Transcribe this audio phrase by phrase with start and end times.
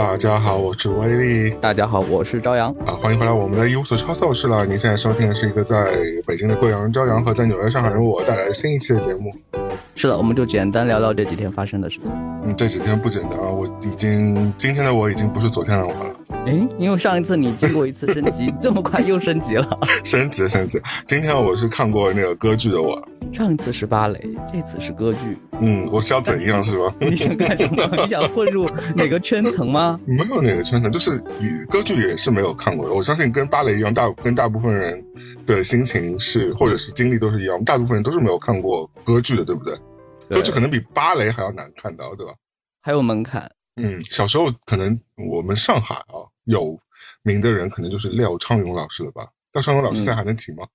[0.00, 1.54] 大家好，我是威力。
[1.60, 2.74] 大家好，我是朝阳。
[2.86, 4.64] 啊，欢迎回来我们的一无所超搜室了。
[4.64, 5.94] 您现在收听的是一个在
[6.26, 9.30] 北京的贵阳人朝阳和在纽约上海人我带来的新一期的节目。
[9.94, 12.10] 是的，我们就简单聊聊这几天发生的事情。
[12.44, 16.14] 嗯，这几天不简单啊，我已经今天的我已经不是昨天的我了。
[16.46, 19.68] 诶，因为上一次你经过一次升级， 这么快又升级了？
[20.02, 22.98] 升级升级，今天我是看过那个歌剧的我。
[23.32, 24.20] 上一次是芭蕾，
[24.52, 25.38] 这次是歌剧。
[25.60, 26.94] 嗯，我是要怎样是吧？
[27.00, 27.96] 你想干什么？
[27.96, 29.98] 你想混入哪个圈层吗？
[30.04, 31.18] 没有哪个圈层，就是
[31.68, 32.92] 歌剧也是没有看过的。
[32.94, 35.02] 我相信跟芭蕾一样，大跟大部分人
[35.46, 39.74] 的心情是或者是经历都是一样，大部分人都是没有看过歌剧的，对不对？
[40.28, 42.34] 歌剧可能比芭蕾还要难看到，对吧？
[42.82, 43.50] 还有门槛。
[43.76, 46.78] 嗯，小时候可能我们上海啊有
[47.22, 49.26] 名的人，可能就是廖昌永老师了吧？
[49.52, 50.66] 廖昌永老师现在还能提吗？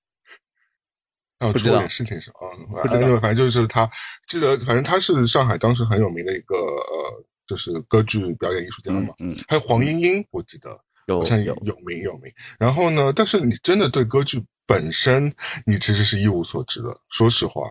[1.40, 2.48] 要出点事情是啊，
[2.88, 3.88] 反正反正就是他，
[4.26, 9.14] 记得反正他是上海当时很有名的一个呃，就是歌剧表演艺术家嘛。
[9.18, 10.70] 嗯，还有黄莺莺，我记得
[11.08, 12.32] 好像有有名有名。
[12.58, 15.34] 然后呢，但是你真的对歌剧本身，
[15.64, 17.00] 你其实是一无所知的。
[17.10, 17.62] 说实话，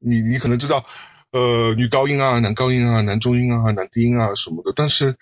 [0.00, 0.84] 你你可能知道。
[1.32, 5.14] 呃，女高音啊，男高音啊，男中音啊，男低音啊什么的，但是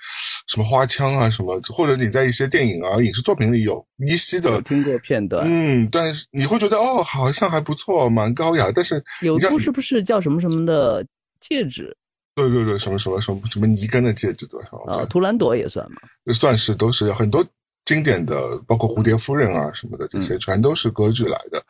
[0.46, 11.04] 什么花腔啊什么，或者你在一些电影啊、影视作品里有依稀的听过片段，嗯，但是你会觉得哦，好像还不错，蛮高雅，但是有部是不是叫什么什么的
[11.40, 11.96] 戒指？
[12.34, 14.92] 对对对，什么什么什么什么尼根的戒指对吧？
[14.92, 15.98] 啊，图兰朵也算吗？
[16.32, 17.44] 算是都是很多
[17.84, 21.62] 经典的，包括蝴蝶夫人啊什么的这些，全都是歌剧来的，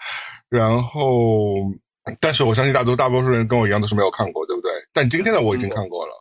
[0.48, 1.72] 然后。
[2.20, 4.70] 但是我相信大多大多数人跟我一样都是没有看过，对不对？
[4.92, 6.12] 但今天的我已经看过了。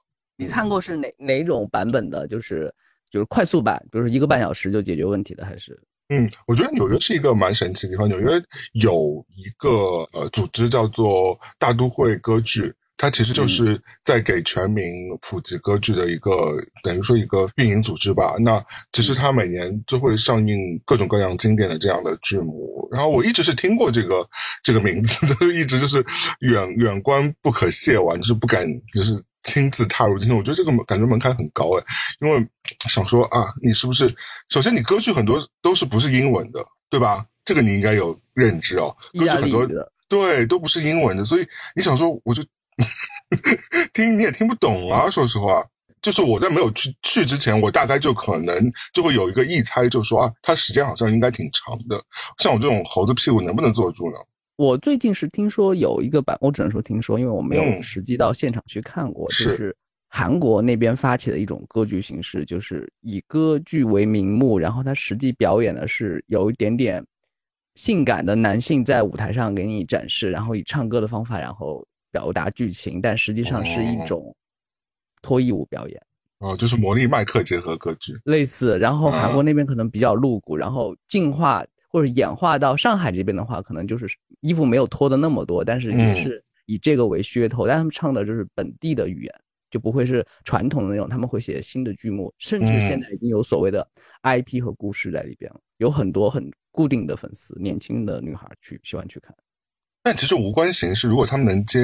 [0.44, 2.28] 你看过是哪哪种版本的？
[2.28, 2.74] 就是
[3.10, 5.80] 就是快速版，比如说一个半小时就解决问题的，还是？
[6.10, 8.08] 嗯，我觉得纽约是一个蛮神奇的地方。
[8.10, 8.42] 纽约
[8.74, 9.70] 有一个
[10.14, 12.74] 呃组织叫做大都会歌剧。
[12.96, 14.86] 它其实就是在给全民
[15.20, 16.32] 普及歌剧的一个，
[16.84, 18.36] 等于说一个运营组织吧。
[18.40, 18.64] 那
[18.94, 22.88] 其实它每年就会上映各种各样经典的这样的剧目。
[22.92, 24.26] 然后我一直是听过这个
[24.64, 26.06] 这个名字，的， 一直就是
[26.42, 30.36] 远远观不可亵玩，就是不敢就是亲自踏入进去。
[30.36, 31.84] 我觉得这个感觉门槛很高哎，
[32.22, 32.48] 因为
[32.90, 34.14] 想说啊，你是不是
[34.50, 37.26] 首先你歌剧很多都是不是英文的，对吧？
[37.46, 38.96] 这个你应该有认知哦。
[39.14, 39.68] 歌剧很多
[40.08, 42.44] 对都不是英文的，所以你想说我就。
[43.94, 45.08] 听你也听不懂啊！
[45.08, 45.64] 说实话，
[46.02, 48.56] 就是我在没有去去之前，我大概就可能
[48.92, 52.02] 就会有一个臆猜，就说啊，它时间好像应该挺长的。
[52.40, 54.18] 像我这种猴子屁股能不能坐住呢？
[54.56, 59.28] 我最近是听说有一个版，我只能说听说，因为我没有实际到现场去看过。
[59.30, 59.76] 就是
[60.08, 67.06] 韩国那边发起的一种歌剧形式，就是以歌剧为名目，然后他实际表演的是有一点点
[67.76, 71.86] 性感的男性在舞台上给你展示，然后以唱歌的方法，然后。
[72.14, 74.36] 表达剧情，但实际上是一种
[75.24, 76.00] 脱衣舞表演
[76.38, 78.78] 哦，就是魔力麦克结合歌剧类似。
[78.78, 84.06] 然后韩国那边可能比较露骨，然后进化或者演化到上海这边的话，可能就是
[84.44, 87.66] 衣服没有脱的那么多，但是也是以这个为噱头。
[87.66, 89.34] 但他们唱的就是本地的语言，
[89.72, 91.08] 就不会是传统的那种。
[91.08, 93.88] 他们会写新的剧目，甚至现在已经有所谓的
[94.22, 99.34] IP 和故事在里边了，有很多很固定的粉丝，年轻的女孩去喜欢去看。
[100.04, 101.80] 但其实无关形式，如果他们能接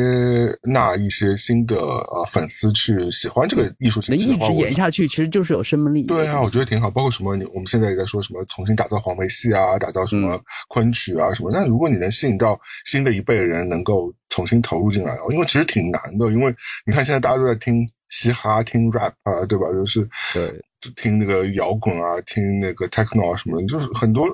[0.61, 6.03] 纳一些新的呃粉丝去喜欢这个艺术形式能，一直演下去，其实就是有生命力。
[6.03, 6.91] 对啊，我觉得挺好。
[6.91, 10.37] 包括什么，你我们现在也在说什么重新打造黄梅戏啊，打造什么
[10.67, 11.49] 昆曲啊什么。
[11.49, 16.29] 那如果你能吸引到新的一辈人，能够重新投入进来，因为其实挺难的。
[16.29, 16.53] 因为
[16.85, 19.71] 你看现在大家都在听嘻哈、听 rap 啊，对吧？
[19.71, 20.53] 就是对。
[20.81, 24.25] 就听那个摇滚啊，听那个 techno 啊什么的，就是很多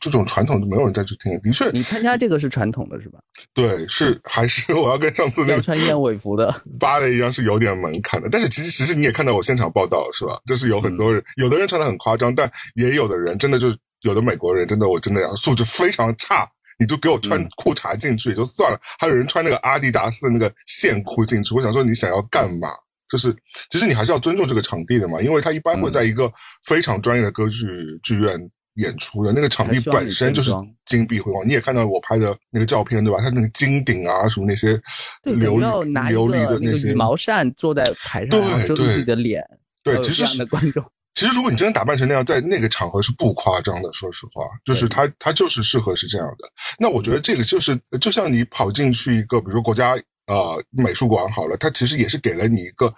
[0.00, 1.38] 这种传统都没有人再去听。
[1.40, 3.18] 的确，你参加这个是传统的是吧？
[3.52, 8.28] 对，是还是我要跟上次那个穿燕尾服的 芭蕾一样，是有点门槛的。
[8.30, 10.40] 但是其实其实你也看到我现场报道是吧？
[10.46, 13.68] 就是有很多人，有的人穿的很夸张，但也有的人真的就
[14.02, 16.48] 有的美国人真的我真的素质非常差，
[16.78, 22.68] 你就给我穿裤衩进去也就算了，还有人穿那个阿迪达斯的那个线裤进去，我想说你想要干嘛？
[23.10, 23.34] 就是，
[23.70, 26.32] 其实你还是要尊重这个场地的嘛，因为它一般会在一个
[26.64, 27.66] 非常专业的歌剧
[28.04, 28.40] 剧院
[28.74, 30.52] 演出的，那个场地本身就是
[30.86, 31.44] 金碧辉煌。
[31.44, 33.18] 你也看到我拍的那个照片，对吧？
[33.20, 34.74] 它那个金顶啊，什么那些
[35.24, 39.44] 琉璃琉璃的那些羽毛扇坐在台上，遮住自己的脸。
[39.82, 40.84] 对，其实的观众，
[41.14, 43.92] 其实如果你真的打扮成那样，在那个场合是不夸张的。
[43.92, 46.48] 说实话，就是他他就是适合是这样的。
[46.78, 49.98] 那我觉得这个就是，就像你跑进去一个，比如说国家。
[50.30, 52.94] 呃，美术馆好了，它其实也是给了你一个，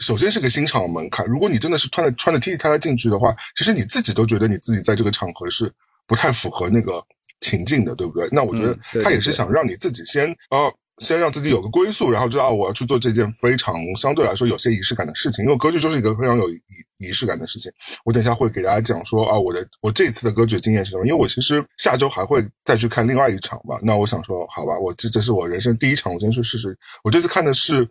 [0.00, 1.24] 首先是个欣赏门槛。
[1.26, 5.72] 如果你真的是穿的穿的 T T 太太进去的话，其实你自己都觉得你自己在这个场合是
[6.06, 7.02] 不太符合那个
[7.40, 8.28] 情境的，对不对？
[8.30, 15.44] 那我觉得他也是想让你自己先呃先让自己有个归宿，然后知道我要去做这件非常相对来说有些仪式感的事情。
[15.44, 16.60] 因为歌剧就是一个非常有仪
[16.98, 17.70] 仪式感的事情。
[18.04, 21.04] 我等一下会给大家讲说啊，我的我这次的歌剧经验是什么？
[21.06, 23.78] 因为我其实下周还会再去看另外一场吧。
[23.82, 26.76] 那我想说，好吧，我这这是我人生第一场，我先去试试。
[27.02, 27.88] 我这次看的是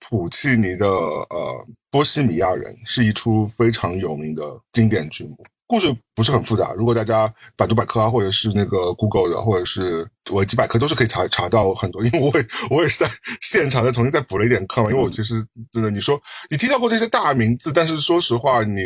[0.00, 5.36] 普契尼的呃《波西米亚人》，是一出非常有名的经典剧目。
[5.66, 12.02] 故事不是很复杂，如果大家百度百科啊，或者是那个 Google 的，或者是维基百科，都是可以查查到很多。
[12.02, 13.10] 因为我也 我也是在
[13.42, 14.90] 现场再重新再补了一点课嘛。
[14.90, 15.34] 因为我其实
[15.70, 16.18] 真的，你说
[16.48, 18.80] 你听到过这些大名字，但是说实话，你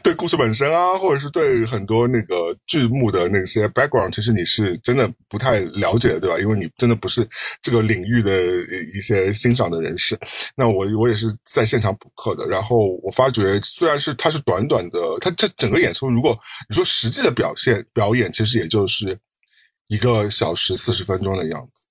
[0.00, 6.38] 对故事本身啊，或者是对很多那个剧目的那些 background，其实你是真的不太了解的，对吧？
[6.38, 7.28] 因为你真的不是
[7.62, 8.32] 这个领域的
[8.94, 10.16] 一些欣赏的人士。
[10.54, 15.92] 那我我也是在现场补课的，然后我发觉，虽然是它是短短的，它这整个演。
[15.94, 16.36] 出如果
[16.68, 19.18] 你说实际的表现表演，其实也就是
[19.88, 21.86] 一个小时四十分钟的样子，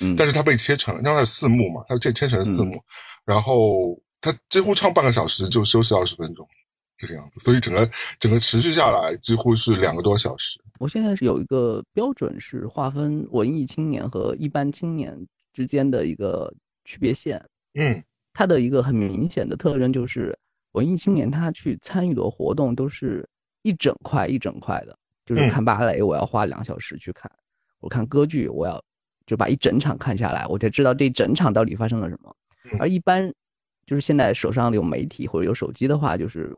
[0.00, 2.82] 嗯，但是它被切成，因为它是四幕嘛，它这切成四幕，
[3.24, 6.46] 然后它几乎唱半个小时就休息二十分钟，
[6.96, 7.88] 这个样子，所以整个
[8.18, 10.60] 整个持续下来几乎是两个多小时。
[10.80, 15.16] 我现在是有一个标准是划分文艺青年和一般青年
[15.52, 16.52] 之间的一个
[16.84, 17.42] 区别线，
[17.74, 18.02] 嗯，
[18.32, 20.36] 它的一个很明显的特征就是
[20.72, 23.24] 文艺青年他去参与的活动都是。
[23.66, 27.28] 一整块一整块的，就是看芭蕾，我要花两小时去看；
[27.80, 28.80] 我看歌剧，我要
[29.26, 32.32] 就把一整场看下来，我才知道这整场到底发生了什么。
[32.78, 33.32] 而一般
[33.84, 36.56] 就是现在手上有媒体或者有手机的话，就是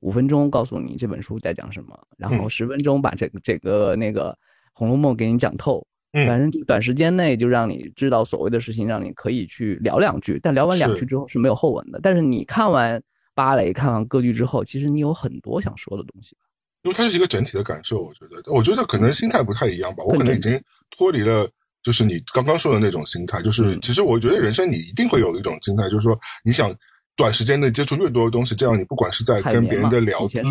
[0.00, 4.30] 五分钟告诉你这本书在讲什么，然后十分钟把这个这个那个
[4.74, 5.86] 《红楼梦》给你讲透。
[6.12, 12.00] 反正短时间内就让你知道所谓的事情，让你可以去聊两句，但聊完两句之后是没有后文的。
[12.02, 13.00] 但是你看完
[13.32, 16.49] 芭蕾、看完歌剧之后，其实你有很多想说的东西吧。
[16.82, 20.02] 因为它是一个整体的感受，我觉得，我觉得可能心态不太一样吧。
[20.04, 20.58] 我可能已经
[20.90, 21.46] 脱离了，
[21.82, 23.42] 就是你刚刚说的那种心态。
[23.42, 26.74] 就是其实我觉得人生你一定会有一种心态，就是说你想
[27.16, 30.42] 短时间内接触越多的东西，这样你不管是在跟别人的聊天，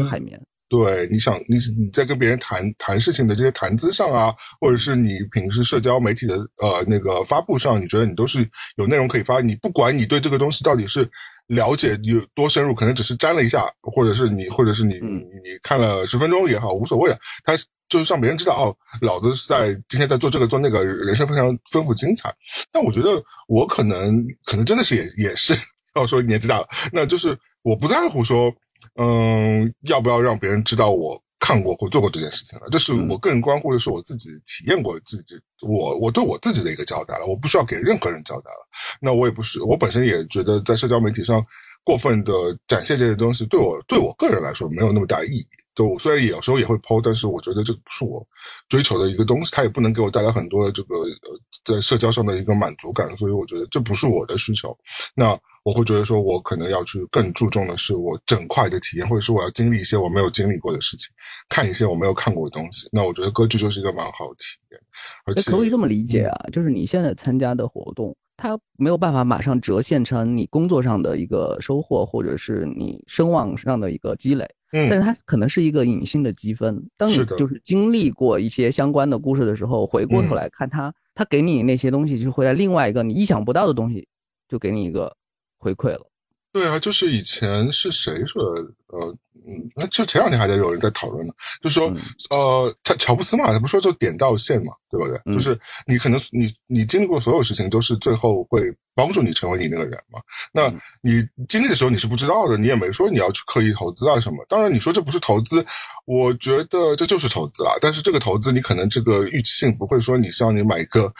[0.70, 4.32] 对，你想你你在跟别人谈谈事情的这些谈资上啊，
[4.62, 9.42] 或者是你平时社交媒体的呃那个发布上，你觉得你都是有内容可以发。
[9.42, 11.10] 你不管你对这个东西到底是。
[11.50, 17.18] 了解有多深入，可能只是沾了一下，或者是你，或者是你，你你看了十分钟也好，无所谓啊。
[17.44, 17.54] 他
[17.90, 22.32] 就是让别人知道，哦，老子是在今天在做这个做那个，人生非常丰富精彩。
[22.72, 25.54] 但我觉得我可能可能真的是也也是
[25.96, 28.54] 要说年纪大了，那就是我不在乎说，
[29.02, 31.22] 嗯，要不要让别人知道我。
[31.40, 38.68] 看过或做过这件事情了，这是我个人关乎的是我自己体验过自己，我我对我自己的一个交代了，我不需要给任何人交代了。
[39.02, 41.44] 那我也不是，我本身也觉得在社交媒体上
[41.84, 42.34] 过分的
[42.68, 45.48] 展现这些东西，对我对我个人来说没有那么大意义。
[45.76, 48.26] 就虽然有时候也会抛，但是我觉得这不是我
[48.68, 54.78] 追求的一个东西，它也不能给我带来很多的这个呃在社交上的一个满足感，所以我觉得这不是我的需求。
[55.16, 55.40] 那。
[55.64, 61.10] 我会觉得说，我可能要去更注重的是我整块的体验，或者是我要经历一些我没有经历过的事情，
[61.50, 62.88] 看一些我没有看过的东西。
[62.94, 64.82] 那我觉得歌剧就是一个蛮好的体验。
[65.26, 66.50] 而且可不可以这么理解啊？
[66.52, 74.50] 就是你现在参加的活动，它没有办法马上折现成你工作上的一个收获，或者是你声望上的一个积累。
[74.72, 76.90] 嗯，但是它可能是一个隐性的积分。
[76.98, 84.08] 当你就是经历过一些相关的故事的时候，回过头来看它，它给你那些东西，就会在另外一个你意想不到的东西，
[84.48, 85.16] 就给你一个。
[85.62, 86.10] 回馈了，
[86.54, 88.62] 对啊，就是以前是谁说的？
[88.88, 89.14] 呃，
[89.50, 91.92] 嗯，那就前两天还在有人在讨论呢，就说，
[92.30, 95.34] 呃，他乔布斯嘛，他不说就点到线嘛，对不对？
[95.34, 98.62] 就是你可能你你经历过所有事情，都是最后会
[98.94, 100.20] 帮助你成为你那个人嘛。
[100.54, 104.46] 那你经历的时候你是不知道的，你也没说你要去刻意投资啊什么。
[104.48, 105.66] 当然你说这不是投资，
[106.06, 107.76] 我觉得这就是投资啦。
[107.82, 111.12] 但是这个投资你可能这个预期性不会说你像你买一个。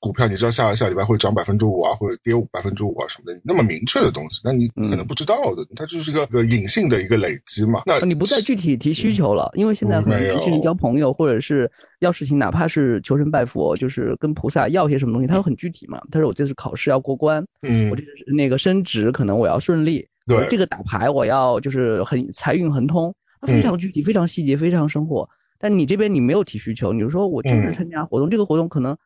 [0.00, 7.82] 股票你知道下下礼拜会涨百分之五啊，或者跌百分之五啊什么的，那么明确的东西，那你可能不知道的，它就是一个个隐性的一个累积嘛。
[7.86, 16.00] 那你不再具体提需求了，因为现在很多年轻人交朋友或者是要事情，哪怕是求神拜佛，就是跟菩萨要些什么东西，他都很具体嘛。
[16.10, 23.14] 他说我这次考试要过关，嗯，我这是那个升职可能我要顺利，对，这个打牌我要就是很财运亨通，
[23.46, 25.28] 非常具体，非常细节，非常生活。
[25.58, 28.96] 但你这边你没有提需求，你就说我就是参加活动，这个活动可能。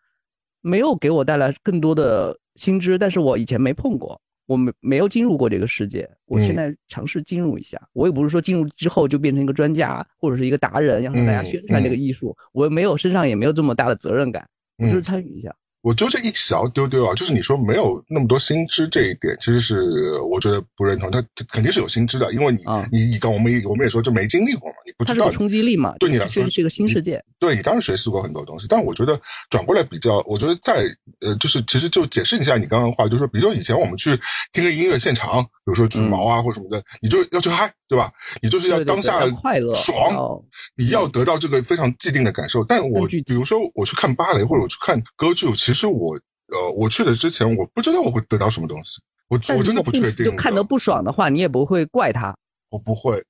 [0.60, 7.80] 没有给我带来更多的新知，但是我以前没碰过，我没没有进入过这个世界，我现在尝试进入一下。
[7.92, 14.48] 我也不是说进入之后就变成一个专家或者是一个达人，要向大家宣传这个艺术，我没有身上也没有这么大的责任感，
[14.78, 15.54] 我就是参与一下。
[15.82, 21.10] 我就这一小丢丢啊，就是你说没有那么多新知这一点，其实是我觉得不认同。
[21.10, 22.58] 他肯定是有新知的，因为你
[22.92, 27.22] 你你刚我们我们也说就没经历过嘛，你不知道冲击力嘛，对你来说是一个新世界。
[27.38, 29.18] 对你当然学习过很多东西，但我觉得
[29.48, 30.84] 转过来比较，我觉得在
[31.20, 34.18] 呃，就是其实就解释一下你刚刚的话，就是说，比如说以前我们去
[34.52, 38.12] 听个音乐现场，比如说羽毛啊或者什么的，你就要去嗨，对吧？
[38.42, 40.42] 你就是要当下快乐爽，
[40.76, 42.64] 你要得到这个非常既定的感受。
[42.64, 46.14] 但我比如说我去看芭蕾或者我去看歌剧，其实我
[46.48, 50.24] 呃我去的之前我不知道我会得到什么东西，我我真的不确定。
[50.26, 52.36] 就看得不爽的话，你也不会怪他。
[52.70, 53.22] 我不会。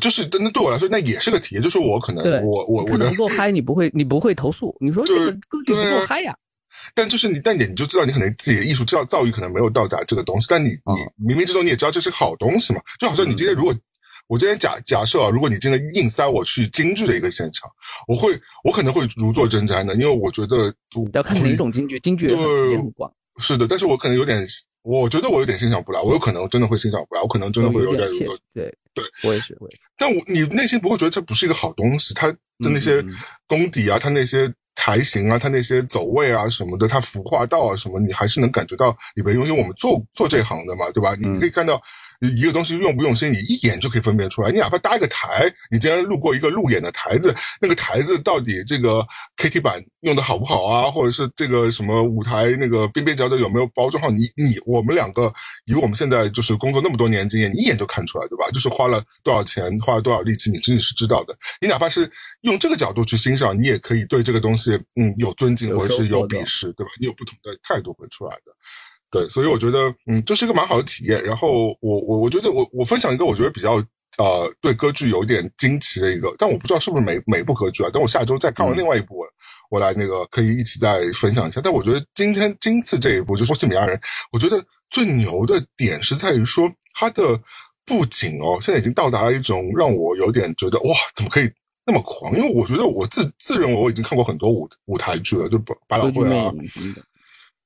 [0.00, 1.62] 就是那对我来说，那也是个体验。
[1.62, 4.76] 就是我可能我我我的不够嗨，你不会你不会投诉。
[4.80, 6.36] 你说这个歌剧不够嗨呀？
[6.94, 10.46] 但就是你，但你你就知道，你可能自己的艺术造造诣可能没有到达这个东西。
[10.48, 10.68] 但你
[11.18, 12.80] 你冥冥之中你也知道这是好东西嘛？
[12.98, 13.74] 就好像你今天如果
[14.28, 17.68] 我今天假假设啊，如果你今天硬塞我去京剧的一个现场，
[18.06, 20.72] 我会我可能会如坐针毡的，因为我觉得
[21.12, 23.12] 要看哪种京剧，京剧也很广。
[23.38, 24.44] 是的，但是我可能有点，
[24.82, 28.38] 我觉得我有点欣赏不来，我有可能真的会欣赏不来，我可能真的会有点如坐。
[28.52, 28.74] 对。
[28.92, 29.82] 对，我也是，我也是。
[29.96, 33.00] 但我你内心不会觉得这不是一个好东西，它的那些
[33.46, 41.14] 功底啊，它那些台型啊，它那些走位啊什么的，它服化道啊什么，你还是能感觉到里边，因为我们做做这行的嘛，对吧？
[41.20, 41.78] 你可以看到。
[42.28, 44.50] 一个东西用不用心，你一眼就可以分辨出来。
[44.50, 50.90] 你哪怕搭一个台，你今天路过一个路演的台子，那个台子到底这个 KT 板用的好不好啊？
[50.90, 54.10] 或者是这个什么舞台那个边边角角有没有包装好？
[54.10, 55.32] 你你我们两个
[55.64, 58.50] 以我们现在就是工作那么多年经验，你一眼就看出来，对吧？
[58.52, 61.36] 就是花了多少钱，花了多少力气，你真的是知道的。
[61.60, 62.10] 你哪怕是
[62.42, 66.92] 用这个角度去欣赏，你也可以对这个东西嗯有尊敬或者是有鄙视，对吧？
[67.00, 68.52] 你有不同的态度会出来的。
[69.10, 71.22] 对，所以我觉得，嗯，这是一个蛮好的体验。
[71.24, 73.74] 然后我我我觉得我我分享一个我觉得比较
[74.18, 77.90] 呃对歌剧有点惊奇的一个，但我不知道是不是每每部歌剧啊。
[77.90, 79.24] 等我下周再看完另外一部，
[79.70, 81.60] 我来那个可以一起再分享一下。
[81.62, 83.96] 但我觉得今天今次这一部就是《波西米亚人》，
[84.32, 87.40] 我觉得最牛的点是在于说它的
[87.84, 91.50] 布景哦，现在已经到达了一种让我有点觉得哇，怎么可以
[91.84, 92.36] 那么狂？
[92.36, 96.52] 因为我觉得我自自认为我已经看过很多舞舞台剧了，就百老汇啊。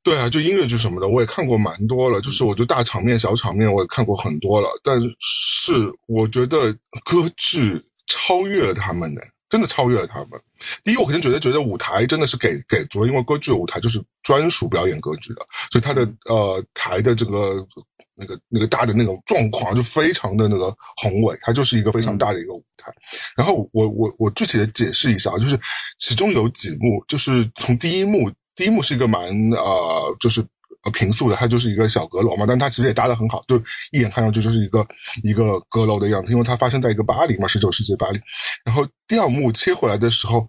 [0.04, 2.20] 对啊，就音乐剧什么的，我也看过蛮多了。
[2.20, 4.68] 就是我觉得大场面、小场面，我也看过很多了。
[4.82, 5.72] 但是
[6.06, 6.70] 我觉得
[7.06, 7.74] 歌剧
[8.06, 10.38] 超越了他们呢，真的超越了他们。
[10.84, 15.40] 第一，我肯定觉得觉得舞台真的是给给足了，因为歌剧舞台就是专属表演歌剧的，
[15.72, 17.66] 所以它的呃台的这个
[18.14, 22.92] 那个那个大的那种状况就非常的那个宏伟，它就是一个非常大的一个舞台。
[23.34, 25.58] 然后我我我具体的解释一下，就是
[25.98, 28.30] 其中有几幕，就是从第一幕。
[28.56, 30.40] 第一幕是一个蛮呃，就是
[30.84, 33.56] 呃平素的，它就是一个小阁楼嘛，但它其实也搭得很好，就
[33.90, 34.86] 一眼看上去就是一个
[35.22, 38.20] 一个阁楼的样子，因为它发生在一个巴黎嘛，十九世纪巴黎。
[38.64, 40.48] 然后第二幕切回来的时候，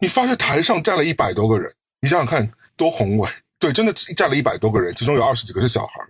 [0.00, 6.00] 你发现台上站了一百多个人，你想想看多宏伟，对，真的站了一百多个人，其中有二十几个是小孩，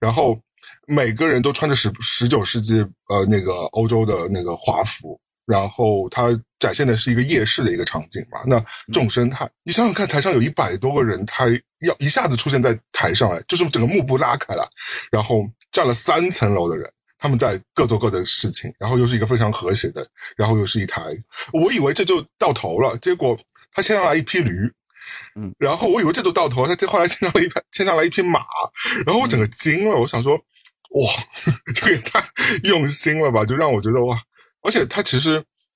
[0.00, 0.38] 然后
[0.86, 5.20] 每个人都穿着十十九世纪呃那个欧洲的那个华服。
[5.46, 11.46] 然后它展现的是一个夜市的一个场景嘛，那众生态，你想想看，台上有一百多个人，他
[11.80, 14.66] 要一下子出现在台上来，就是整个幕布拉开了，
[15.12, 21.02] 然后站了三层楼的人，他们在各做各的事情，然后又是一个非常和谐的，然后又是一台，
[21.52, 23.38] 我以为这就到头了，结果
[23.74, 24.72] 他牵上来一匹驴，
[25.36, 28.40] 嗯，然后我以为这就到头，他这后来牵上了一牵上来一匹马，
[29.04, 31.12] 然后我整个惊了，我想说，哇，
[31.74, 32.24] 这个也太
[32.62, 34.18] 用心了吧，就让我觉得哇。
[34.64, 35.34] 而且它其实，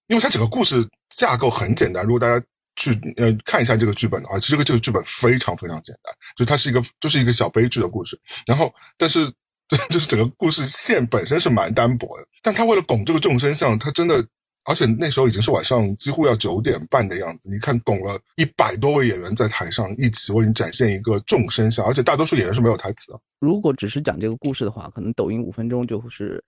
[0.09, 2.05] 因为它整个故事架构很简单。
[2.05, 8.19] 如果大家去呃看一下这个剧本的话，其实这个这个剧本非常非常简单，就它是一个就是一个小悲剧的故事。
[8.47, 9.31] 然后，但是
[9.91, 12.27] 就是整个故事线本身是蛮单薄的。
[12.43, 14.25] 但他为了拱这个众生相，他真的，
[14.65, 17.51] 而且那时候已经是晚上几乎要九点半的样子。
[17.51, 23.21] 你看，拱了一百多位演员在台上一起为你展现一个众生相，而且大多数演员是没有台词的。
[23.41, 26.43] 如果只是讲这个故事的话，可能抖音五分钟就是。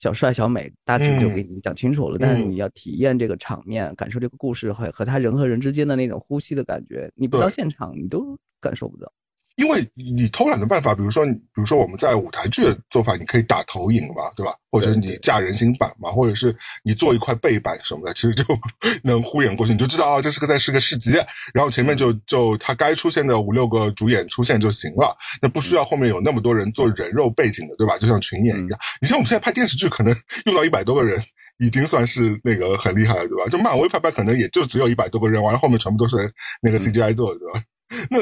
[0.00, 9.10] 小帅、小美大致就给你讲清楚了，但是你要体验这个场面，感受这个故事和和他人和人之间的那种呼吸的感觉，你不到现场你都感受不到。
[9.56, 14.52] 因为你偷懒的办法，比如说，比如说我们在舞台剧的做法，你可以打投影嘛，对吧？
[14.70, 18.44] 或者你架人形板嘛，或者是你做一块背板什么的，其实就
[19.04, 21.12] 能呼演过去，你就知道啊，这是个在是个市集，
[21.52, 27.96] 然后前面就就他该出现的五六个主演出现就行了，那不需要后面有那么多人做人肉背景的，对吧？
[27.96, 28.80] 就像群演一样。
[29.00, 30.12] 你像我们现在拍电视剧，可能
[30.46, 31.22] 用到一百多个人，
[31.58, 33.48] 已经算是那个很厉害了，对吧？
[33.48, 36.16] 就漫威拍拍，可能也就只有一百多个人，完了后面全部都是
[36.60, 37.62] 那个 CGI 做的，对吧？
[38.10, 38.18] 那。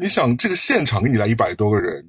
[0.00, 2.08] 你想这个现场给你来一百多个人，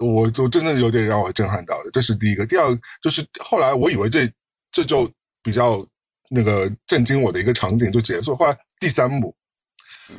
[0.00, 1.90] 我就真的有点让我震撼到的。
[1.92, 4.28] 这是第一个，第二就是后来我以为这
[4.72, 5.08] 这就
[5.42, 5.86] 比较
[6.28, 8.34] 那个震惊我的一个场景就结束。
[8.34, 9.32] 后来第三幕，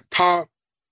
[0.10, 0.46] 他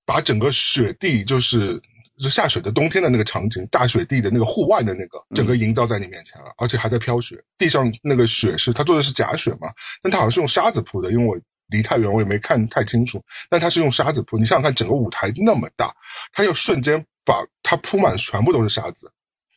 [0.06, 1.82] 把整个雪地就是
[2.22, 9.70] 就下雪的冬天的那个场景，大雪地的那个户外的那个整个营造在你面前了，而且还在飘雪，地上那个雪是他做的是假雪嘛，
[10.02, 15.96] 但他好像是用沙子铺的，因为我离太远我也没看太清楚，但他是用沙子铺，你想想看，整个舞台那么大，
[16.32, 19.12] 他要瞬间把它铺满全部都是沙子，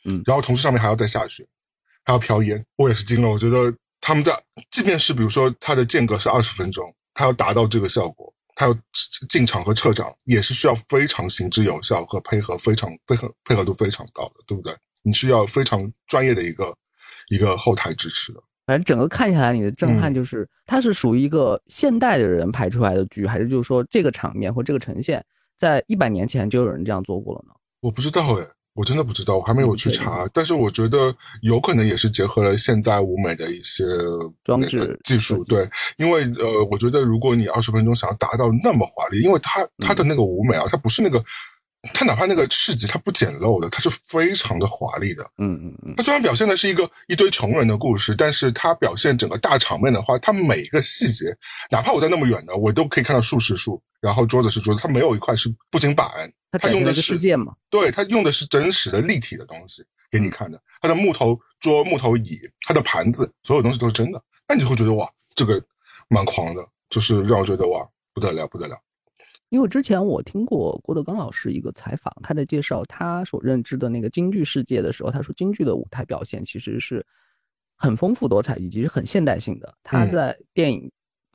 [0.04, 1.46] 嗯，然后同时上面还要再下雪，
[2.04, 4.38] 还要飘烟，我也是惊了，我觉得他们在
[4.70, 8.32] 即便是比如说它的间隔是二十分钟，他要达到这个效果。
[8.56, 8.76] 他要
[9.26, 14.76] 进场和撤场也是需要非常行之有效和配合非常配合配合度非常高的，对不对？
[15.02, 16.76] 你需要非常专业的一个
[17.30, 18.40] 一个后台支持的。
[18.70, 25.20] 反正整个看下来，你的震撼就是，它是属于一个现代的人拍出来的剧，还是就是说这个场面或这个呈现，
[25.58, 27.54] 在一百年前就有人这样做过了呢？
[27.80, 28.46] 我不知道哎。
[28.74, 31.12] 我真的不知道，我还没有去查，但是我觉得
[31.42, 33.84] 有可能也是结合了现代舞美的一些
[34.44, 41.22] 装置技术，对，因为呃，我觉得如果你二十分钟想要达到那么华丽，因为它它的那个舞美啊，它不是那个。
[41.94, 45.22] 他哪怕那个市集，他不简陋的，他是非常的华丽的。
[45.38, 45.94] 嗯嗯嗯。
[45.96, 51.34] 他虽然表现的是一个一堆穷人的故事，但是他表现整个大场面的话，他每一个细节，
[51.70, 56.30] 哪怕我在那么远的，我都可以看到树是树，然后桌子是桌子，他没有一块是布景板。
[56.60, 57.54] 他用的是世界嘛？
[57.70, 60.60] 对他用的是真实的立体的东西给你看的。
[60.82, 64.20] 他的木头桌、木头椅、他的盘子，所有东西都是真的。
[64.48, 65.62] 那你会觉得哇，这个
[66.08, 68.76] 蛮狂的，就是让我觉得哇，不得了，不得了。
[69.50, 77.04] 因为之前我听过郭德纲老师一个采访，他在介绍他所认知的那个京剧世界的时候，他说京剧的舞台表现其实是
[77.76, 79.74] 很丰富多彩，以及是很现代性的。
[79.82, 80.90] 他在电影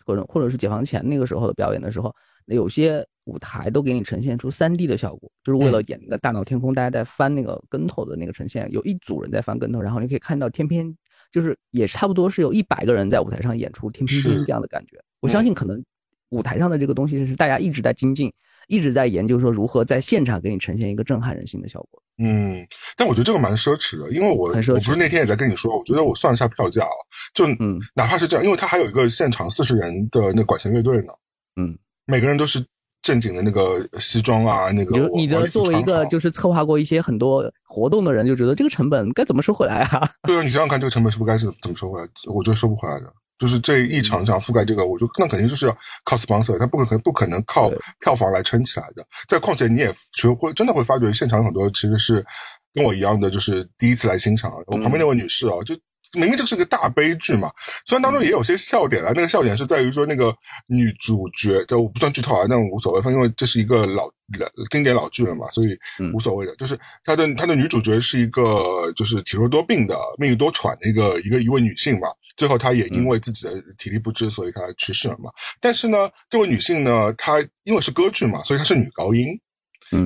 [0.05, 10.95] 或者或者是解放前那个时候的表演的时候，有些舞台都给你呈现出三 D 的效果，就是为了演那个大闹天宫，大家在翻那个跟头的那个呈现，有一组人在翻跟头，然后你可以看到天边，
[11.33, 15.03] 就是也差不多是有一百个人在舞台上演出天边天这样的感觉。
[15.19, 15.83] 我相信可能。
[16.29, 18.31] 舞台上的这个东西是大家一直在精进，
[18.67, 22.01] 一直在研究，说如何在现场给你呈现一个震撼人心的效果。
[22.17, 22.65] 嗯，
[22.95, 26.95] 但我觉得这个蛮奢侈的，因为我我不是那天也在跟你说，我觉得我算了下票价啊，
[27.33, 31.11] 就嗯，哪怕是这样，因为他还有一个现场四十人的那管弦乐队呢，
[31.57, 32.65] 嗯，每个人都是
[33.01, 40.09] 正经的那个西装啊，那个你的作为一个就是策划过一些很多活动的人，就觉得这个成本该怎么收回来啊？
[40.23, 42.07] 对啊，你想想看，这个成本是不是该是怎么收回来？
[42.33, 43.13] 我觉得收不回来的。
[43.37, 47.69] 就是这一场想覆盖这个，我就那肯定就是要靠 sponsor，他不可能不可能靠
[47.99, 49.05] 票房来撑起来的。
[49.27, 52.25] 再况且你也学会真的会发觉现场很多其实是
[52.73, 54.51] 跟我一样的，就是第一次来欣赏。
[54.67, 55.75] 我旁边那位女士啊，就。
[56.13, 57.51] 明明就是个大悲剧嘛，
[57.85, 60.33] 虽然当中也有些笑点啊，那个笑点是在于说那个
[60.67, 64.05] 女主角，就我不算剧透啊，那无所谓，因为这是一个老
[64.39, 65.77] 老经典老剧了嘛，所以
[66.13, 66.55] 无所谓的。
[66.55, 75.29] 就是她的她的女主角是一个就是体弱多病的、命运多舛的一个一个一位女性嘛，最后她也因为自己的体力不支，所以她去世了嘛。
[75.59, 79.27] 但是呢，这位女性呢，她因为是歌剧嘛，所以她是女高音。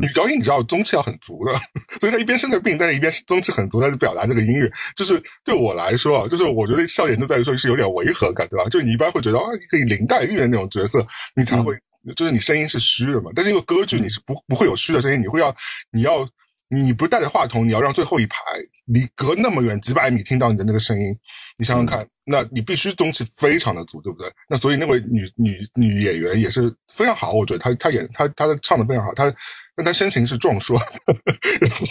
[0.01, 1.53] 女高音你知道中气要很足的，
[1.99, 4.71] 所以她一边生着病，但是一边是中气很足，在表达这个音乐。
[4.95, 8.69] 就是对我来说啊，就是我觉得笑点就在于说是有点违和感，对吧？
[8.69, 11.75] 就你一般会觉得啊，你可以林黛玉的那种角色，你才会
[12.15, 13.31] 就是你声音是虚的嘛。
[13.35, 15.55] 但是因为歌剧你是不不会有虚的声音，你会要
[15.91, 16.27] 你要
[16.69, 18.37] 你不带着话筒，你要让最后一排
[18.85, 21.15] 你隔那么远几百米听到你的那个声音，
[21.57, 22.07] 你想想看。
[22.31, 24.31] 那你必须中气非常的足，对不对？
[24.47, 29.33] 那所以那位女女女演员也是非常好，我觉得她她演她她的唱的非常好，她
[29.79, 30.77] 但她身形是壮硕，
[31.61, 31.85] 然后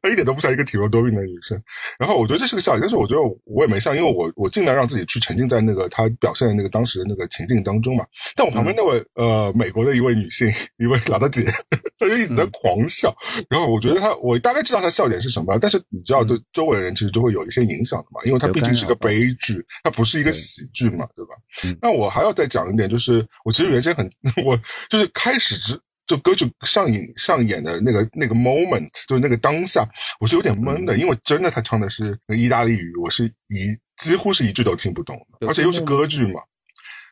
[0.00, 1.60] 她一点都不像一个体弱多病的女生。
[1.98, 8.04] 然后我觉得这是个笑点，但是我觉得我也没笑，因为我我尽量让自己去沉浸在那个她表现的那个当时的那个情境当中嘛。
[8.36, 11.44] 但我旁边那位呃美国的一位女性，一位老大姐，
[11.98, 13.14] 她就一直在狂笑。
[13.50, 19.64] 然后我觉得她我大概知道她笑点是什么，但是你知道对周围的人其实就会有一些影响的嘛，因为她毕竟是个悲剧。
[19.82, 21.34] 它不是一个喜剧嘛，对吧？
[21.80, 24.08] 那我还要再讲一点，就是我其实原先很，
[24.44, 24.56] 我
[24.88, 29.86] 就是开始之就歌剧上映上演的那个那个 moment，就是那个当下，
[30.20, 36.40] 我是有点懵的，因为真的他唱的是意大利语，我是一几乎是一句都听不懂的，而且又是歌剧嘛。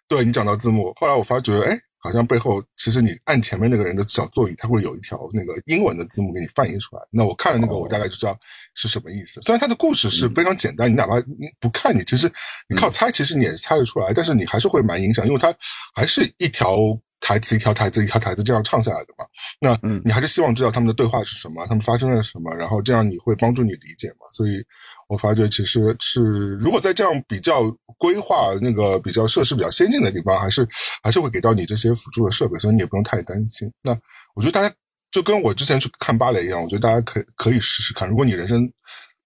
[0.08, 1.78] 对你讲到字幕，后来我发觉，哎。
[2.02, 7.02] 好像背后其实你按前面那个人的小座椅，它会有一条那个英文的字幕给你翻译出来。
[7.10, 8.34] 那我看了那个，我大概就知道
[8.74, 9.38] 是什么意思。
[9.42, 12.26] 虽然它的故事是非常简单，你哪怕你不看，你其实
[12.70, 14.14] 你靠猜，其实你也猜得出来。
[14.14, 15.54] 但是你还是会蛮影响，因为它
[15.94, 16.74] 还是一条
[17.20, 19.24] 台词一条台词一条台词这样唱下来的嘛。
[19.60, 24.26] 那你还是希望知道他们的对话是什么，他们发生了什么，然后这样你会帮助你理解嘛。
[24.32, 24.64] 所以。
[25.10, 26.22] 我发觉其实是，
[26.60, 30.64] 如果在这样比较规划那个比较设施比较先进的地方，还是
[31.02, 33.68] 还是会给到你这些辅助的设备，所以你也不用太担心。
[33.82, 33.90] 那
[34.36, 34.72] 我觉得大家
[35.10, 38.08] 就跟我之前去看芭蕾一样，我觉得大家可可以试试看。
[38.08, 38.72] 如果你人生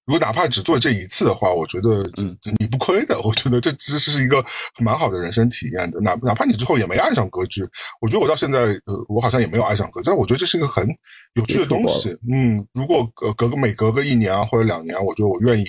[0.07, 2.03] 如果哪怕只做这一次的话，我觉得
[2.59, 3.19] 你不亏的。
[3.25, 4.45] 我觉得这其实是一个
[4.81, 6.01] 蛮好的人生体验的。
[6.01, 7.63] 哪哪怕你之后也没爱上歌剧，
[8.03, 10.87] 我觉得我到现在呃，我好像也没有爱上歌剧，但我觉得这是一个很
[11.35, 12.11] 有趣的东西。
[12.31, 15.65] 嗯，如果隔隔个每隔个一年啊或者两年，我觉得我愿意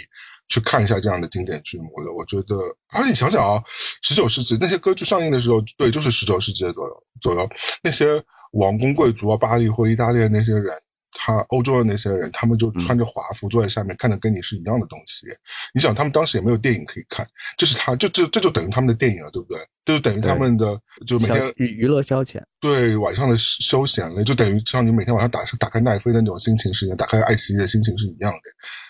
[0.49, 2.11] 去看一下这样的经典剧目的。
[2.11, 2.55] 我觉得，
[2.93, 3.63] 而且你想想啊，
[4.01, 7.49] 十九世纪那些歌剧上映的时候，对，就是十九世纪左右左右，
[7.81, 8.21] 那些
[8.51, 10.73] 王公贵族啊，巴黎或意大利那些人。
[11.17, 15.25] 他欧洲的那些人，他们就穿着华服坐在下面，看的跟你是一样的东西。
[15.73, 17.25] 你想，他们当时也没有电影可以看，
[17.57, 19.57] 这是他，这这这就等于他们的电影了，对不对？
[19.85, 28.39] 这就等于他们的，就每天娱乐消遣，对晚上的休闲了，就等于像你每天晚上打打开奈飞的那种心情是一样，打开爱奇艺的心情是一样的。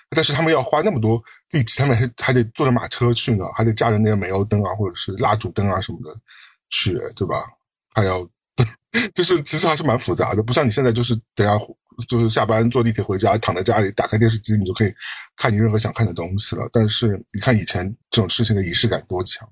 [0.10, 6.20] 但是他们要花那么多力气，他们还还得坐着马车去呢，还得架着那些煤油灯啊，或者是蜡烛灯啊什么的
[6.70, 7.44] 去，对吧？
[7.94, 8.28] 还要，
[9.14, 11.54] 就是其实还是蛮复杂的，不像你现在就是等下。
[12.08, 14.94] 就是下班坐地铁回家，躺在家里打开电视机，你就可以
[15.36, 16.68] 看你任何想看的东西了。
[16.72, 19.48] 但是你看以前这种事情的仪式感多强，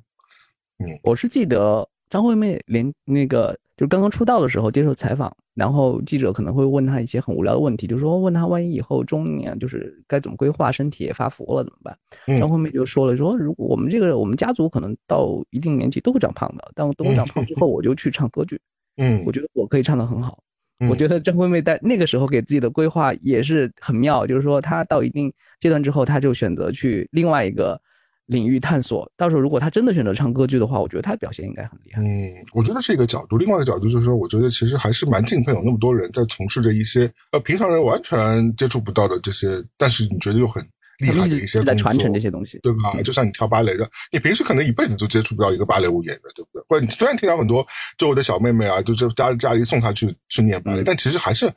[0.79, 11.97] 嗯，我是记得张惠妹连那个就刚刚出道的时候接受采访，然后记者可能会问她一些很无聊的问题，就说问她万一以后中年就是该怎么规划身体也发福了怎么办？
[12.39, 18.59] 张惠妹就说了说如果我们这个我们家族可能到一定年纪都会长胖的，但等我长胖之后 我就去唱歌剧，
[18.97, 20.37] 嗯，我觉得我可以唱得很好。
[20.89, 27.79] 我觉得张惠妹在那个时候给自己的规划也是很妙，就是说她到一定阶段之后，她就选择去另外一个
[28.25, 29.09] 领域探索。
[29.15, 32.01] 到时候如果她真的选择唱歌剧的话，我觉得她的表现应该很厉害。
[32.01, 33.37] 嗯，我觉得是一个角度。
[33.37, 40.61] 另外一个角度就是说，我觉得其实还是蛮敬佩有那么多人在从事着一些呃平常人完全接触不到的这些，但是你觉得又很。
[40.99, 43.01] 厉害的一些在传承这些东西，对吧？
[43.03, 46.63] 就像你跳芭蕾的，你平时可能一辈子都接触不到一个芭蕾舞演员，对不对？
[46.67, 47.65] 或者你虽然听到很多
[47.97, 51.51] 周围的小妹妹啊，就是家家里送她去去念芭蕾，但其实还是。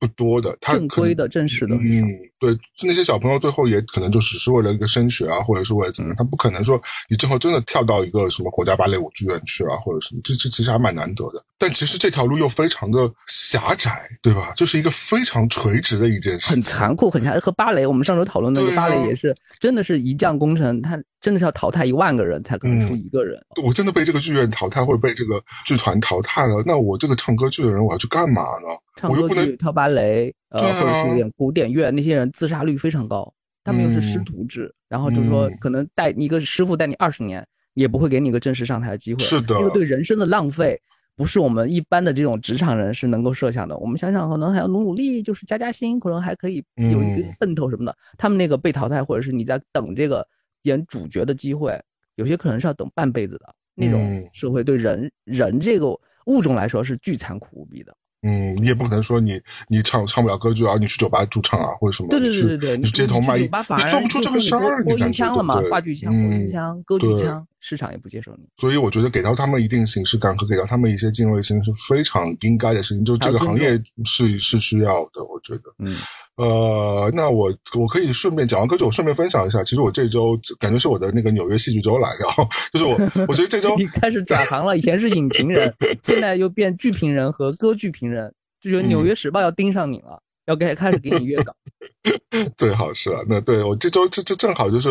[0.00, 2.02] 不多的，他正规的、正式的，嗯，
[2.38, 11.44] 对，那些小朋友最后也可能就只是为了一个升学啊，或者是为了怎么样，他不可能说你最后真的跳到一个什么国家芭蕾舞剧院去啊，或者什么，这这其实还蛮难得的。
[11.58, 14.54] 但其实这条路又非常的狭窄，对吧？
[14.56, 17.38] 就是一个非常垂直的一件事，很残酷，很狭。
[17.38, 23.40] 和芭蕾，我们上周讨论那个芭蕾也是，真的是一将功成，他真的是要淘汰一万个人才可能出一个人。
[23.62, 28.68] 我真的被这个剧院淘汰，或者被这个剧团淘汰了，那我这个唱歌剧的人，我要去干嘛呢？
[28.96, 33.32] 唱歌剧、跳芭蕾，呃，或者是演古典乐，那些人自杀率非常高。
[33.62, 39.18] 他们又是师徒制，然后就是说，可能带一个师傅带你二十年，也不会给你一个正式上台的机会。
[39.18, 40.80] 是的，这个对人生的浪费，
[41.14, 43.76] 不是我们一般的这种职场人是能够设想的。
[43.76, 47.94] 我们想想，可能还要努努力，就是加加薪，可能还可以有一个奔头什么的。
[48.16, 50.26] 他们那个被淘汰，或者是你在等这个
[50.62, 51.80] 演主角的机会，
[52.16, 55.86] 有些可能是要等半辈子的那种社会，对人人这个
[56.26, 57.96] 物种来说是巨残酷无比的。
[58.22, 62.10] 嗯，你也不可能说你你唱唱不了歌剧啊，你去酒吧驻唱啊，或者什么？
[62.10, 65.62] 对对对对对，你街头卖艺，你做不出这个事儿，播音腔了嘛？
[65.70, 68.48] 话剧腔、播音腔、歌剧腔，市场也不接受你。
[68.56, 75.62] 所以我觉得给到他们一定形式感和给到他们一些敬畏心是非常应该的事情，就这个行业是是需要的，我觉得。
[75.78, 75.96] 嗯。
[76.36, 79.62] 呃，那我我可以顺便讲完歌曲，我顺便分享一下。
[79.62, 82.24] 其实我这周感觉是我的那个纽约戏剧周来的，
[82.72, 82.92] 就是我，
[83.28, 91.54] 我觉得这周你开始转行了，以前是影评人，现在又变剧评人和歌剧评人，就觉得《纽约时报》要盯上你了，要给开始给你约稿。
[92.56, 94.90] 最好是啊，那对我这周这这正好就是，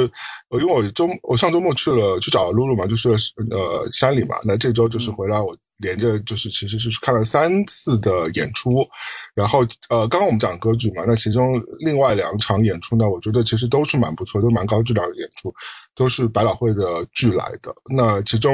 [0.60, 3.10] 因为我周我上周末去了去找露露嘛，就是
[3.52, 5.56] 呃山里嘛，那这周就是回来我。
[5.82, 8.86] 连着就是其实是看了三次的演出，
[9.34, 11.54] 然后呃，刚刚我们讲歌剧嘛，那其中
[11.86, 15.56] 另外两场演出呢，我觉得其实都是蛮不错，都蛮高质量的演出，
[15.95, 17.73] 都是百老汇的剧来的。
[17.95, 18.54] 那其中。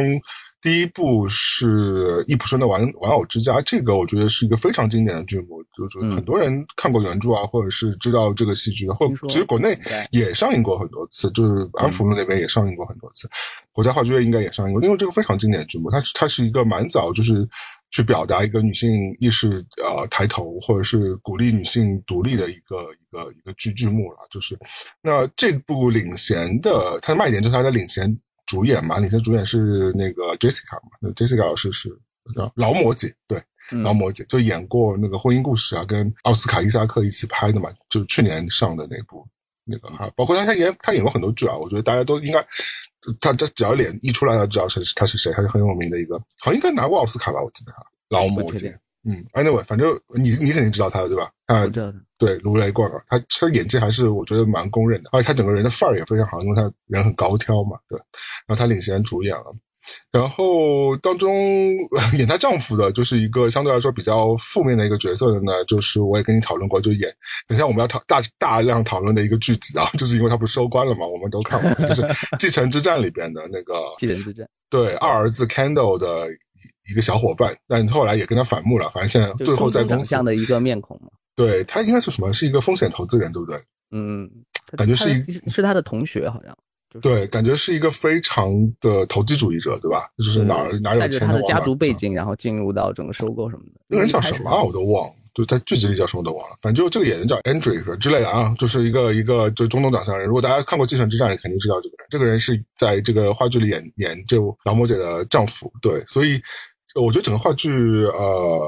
[0.65, 9.77] 第一部是易卜生的《玩玩偶之家》，这个我觉得是一个非常经典的剧目，就是很多人看过原著啊，或者是知道这个戏剧，或其实国内
[10.09, 13.29] 也上映过很多次，就是安福路那边也上映过很多次，
[13.71, 17.47] 国家话剧院应该也上映过，因为这个非常经典的剧目，它它是一个蛮早就是
[17.91, 24.57] 去表达一个女性意识呃抬头，或者是鼓励女性独立的一个一个一个剧剧目了，就是
[25.03, 28.19] 那这部领衔的它的卖点就是它的领衔。
[28.45, 31.89] 主演嘛，领衔主演是那个 Jessica 嘛，那 Jessica 老师是
[32.35, 33.41] 叫劳模姐，对，
[33.83, 39.27] 劳模姐就演过那个婚姻故事啊，跟奥斯卡伊萨克一起拍的嘛，就是去年上的那部
[39.63, 42.45] 那个哈，包括他他演他演过很多剧啊，我觉得大家都应该，
[43.19, 48.79] 他这只要脸一出来，就知道是他是谁，他是很有名的一个，好像应该拿过奥斯卡吧，我记得哈，劳模姐。
[49.05, 51.29] 嗯，Anyway，反正你你肯定知道他的对吧？
[51.45, 51.93] 啊，知道。
[52.17, 57.97] 对，如雷贯耳，他他演技还是我觉得蛮公认的，而且他整个人的范儿也非常好，因为他人很高挑嘛，对。
[58.47, 59.53] 然后他领衔主演了，
[60.11, 61.75] 然后当中
[62.17, 67.13] 演她丈夫的，就是一个相对来说比较负面的一个角色的呢，就是我也跟你讨论过，就演
[67.47, 72.01] 等下我们要讨大大量讨论的一个剧集啊， 就是因为他不是收官了嘛，我们都看过，就是
[72.39, 76.27] 《继承之战》里边的那个《继承之战》，对二儿子 Candle 的
[76.89, 82.31] 一个小伙伴，但后来也跟他反目了，反正现在最后在公司的一个面孔嘛，对他应该是什么？
[82.33, 83.59] 是一个风险投资人，对不对？
[83.91, 84.29] 嗯，
[84.77, 86.55] 感觉是一是他的同学，好像。
[87.01, 90.09] 对，感觉是一个非常的投机主义者，对吧？
[90.17, 93.81] 就是哪儿哪有钱，他的家族背景，然后进入到整个收购什么的。
[93.87, 94.63] 那个人叫什么啊？
[94.63, 96.55] 我都忘了，就在剧集里叫什么都忘了。
[96.63, 100.25] 反正就这个演员叫 Andrew 之类的啊，就是一个一个就中东长相人。
[100.25, 102.07] 如果大家看过《继承之战》，肯定知道这个人。
[102.09, 105.71] 这个人是在这个话剧里演演这劳模姐的丈夫。
[105.81, 106.41] 对，所以
[106.95, 107.69] 我觉得整个话剧
[108.05, 108.61] 呃，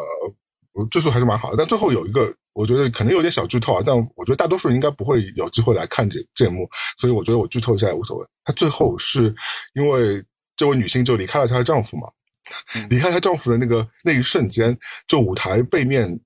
[0.92, 1.58] 追溯还是蛮好的。
[1.58, 2.32] 但最后有一个。
[2.58, 8.26] 我觉得可能有点小剧透啊，但我觉得大多数人应该不会有机会来看这这一幕，所以我觉得我剧透一下也无所谓。
[8.44, 9.32] 她最后是
[9.76, 10.24] 因为
[10.56, 12.08] 这位女性就离开了她的丈夫嘛，
[12.90, 14.76] 离开她丈夫的那个那一瞬间，
[15.08, 16.20] 就舞台背面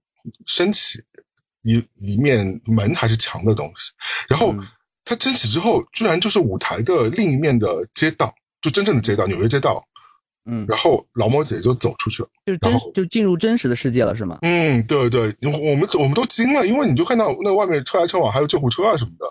[0.46, 1.00] 升起
[1.64, 3.92] 一一面门还是墙的东西，
[4.30, 4.56] 然后
[5.04, 9.84] 它升起之后，居然就是舞台的另一面的街道，就真正的街道，纽约街道。
[10.46, 14.40] 嗯，然后劳模姐就走出去了，就是真就进入真实的世界了，是吗？
[14.42, 19.26] 嗯，对对，我们我们都惊了，因为你就看到那外面车来车往，还有救护车啊什么的，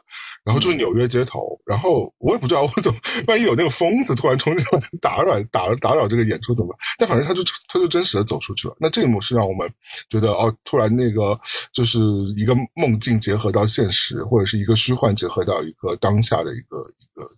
[0.44, 6.78] 然后就是纽约街头，然后我也不知道我怎么，万一有那个疯子突然冲进来打扰打打扰这个演出怎么办？
[6.98, 8.76] 但反正他就他就真实的走出去了。
[8.78, 9.68] 那这一幕是让我们
[10.08, 11.38] 觉得哦，突然那个
[11.72, 11.98] 就是
[12.36, 16.76] 一个梦境结合到现实，或者是一个虚幻结合到一个当下的一个。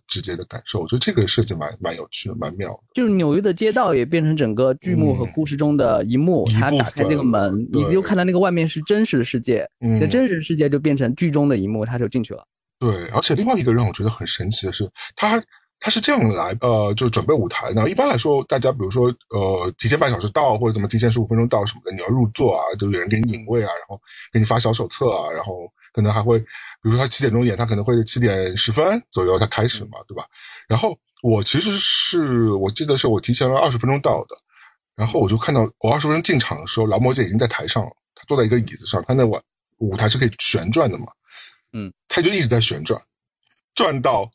[0.07, 2.79] 直接的感受，我觉得这个设计蛮蛮有趣的，蛮妙的。
[2.93, 12.45] 就是纽约的街道也变成整个剧目和故事中的一幕，他打开这个门，你就看到那个外面是真实的世界，那真实世界就变成剧中的一幕，他就进去了。
[12.79, 15.41] 对，而且另外一个让我觉得很神奇的是，他
[15.83, 17.89] 他是这样来，呃，就准备舞台呢。
[17.89, 23.99] 一般来说，大家比如说，呃，提前半小时到，或者怎么提前十五分钟到什么的，你要入座啊，就有人给你引位啊，然后
[24.31, 25.71] 给你发小手册啊，然后。
[25.95, 26.45] 可能还会，比
[26.81, 30.25] 如说他七点钟演，他可能会七点十分左右他开始嘛，对吧？
[30.67, 34.35] 然后我其实是我记得是我提前了二十分钟到的，
[34.95, 39.39] 然后我就看到我二十分钟进场的时候，劳模姐已经在台上了，她坐在一个椅子上，她那舞
[39.77, 41.05] 舞台是可以旋转的嘛，
[41.73, 42.99] 嗯，她就一直在旋转，
[43.75, 44.27] 转到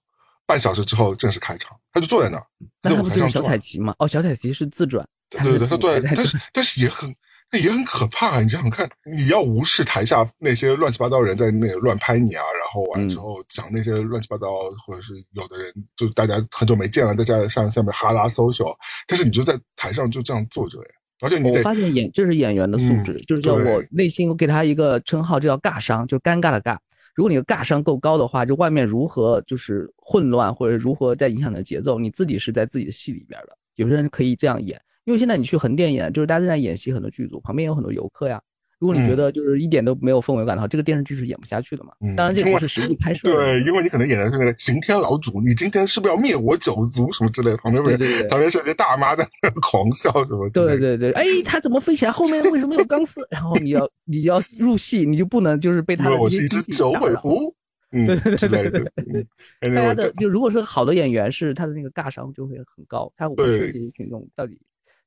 [0.49, 2.45] 半小时之后正式开场，他就坐在那儿，
[2.83, 7.15] 在舞台上小彩旗嘛，哦，小彩旗是自转，对对对，他坐在，但是但是也很。
[7.51, 8.43] 那也很可怕啊！
[8.43, 14.47] 你想想看，你要无视台下那些乱七八糟人在那乱拍你啊，然后完之后讲那些乱七八糟，
[14.87, 20.89] 或者是有的人就大家很久没见了，在家上下面哈拉 social，但是你就在台上就这样坐着呀，
[21.23, 26.77] 而且你我发现演这是演员的素质，就是叫我内心我给他一个称号，就叫尬商，就尴尬的尬。
[27.19, 33.59] 如果你的尬商够高的话，就外面如何就是混乱或者如何在影响的节奏，你自己是在自己的戏里边的。
[33.75, 34.81] 有些人可以这样演。
[35.03, 38.41] 因为现在你去横店演，就是大家正在演戏，很多剧组旁边有很多游客呀。
[38.79, 41.93] 如果你觉得就是一点都没有氛围感的话，这个电视剧是演不下去的嘛。
[42.17, 43.29] 当然，这个是实际拍摄。
[43.29, 47.57] 对，因为你可能演的是那个刑天老祖，你今天是不是要灭我九族什么之类的？
[47.57, 49.27] 旁边对旁边是些大妈在
[49.61, 50.49] 狂笑什么？
[50.51, 52.11] 对对对，哎，他怎么飞起来？
[52.12, 53.21] 后面为什么有钢丝？
[53.31, 57.53] 然后你要你要入戏，你就不能就是被他我是一只九尾狐。
[57.91, 59.27] 对对对对
[59.61, 63.12] 对，大家的就如果是好的演员，是他的那个尬商就会很高。
[63.17, 64.57] 他我们设计群众到底。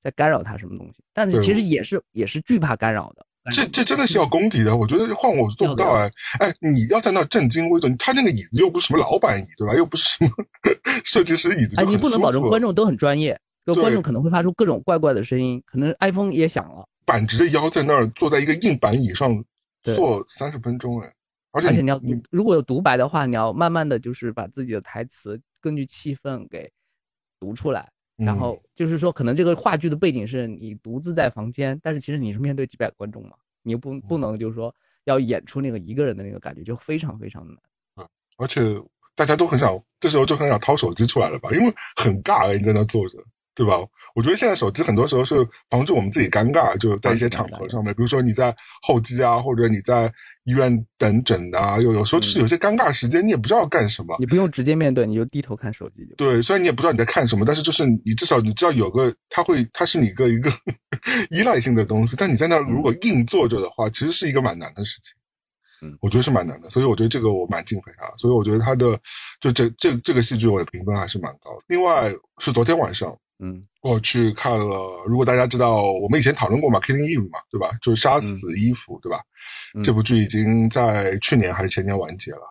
[0.04, 3.24] 在干扰他什么东西，但是其实也是也是惧怕干扰的。
[3.50, 9.74] 这这真的是要功底的，我觉得换我做不到哎哎，你要在那正襟危坐，他那个椅子又不是什么老板椅对吧？
[9.74, 10.32] 又不是什么
[11.04, 16.86] 设计师椅子，哎，你不能保证观众都很专业，就观众可能会发出各种怪怪的声音，可能 iPhone 也响了。
[17.04, 19.44] 板直着腰在那儿坐在一个硬板椅上
[19.84, 21.12] 坐三十分钟哎，
[21.52, 22.00] 而且你要
[22.30, 26.72] 如果有独白的话，你要慢慢的就是把自己的台词根据气氛给
[27.40, 27.90] 读出来。
[28.26, 34.74] 然后就是说，可能这个话剧的背景是你独自在房间，但是其实你是面对几百观众嘛，你又不不能就是说
[35.06, 37.58] 要演出那个一个人的那个感觉，就非常非常难。
[37.98, 38.08] 嗯，
[38.38, 38.62] 而且
[39.16, 43.18] 大家都很想，这时候就很想掏手机出来了吧，因为很尬，你在那坐着。
[43.54, 43.78] 对吧？
[44.16, 45.36] 我觉得现在手机很多时候是
[45.70, 50.06] 防止我们自己尴尬，就在一些场合上面，比如说你在候机啊，或者你在
[50.46, 54.16] 医院等诊啊，有有时候就是有些尴尬时间，你也不知道干什么。
[54.20, 56.16] 你不用直接面对，你就低头看手机就。
[56.16, 60.50] 对，虽然你也不知道你在看什么，但是就是你至少你知道有个他会，它是你一个一个
[61.30, 62.16] 依赖性的东西。
[62.18, 65.14] 但你在那如果硬坐着的话，其实是一个蛮难的事情。
[65.84, 68.12] 嗯，我觉得是蛮难的，所以我觉得这个我蛮敬佩他。
[68.18, 69.00] 所以我觉得他的
[69.40, 71.64] 就这这这个戏剧我的评分还是蛮高的。
[71.68, 73.16] 另外是昨天晚上。
[73.44, 75.04] 嗯，我去看了。
[75.08, 77.72] 如果大家知道，我们以前讨论过嘛，Killing Eve 嘛，对吧？
[77.82, 79.20] 就是杀死伊芙，对吧？
[79.84, 82.42] 这部剧已经在去年还是前年完结了。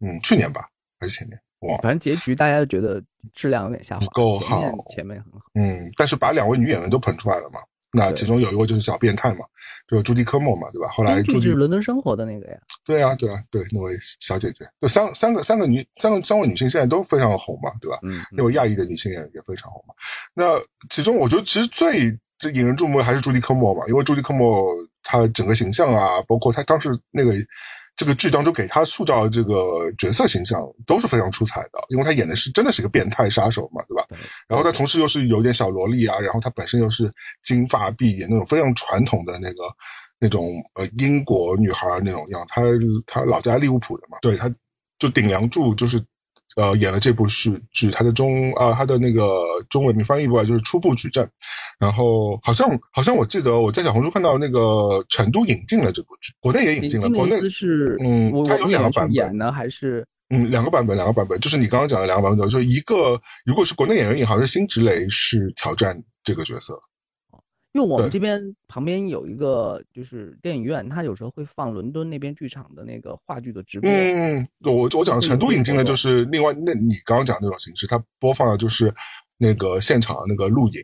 [0.00, 0.68] 嗯，去年吧，
[1.00, 1.36] 还是前年？
[1.60, 3.02] 哇，反正结局大家都觉得
[3.34, 4.62] 质量有点下滑，不够好，
[4.94, 7.58] 前面很好，嗯，但是把两位女演员都捧出来了嘛。
[7.96, 9.46] 那其中有一位就是小变态嘛，
[9.88, 10.88] 就是朱迪科莫嘛，对吧？
[10.92, 12.58] 后来朱迪是伦敦生活的那个呀。
[12.84, 17.98] 对啊，对啊，对，那位小姐姐，就三三个三个女三个三位女性现在都非常红嘛，对吧？
[18.02, 18.20] 嗯。
[18.30, 19.94] 那位亚裔的女性也也非常红嘛。
[20.34, 24.66] 那其中我觉得其实最最引人注目的还是朱迪科莫嘛，因为朱迪科莫
[25.02, 27.32] 她整个形象啊，包括她当时那个。
[27.96, 34.06] 这个剧当中给他塑造的这个角色形象都是非常出彩的，因为他演的是真的是一个变态杀手嘛，对吧？
[34.46, 37.10] 然后他同时又是有点小萝莉啊，然后他本身又是
[37.42, 39.62] 金发碧眼那种非常传统的那个
[40.18, 42.62] 那种呃英国女孩那种样，他
[43.06, 44.54] 他老家利物浦的嘛，对，他
[44.98, 46.02] 就顶梁柱就是。
[46.56, 51.28] 呃，演了这部剧剧，他的中啊，他的那个中文名翻译过来就是初步举证，
[51.78, 66.80] 然后好像好像我记得我在小红书看到那个成都引进了这部剧，国内也引进了，国内是嗯，它有两个版本呢，还是嗯两个版本，两个版本，就是你刚刚讲的两个版本，就是一个如果是国内演员引，好像是辛芷蕾是挑战这个角色。
[67.76, 73.90] 因为我们这边旁边有一个就是电影院，它有时候会放伦敦那边剧场的那个话剧的直播。
[73.90, 78.90] 嗯，我我讲成都引进的就是另外那你刚刚讲那种形式，它播放的就是
[79.36, 80.82] 那个现场那个录影，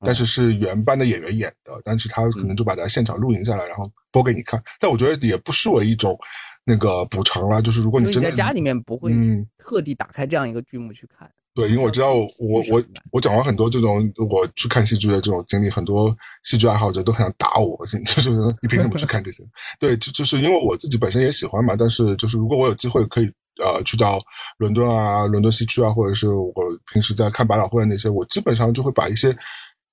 [0.00, 4.60] 但是是原班的演员演的，但是他可能就把它现场录影下来，然后播给你看。
[4.80, 6.18] 但我觉得也不失为一种
[6.64, 9.12] 那个补偿啦，就是如果你真的在家里面不会
[9.58, 11.30] 特地打开这样一个剧目去看。
[11.56, 12.26] 对，因为我知道我
[12.70, 16.14] 我我讲完很多这种我去看戏剧的这种经历，很多
[16.44, 19.42] 戏剧爱好者都很想打我， 就是你凭什么去看这些？
[19.80, 21.74] 对，就就是因为我自己本身也喜欢嘛。
[21.74, 23.24] 但是就是如果我有机会可以
[23.64, 24.18] 呃去到
[24.58, 26.52] 伦敦啊、伦敦西区啊，或者是我
[26.92, 29.34] 平时在看百老汇的那些，我基本上就会把一些，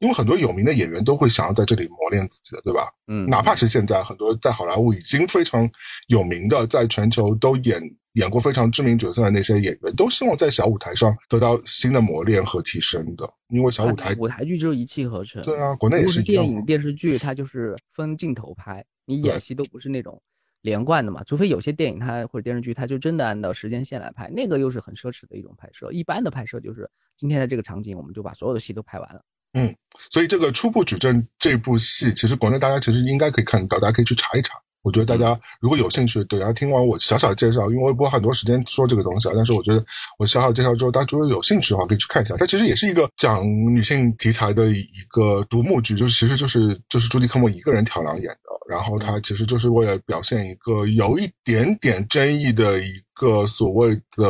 [0.04, 2.92] 因为很多有名的演员都会想要在这里磨练自己的，对吧？
[3.08, 5.68] 嗯，哪怕是现在很多在好莱坞已经非常
[6.08, 7.82] 有名的，在全球都演。
[8.13, 15.42] 演过非常知名角色的那些演员，都希望在小舞台上得到新的磨练和提升的，因为小舞台舞台剧就是一气呵成。
[15.42, 20.22] 对啊，国内也是电影电视剧，它就是分镜头拍，你演戏都不是那种
[20.62, 25.92] 连贯的嘛，除非有些电影它或者电视剧，它就真的按照时间线来拍，那个又是很奢侈的一种拍摄。
[25.92, 26.88] 一般的拍摄就是
[27.18, 29.24] 今天的这个场景，我们就把所有的戏都拍完了。
[29.54, 29.74] 嗯，
[30.10, 34.56] 所以这个初步举证这部戏，其实国内大家其实应该可以看到，大家可以去查一查。
[34.82, 39.32] 我觉得大家如果有兴趣，等下听完我小小的介绍，因为我不会很多时间说这个东西啊。
[39.34, 39.82] 但是我觉得
[40.20, 42.36] 我小小介绍之后，大家如果有兴趣的话，可以去看一下。
[42.36, 48.38] 它其实也是一个讲女性题材的一个独幕剧，就是其实就是就是朱迪科莫一个人挑梁演的。
[48.68, 54.26] 然后他其实就是为了表现一个有一点点争议的一个所谓的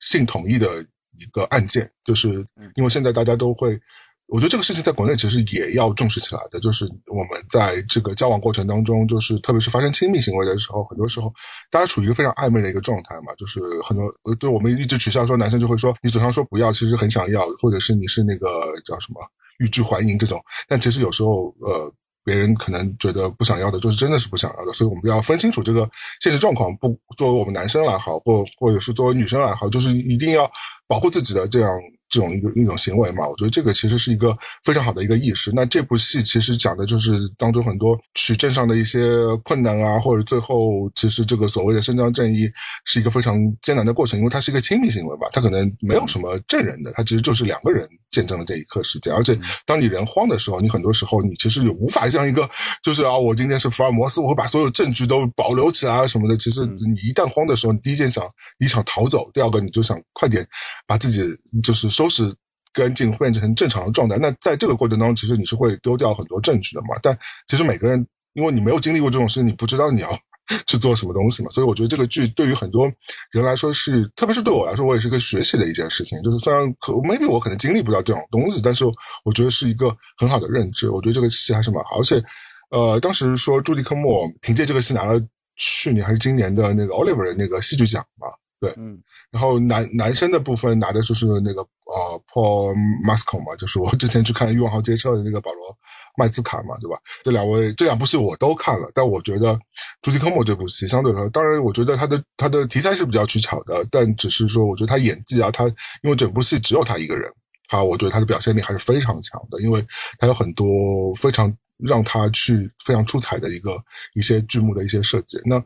[0.00, 0.82] 性统一的
[1.16, 3.78] 一个案件，就是因为现在大家都会。
[4.26, 11.32] 我觉得这个事情在国内其实也要重视起来的，就是我们在这个交往过程当中，就是特别是发生亲密行为的时候，很多时候
[11.70, 18.48] 大家处于一个非常暧昧的一个状态嘛，就是很多呃，对我们一直取笑说男生就会说你嘴上说不要，其实很想要，或者是你是那个
[18.84, 19.20] 叫什么
[19.58, 21.92] 欲拒还迎这种，但其实有时候呃，
[22.24, 25.88] 别人可能觉得不想要的，就是真的是不想要的，所以我们要分清楚这个
[26.20, 26.74] 现实状况。
[26.78, 30.50] 不作为我们男生来好，或或者是作为女生来好，就是一定要
[30.88, 31.70] 保护自己的这样。
[32.14, 35.50] 这种一个一种行为嘛，我觉得这个其实是一个非常好的一个意识。
[35.52, 39.00] 那这部戏其实讲的就是当中很多取证上的一些
[39.42, 42.48] 困难啊，或者最后其实这个所谓的伸张正义
[42.84, 49.12] 是一个非常艰难的过程，因为它是一个亲密行为吧，它可能没有什么证人的，它其实就是两个人见证了这一刻时间。
[49.12, 52.48] 而且当你人慌的时候，你很多时候你其实也无法像一个
[52.80, 56.36] 就是啊，我今天是福尔摩斯，我会把所有证据都保留起来什么的。
[56.36, 58.24] 其实你一旦慌的时候，你第一件想
[58.60, 60.46] 你想逃走，第二个你就想快点
[60.86, 61.20] 把自己
[61.60, 62.03] 就是收。
[62.04, 62.34] 都是
[62.74, 64.18] 干净变成正常的状态。
[64.18, 66.88] 那在这个过程当中，其实你是会丢掉很多证据的嘛？
[67.02, 70.18] 但其实每个人，因为你没有经历过这种事，你不知道你要
[70.68, 71.48] 去做什么东西嘛。
[71.50, 72.90] 所以我觉得这个剧对于很多
[73.30, 76.20] 人来说是，特别是对我来说，我也是个学习的一件事情。
[76.22, 78.84] 就是虽然可 maybe 我可能经历不到这种东西，但是
[79.24, 80.90] 我觉得是一个很好的认知。
[80.90, 82.00] 我觉得这个戏还是蛮好。
[82.00, 82.22] 而且，
[82.70, 85.18] 呃，当时说朱迪科莫凭借这个戏拿了
[85.56, 88.26] 去年还是今年的那个 Oliver 的那个戏剧奖嘛。
[88.64, 88.98] 对，嗯，
[89.30, 92.74] 然后男男生的部分拿的就是那个呃 Paul
[93.04, 95.76] Masco 嘛，就是我之前去看《欲望号街车》的那个保罗
[96.16, 96.98] 麦兹卡嘛，对吧？
[97.22, 99.58] 这两位这两部戏我都看了，但我觉得
[100.00, 105.66] 朱迪科莫这部戏相对来说，当然我觉得他的他的题材是比较取巧的，但只是说我觉得他演技啊，他
[106.02, 107.30] 因为整部戏只有他一个人，
[107.68, 109.84] 他我觉得他的表现力还是非常强的，因为
[110.18, 113.76] 他有很多非常让他去非常出彩的一个
[114.14, 115.62] 一些剧目的一些设计，那。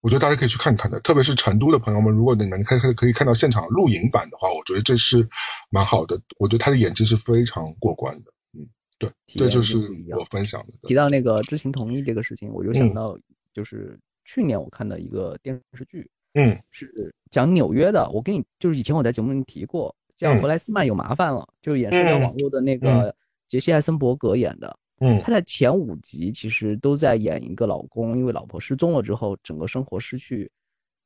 [0.00, 5.26] 我觉得大家可以去看看的，特别是成都的朋友们，如果你们可以可以看到现场录影版的话，我觉得这是
[5.70, 6.20] 蛮好的。
[6.38, 8.32] 我觉得他的演技是非常过关的。
[8.56, 8.64] 嗯，
[8.98, 9.76] 对，这就是
[10.16, 10.72] 我分享的。
[10.82, 13.18] 提到那个知情同意这个事情，我就想到
[13.52, 16.88] 就是去年我看的一个电视剧，嗯，是
[17.30, 18.08] 讲纽约的。
[18.10, 23.12] 我跟你就是以前我在节目里提过，叫弗莱斯曼有麻烦了，就是演社交网络的那个
[23.48, 24.78] 杰西·艾森伯格演的。
[25.00, 30.50] 嗯，他在前五集其实都在演一个老公，因为老婆失踪了之后，整个生活失去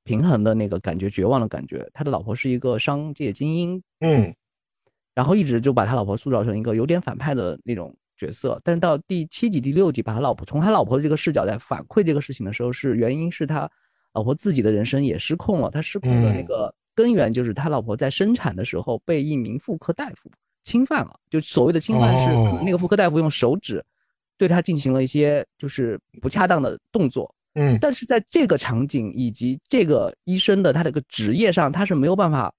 [0.04, 1.86] 平衡的那个感觉，绝望的感觉。
[1.92, 4.34] 他的老婆是一个商界精英，嗯，
[5.14, 8.60] 然后一直就把他老婆塑造成一个有点反派的那种角色。
[8.64, 13.70] 但是到第七集、第六集，把他老婆从他老婆的这个视角在反馈这个事情的时候，是原因是他
[14.14, 15.70] 老婆自己的人生也失控了。
[15.70, 20.30] 他失控的那个根源就是他老婆在生产的时候被一名妇科大夫。
[20.64, 23.84] 侵犯了，就所谓的侵犯是那个妇科大夫用手指
[24.36, 27.32] 对他进行了一些就是不恰当的动作。
[27.54, 32.52] 嗯，但是在这个场景以及这个医生的他的一个职业上，他是没有办法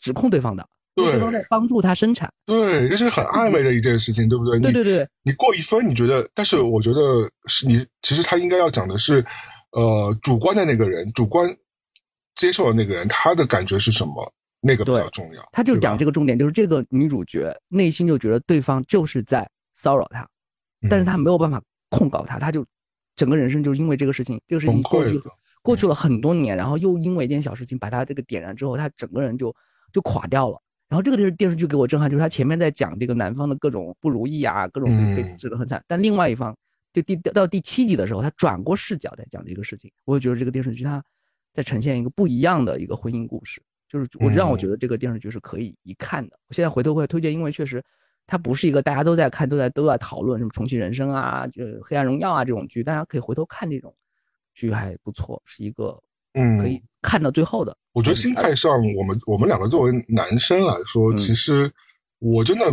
[0.00, 0.66] 指控对方的。
[0.96, 2.30] 对方在帮助他生产。
[2.44, 4.58] 对，这是很暧昧的一件事情，对不对？
[4.58, 5.08] 对对对。
[5.22, 6.28] 你过一分，你觉得？
[6.34, 9.24] 但是我觉得是你其实他应该要讲的是，
[9.70, 11.48] 呃，主观的那个人，主观
[12.34, 14.32] 接受的那个人，他的感觉是什么？
[14.60, 20.28] 那个比较重要，他就讲这个重点，就是这个女主角内心就觉得对方就是在骚扰她，
[20.88, 22.64] 但是她没有办法控告他，她就
[23.16, 25.22] 整个人生就因为这个事情，这个事情过去
[25.62, 29.54] 过去了很多年，然后又因为一件小事情把她这个点燃之后，她整个人就
[29.92, 30.60] 就垮掉了。
[30.88, 36.52] 然后这个电视电视剧给我震撼，就是他前面在讲这个男方的各种不如意啊，各种被被治得很惨，但另外一方
[36.92, 41.00] 就第到第七集的时候，他转过视角在讲这个事情，我就觉得这个电视剧它
[41.54, 43.62] 在呈现一个不一样的一个婚姻故事。
[43.90, 46.38] 就是我让我觉得这个电视剧是可以一看的。
[46.48, 47.82] 我现在回头会推荐，因为确实
[48.26, 53.92] 它不是一个大家都在看、都在都在讨论什么重启人生啊、就黑暗荣耀啊这种剧，大家可以回头看这种
[54.54, 56.00] 剧还不错，是一个
[56.34, 57.76] 嗯可以看到最后的。
[57.92, 61.70] 我觉得心态上，我们我们两个作为男生来说，其实
[62.20, 62.64] 我真的。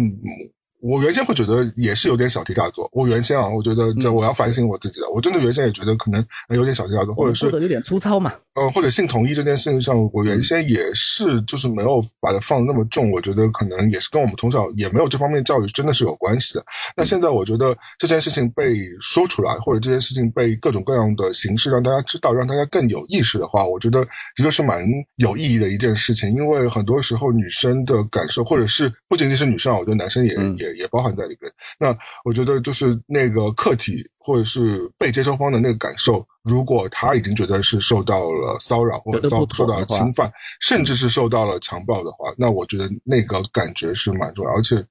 [0.80, 2.90] 我原先会觉得也是有点小题大做。
[2.94, 5.10] 我原先啊，我觉得这我要反省我自己的。
[5.12, 8.32] 我真的原先也觉得可能有点小题大做，或者是有点粗糙嘛。
[8.54, 13.12] 嗯，或者性同意这件事情上，我原先也是就是没有把它放那么重。
[13.12, 16.66] 我觉得可能也是跟我们从小也没有这方面教育真的是有关系的。
[16.96, 24.06] 那现在我觉得这件事情被说出来，或者这件事情被各种各样的形式让大家知道，让大家更有意识的话，我觉得
[24.40, 24.84] 一个是蛮
[25.16, 26.34] 有意义的一件事情。
[26.36, 31.52] 因为很多时候女生的感受，或者是不仅仅是女生，我觉得男生也也也包含在里边。
[31.80, 44.52] 那我觉得就是那个客体或者是被接收方的那个感受，如果他已经觉得是受到了骚扰或者遭受到了侵犯，甚至是受到了强暴的话，那我觉得那个感觉是蛮重要。
[44.52, 44.84] 而且，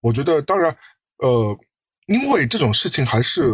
[0.00, 0.76] 我觉得当然，
[1.18, 1.56] 呃，
[2.06, 3.50] 因为这种事情还是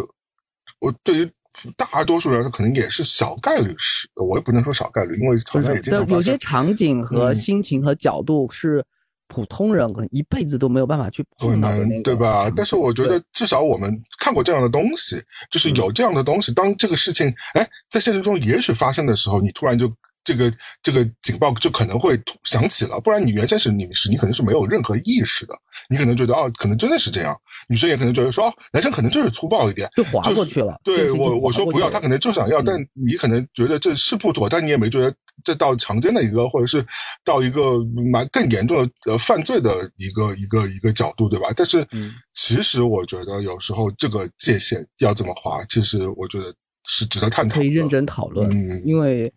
[0.80, 1.32] 我对于
[1.76, 8.84] 大多数人说，可能也是小概率事，我也不能说小概率，因为好像也经常有些场景和心情和角度是。
[9.28, 12.50] 普通人可能一辈子都没有办法去碰到的那个，对吧？
[12.56, 16.52] 但是我觉得至少我们看过这样的东西，就是有这样的东西。
[16.52, 19.92] 当这个事情哎在现实中也许发生的时候，你突然就
[20.24, 20.52] 这个
[20.82, 22.98] 这个警报就可能会响起了。
[23.00, 25.54] 不然你原先是你是你可能是没有任何意识的，
[25.90, 27.36] 你可能觉得哦，可能真的是这样。
[27.68, 30.80] 女生也可能觉得说哦，男生可能就是粗暴一点，就划过去了。
[30.82, 35.14] 对我我说不要，他可能就想要，但你可能觉得这是不妥，但你也没觉得。
[35.44, 36.84] 这到强奸的一个，或者是
[37.24, 41.48] 到一个蛮更严重的呃犯罪的一个一个一个角度，对吧？
[41.56, 41.86] 但是，
[42.34, 48.50] 其实我觉得有时候这个界限要怎么划，其实我觉得是值得探讨，可以认真讨论。
[48.50, 49.32] 嗯，因为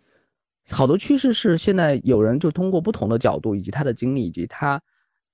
[0.69, 4.81] 好多趋势是现在有人就通过不同的角度，以及他的经历，以及他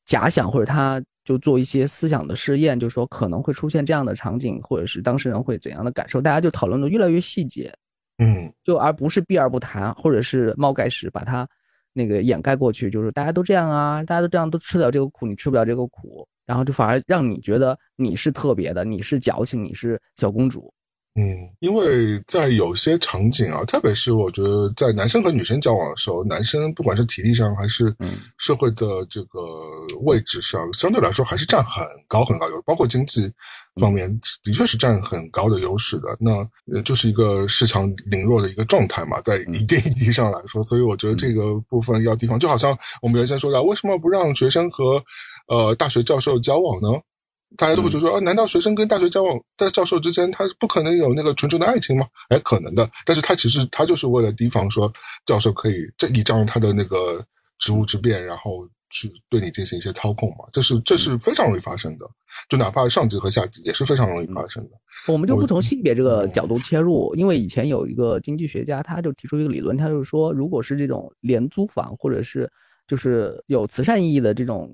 [0.06, 7.74] 假想或者他就做一些思想的试验，就说可能会出现这样的场景，或者是当事人会怎样的感受，大家就讨论的越来越细节。
[8.18, 11.48] 嗯，就而不是避而不谈，或者是猫盖屎把它
[11.94, 20.74] 那个掩盖过去，就是大家都这样啊，大家都这样都吃得了这个苦，你吃不了这个苦，然后就反而让你觉得你是特别的，你是矫情，你是小公主。
[21.20, 27.92] 嗯，因为在有些场景啊，特别是我觉得在男生和女生交往的时候，男生不管是体力上还是
[28.38, 29.40] 社会的这个
[30.02, 33.32] 位置上，相对来说还是占很高很高优，包括经济
[33.82, 34.08] 方面
[34.44, 36.16] 的确是占很高的优势的。
[36.20, 36.48] 那
[36.84, 42.38] 就是一个恃强凌弱的一个状态嘛，在一定意义上来说，所以我觉得这个部分要提防。
[42.38, 45.04] 就好像我们原先说的，为什么不让学生和
[45.48, 46.90] 呃大学教授交往呢？
[47.56, 52.06] 大家都会觉得说啊，难道学生跟大学交往的教授之间，他不可能有那个纯纯的爱情吗？
[52.28, 52.90] 哎，可能的。
[53.06, 54.92] 但是他其实他就是为了提防说，
[55.26, 57.26] 教授可以这倚仗他的那个
[57.58, 60.46] 职务之便，然后去对你进行一些操控嘛。
[60.52, 62.06] 这是这是非常容易发生的。
[62.50, 64.72] 就哪怕上级和下级也是非常容易发生的。
[65.08, 72.52] 我们就不从性别这个角度切入，因为以前有一个经济学家，他就提出一个理论，他就是说，如果是这种廉租房或者是
[72.88, 74.70] 就是有慈善意义的这种。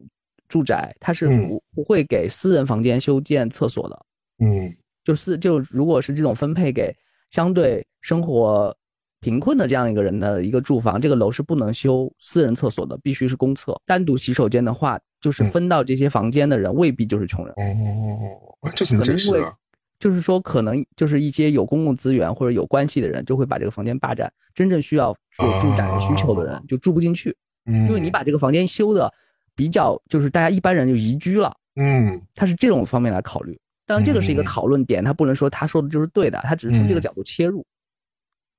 [0.47, 4.05] 住宅它是不不会给私人房间修建厕所的，
[4.39, 4.71] 嗯，
[5.03, 6.95] 就私就如果是这种分配给
[7.31, 8.75] 相对生活
[9.19, 13.79] 贫困的这样一个人的一个住房，这个楼是不能修私人厕所的，必须是公厕。
[13.85, 17.55] 单独洗手间的话，就是分到这些房间的人未必就是穷人。
[17.55, 19.53] 哦，这怎么解释啊？
[19.97, 24.31] 就是说，可能就是一些有公共资源或者有关系的人，就会把这个房间霸占。
[24.53, 27.33] 真正需要有住宅需求的人就住不进去，
[27.65, 29.09] 因为你把这个房间修的
[29.55, 31.53] 比较，就是大家一般人就宜居了。
[31.75, 33.59] 嗯，他是这种方面来考虑。
[33.85, 37.65] 当然，这个是一个讨论点，他不能说他说的就是对的，他只是从这个角度切入。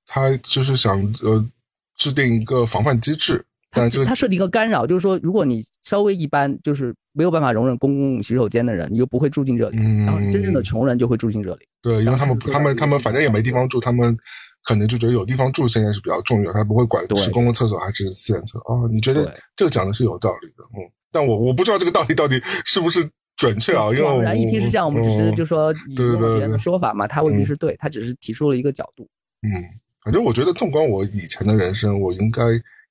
[0.07, 1.43] 他就是想呃
[1.97, 9.79] 制定一个防范机制，但是他设定一个干扰，就是说，如果你稍微一般，就是没有办法容忍公共洗手间的人，你就不会住进这里。
[10.05, 11.67] 然后真正的穷人就会住进这里。
[11.81, 14.15] 对，因为他们他们他们反正也没地方住，他们
[14.65, 18.59] 可能就觉得有地方住现在是比较重要，他不会管是公共厕所还是私人厕。
[18.61, 23.85] 哦，你觉得这个讲的是有道理的，嗯，但我我不知道这个道理到底是不是准确啊？
[23.93, 29.09] 因为偶然一听是这样，我们只是就说引用别人的说法嘛，他未必是对，他只是提出了一个角度。
[29.43, 29.63] 嗯。
[30.05, 32.43] 反正我觉得，纵观我以前的人生，我应该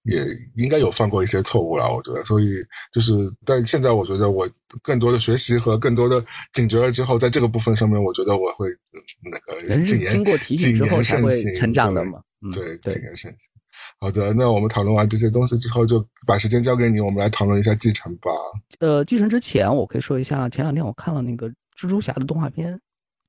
[0.04, 0.26] 也
[0.56, 1.94] 应该有犯过一些错误了。
[1.94, 2.50] 我觉得，所以
[2.94, 3.14] 就是，
[3.46, 4.50] 但现在我觉得，我
[4.82, 8.68] 更多的学习和更多的警觉了之后，在这个部分上面，我觉得我会
[9.24, 12.22] 那个人是经过提醒之后才会成长的嘛。
[12.52, 13.50] 对，谨言慎行。
[14.00, 18.32] 好的，那我们讨论完这些东西之后，就把时间交给你，我们来讨论一下继承吧。
[18.80, 21.48] 呃，继承之前，我可以说一下，前两天我看了那个
[21.78, 22.74] 蜘蛛侠的动画片《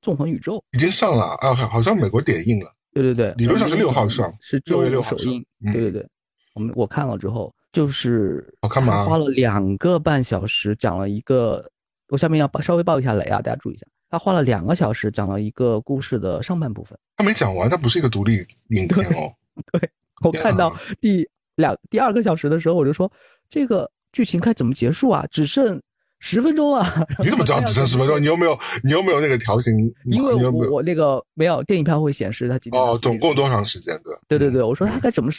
[0.01, 2.73] 纵横宇宙》，已经上了啊，好像美国点映了。
[2.93, 5.45] 对对对，理论上是六号上，是六月六号首映。
[5.73, 6.07] 对对对，
[6.55, 9.05] 我们我看了之后，就是好看吗？
[9.05, 11.63] 花了两个半小时讲了一个，
[12.07, 16.97] 我下面要稍微爆一下雷啊，大家注意一下，他花了两个小时讲了一个故事的上半部分。
[17.17, 19.31] 他没讲完，他不是一个独立影片哦。
[19.71, 19.89] 对，
[20.23, 23.11] 我看到第两第二个小时的时候，我就说
[23.49, 25.25] 这个剧情该怎么结束啊？
[25.29, 25.81] 只剩。
[26.19, 27.05] 十分钟啊！
[27.19, 28.19] 你怎么知道只剩十分钟？
[28.19, 29.75] 你有没有你有没有那个条形？
[30.09, 33.93] 因为我我那个没有电影票会显示它几点哦，总共多长时间？
[34.27, 35.29] 对对对对，我说他该怎么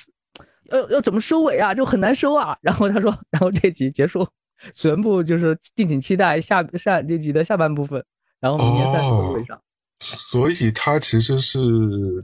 [0.70, 1.74] 要要怎么收尾啊？
[1.74, 2.56] 就很难收啊。
[2.60, 4.26] 然后他说，然后这集结束，
[4.74, 8.04] 全部就是敬请期待下下这集的下半部分。
[8.40, 9.60] 然后明年三十日会上。
[9.98, 11.58] 所以它其实是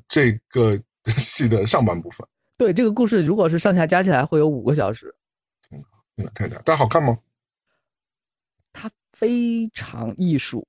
[0.06, 0.78] 这个
[1.16, 2.26] 戏的上半部分。
[2.58, 5.14] 对这个故事，如果是上下加起来会有五个小时。
[6.16, 7.18] 嗯，太大，但好看吗？
[8.72, 10.66] 它非常艺术，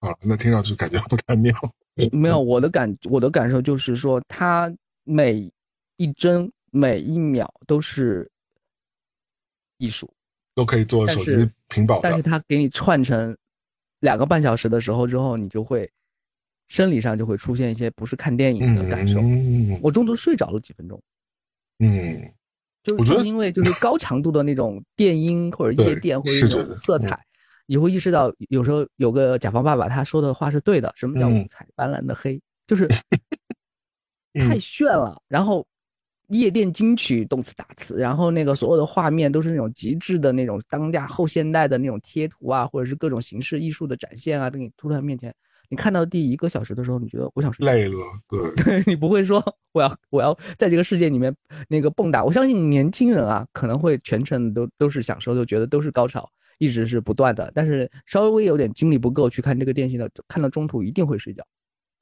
[0.00, 1.54] 啊，那听上去感觉不太妙。
[2.12, 4.72] 没有， 我的感我的感受就是说，它
[5.04, 5.50] 每
[5.98, 8.28] 一帧每一秒都是
[9.76, 10.10] 艺术，
[10.54, 12.00] 都可以做手机屏保。
[12.00, 13.36] 但是它给你串成
[14.00, 15.88] 两个半小时的时候之后，你就会
[16.68, 19.20] 生理上就会出现一些不是看电影的感受。
[19.82, 21.00] 我中途睡着了几分钟。
[21.80, 22.32] 嗯，
[22.82, 27.22] 就是因为就是高强度的那种电音或者夜店或者那种色彩。
[27.66, 30.90] 你会意识到，有时候有个甲方爸爸他说的话是对的。
[30.96, 32.40] 什么叫五彩斑斓的黑？
[32.66, 32.88] 就是
[34.34, 35.20] 太炫了。
[35.28, 35.66] 然后
[36.28, 45.34] 夜店金曲动词打词，然后那个所有的画面都是那种极致的那种当下后现代的那种贴图啊，或者是各种形式艺术的展现啊，等你突然面前。
[45.70, 47.96] 你看到第一个小时的时候，你觉得我想睡 累了，
[48.28, 51.34] 对， 你不会说我要我要在这个世界里面
[51.68, 52.24] 那个蹦跶。
[52.24, 56.28] 我相信年轻人啊，可能会全程都都是享受，就觉得都是高潮。
[56.58, 61.44] 一直是不断的，但是稍微有点精力不够去看这个电影的，看到中途一定会睡觉。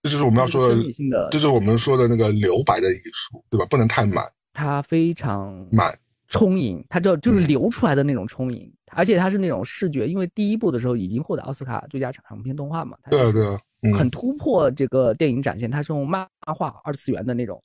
[0.07, 3.66] 这就是我们要说的，这是我们说的那个留白的艺术，对吧？
[3.68, 5.98] 不能太满，它非常满
[6.28, 13.44] 充盈，它就就是流出来的那种充盈，而且它是那种视觉，因为第一部的时候已经获得奥斯卡最佳长片动画嘛，对对，
[13.92, 16.24] 很突破这个电影展现，它是用漫
[16.57, 17.61] 画二次元的那种。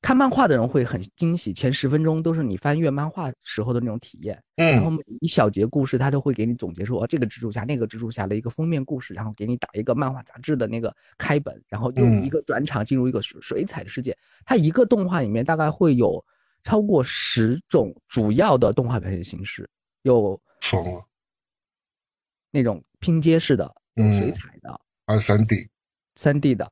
[0.00, 4.40] 看漫画的人会很惊喜，前十分钟都是你翻阅漫画时候的那种体验。
[4.56, 14.16] 嗯，然后一小节故事，他都会给你总结说，哦，这个蜘蛛侠，那个蜘蛛侠的一个封面故事，然后给你打一个漫画杂志的那个开本，然后用一个转场进入一个水水彩的世界。
[14.44, 16.24] 它一个动画里面大概会有
[16.62, 19.68] 超过十种主要的动画表现形式，
[20.02, 21.04] 有疯了，
[22.52, 25.68] 那种拼接式的，有水彩的，二三 D，
[26.14, 26.70] 三 D 的，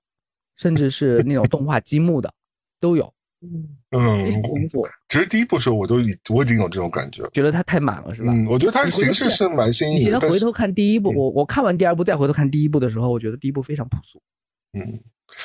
[0.54, 2.32] 甚至是那种动画积木的，
[2.78, 3.12] 都有。
[3.42, 4.88] 嗯，非常丰富。
[5.08, 8.32] 其实第一部时候我都已我已经有这种感觉，觉得它太满了，是吧？
[8.32, 9.96] 嗯，我觉得它形式是蛮新颖。
[9.96, 14.20] 你现在回头看第一部，我我看完第二部再回头看第一部的时候，我觉得第一部非常朴素。
[14.72, 15.00] 嗯，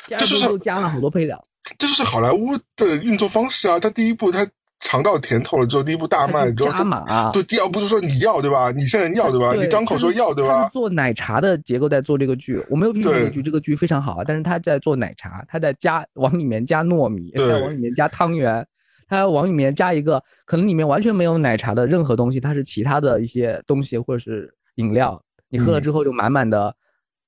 [0.06, 1.42] 第二部又加了好多配料。
[1.78, 3.78] 这就是好莱坞的运作方式啊！
[3.78, 4.48] 它第一部它。
[4.82, 7.30] 尝到甜头了之后，第一步大卖之后，加码。
[7.30, 8.72] 对，第二步就说你要对吧？
[8.72, 9.54] 你现在要对吧？
[9.54, 10.68] 你张口说要对吧？
[10.70, 14.24] 做奶茶的结构在做这个剧，我没有批评这个剧，这个剧非常好啊。
[14.26, 18.66] 但是他在做奶茶，他在加往里面加糯米，再往里面加汤圆，
[19.08, 26.74] 他要往里面加一个可能里面完全没有奶茶的任何东西，它是其他的一些东西或者是饮料，你喝了之后就满满的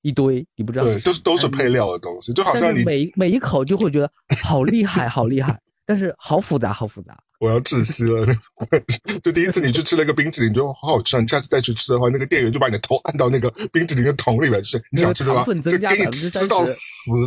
[0.02, 0.84] 一堆，你不知道。
[0.84, 4.10] 对，都是都是配料的东西，就好像你每每一口就会觉得
[4.42, 7.16] 好厉害，好厉害，但是好复杂，好复杂。
[7.44, 8.26] 我要窒息了！
[9.22, 16.78] 就第一次你去吃了一个冰淇淋，你觉得好好吃，你下次再去吃的话，那个店员就把你的头按到那个冰淇淋的桶里面去，你想吃的话，就给你吃到死。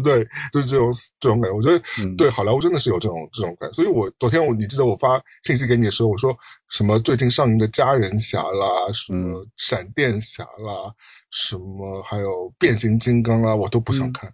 [0.03, 1.55] 对，就是这种这种感觉。
[1.55, 1.81] 我觉得
[2.17, 3.75] 对好莱坞真的是有这种这种感觉。
[3.75, 6.35] 所以我昨天我你记得我发信息给你的时候，我说
[6.69, 10.91] 什么最近上映的《家人侠》啦，什么《闪电侠》啦，
[11.29, 14.31] 什么还有变形金刚啊，我都不想看。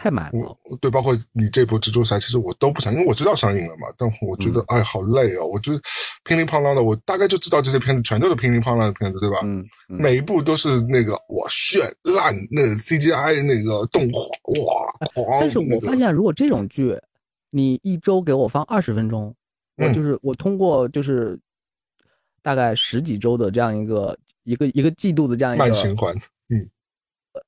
[0.00, 3.86] 太满了，对，包括你这部蜘蛛侠，其实我都不想，因为我知道上映了嘛。
[3.98, 5.44] 但我觉得，哎，好累哦！
[5.46, 5.74] 我就
[6.24, 9.40] 乒铃乓啷的，我大概就知道这些片子全都是乒铃乓啷的片子，对吧？
[9.42, 11.80] 嗯，每一部都是那个哇绚
[12.14, 14.22] 烂，那 CGI 那个动画
[14.62, 15.38] 哇狂。
[15.38, 16.98] 但是我发现，如果这种剧，
[17.50, 19.34] 你一周给我放二十分钟，
[19.76, 21.38] 我就是我通过就是
[22.40, 26.16] 大概十几周的这样一个一个一个季度的这样一个慢循环，
[26.48, 26.66] 嗯，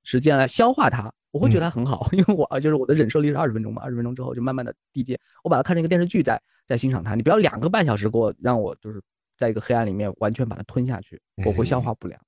[0.03, 1.11] 时间来消化它。
[1.33, 5.19] 我会觉得它很好， 因为我就是我的忍受力是二十分钟嘛，二十分钟之后就慢慢的递减。
[5.43, 9.03] 我把它看成一个电视剧在在欣赏它，你不要两个半小时给我让我就是
[9.37, 12.21] 在一个黑暗里面完全把它吞下去，我会消化不良。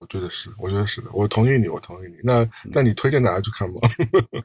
[0.00, 2.16] 我觉得是，我觉得是的，我同意你，我同意你。
[2.22, 3.76] 那那你推荐大家去看吗？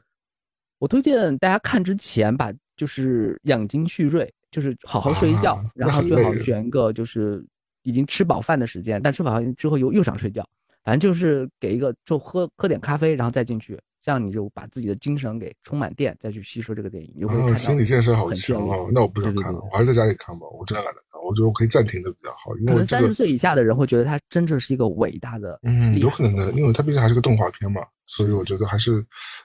[0.78, 7.44] 我推荐大家看之前把就是养精蓄锐，就是好好睡一觉，然后最好选一个就是
[7.82, 10.48] 已经吃饱饭的时间，但吃饱饭之后又又想睡觉。
[10.90, 17.24] 反正就是给一个，就喝喝点咖啡，然后再进去，这样你就把自己的精神给充满电，再去吸收这个电影。
[17.28, 18.90] 哦，心理建设好强哦！
[18.92, 20.48] 那我不想看了，我还是在家里看吧。
[20.48, 22.56] 我真的懒得看，我觉得我可以暂停的比较好。
[22.58, 29.00] 因为可能三十岁以下的人会觉得它真正是一个伟大的，嗯，有可能的，因为它毕竟还是个动画片嘛，所以我觉得还是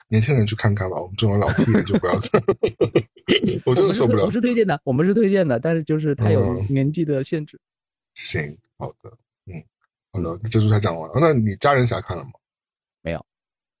[0.08, 1.00] 年轻人去看看吧。
[1.00, 2.42] 我们这种老屁眼就不要看，
[3.64, 4.24] 我真的受不了。
[4.24, 7.56] 我是推荐的，我们是推荐的，但是就是它有年纪的限制。
[8.14, 9.16] 行，好的。
[10.16, 11.18] 好的，蜘蛛侠讲完了。
[11.20, 12.30] 那你家人侠看了吗？
[13.02, 13.18] 没有。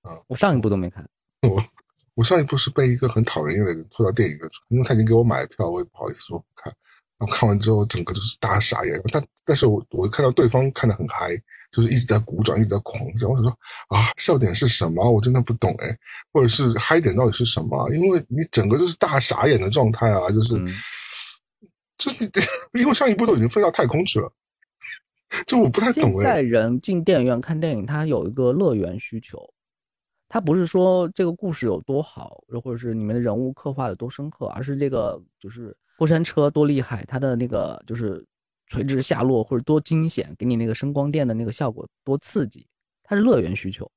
[0.02, 1.08] 啊，我上一部都没看。
[1.48, 1.62] 我
[2.14, 6.72] 我上一部是被一个很讨人厌的人拖到电影院去，因为他已经给我买了票，我也不好意思说不看。
[7.18, 9.00] 然后看完之后，整个就是大傻眼。
[9.10, 11.34] 但但是我我看到对方看的很嗨，
[11.72, 13.28] 就是一直在鼓掌，一直在狂笑。
[13.28, 13.50] 我想说
[13.88, 15.10] 啊，笑点是什么？
[15.10, 15.98] 我真的不懂哎，
[16.32, 17.90] 或者是嗨点到底是什么？
[17.94, 20.54] 因为你整个就是大傻眼的状态啊，就是
[21.98, 22.30] 就是
[22.78, 24.30] 因为上一部都已经飞到太空去了。
[25.44, 26.12] 这我不太懂。
[26.12, 29.38] 现在人进电影院看电影，他有一个乐园需求，
[30.28, 38.24] 他不是说这个故事有多好，或者是里面的人物刻画的多深刻，而是这个就是过山车多厉害，它的那个就是
[38.68, 42.66] 垂直下落或者多惊险，给你那个声光电的那个效果多刺激，
[43.02, 43.90] 它是乐园需求。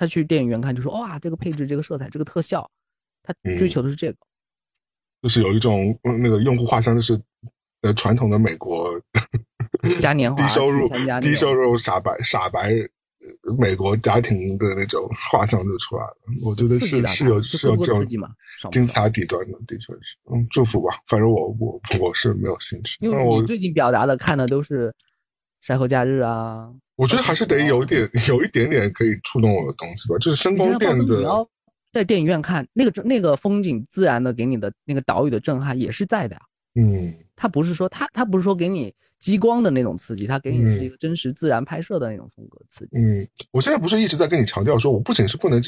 [0.00, 2.70] 他去电影院看就说哇，这个配置、这个色彩、这个特效，
[3.20, 4.18] 他追求的是这个，
[5.22, 7.20] 就是有一种那个用户画像，就是
[7.80, 8.92] 呃传统的美国。
[10.00, 10.88] 嘉年华，低收入、
[11.20, 12.72] 低收入傻白傻白
[13.58, 16.16] 美国家庭的那种画像就出来了。
[16.44, 18.06] 我觉得是是有是有这种
[18.72, 20.16] 金字塔底端的，的确是。
[20.32, 20.96] 嗯，祝福吧。
[21.06, 22.96] 反正我我我是没有兴趣。
[23.00, 24.88] 因为我最近表达的看的都是
[25.60, 26.70] 《晒后假日》啊。
[26.96, 31.16] 我觉得还是得有点有一点点可以触动我的东西吧，就是声光电的。
[31.16, 31.48] 你要
[31.92, 36.40] 在电影院看那个那个风景自然的给你的那个岛屿的震撼也是在的呀。
[36.74, 38.94] 嗯，他不是说他他不是说给你。
[39.18, 42.98] 激光的那种刺激，它给你是一个真实自然拍摄的那种风格刺激。
[42.98, 45.60] 嗯，我现在不是一直在跟你强调说，我不仅是不能，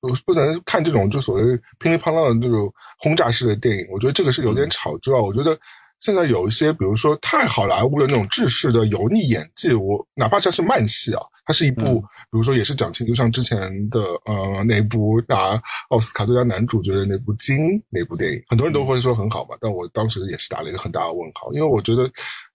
[0.00, 5.58] 我不能看这种就所谓乒里啪啦的这种轰炸式的电影，我觉得这个是有点吵之外，我觉得
[6.00, 13.58] 现在有一些，比如说太好莱坞的那种制式的油腻演技，我哪怕它是慢戏啊，它是一部，比如说也是讲清，就像之前
[13.90, 17.56] 的呃那部拿奥斯卡最佳男主角的那部《金》
[17.90, 22.10] 那部电影，很多人都会说很好嘛，但我当时也是打了一个很大的问号，因为我觉得。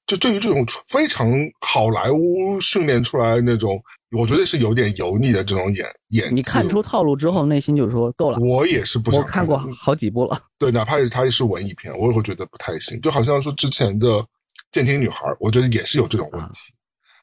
[0.10, 1.32] 就对于这种非常
[1.62, 3.80] 好莱坞训练出来那种，
[4.18, 6.36] 我觉得是有点油腻的这种演演。
[6.36, 8.40] 你看出套路之后，内心就说够了。
[8.40, 10.42] 我也是不想看过好几部了。
[10.58, 13.00] 对，哪怕是它是文艺片，我也会觉得不太行。
[13.02, 14.08] 就好像说之前的
[14.72, 16.74] 《监听女孩》，我觉得也是有这种问题。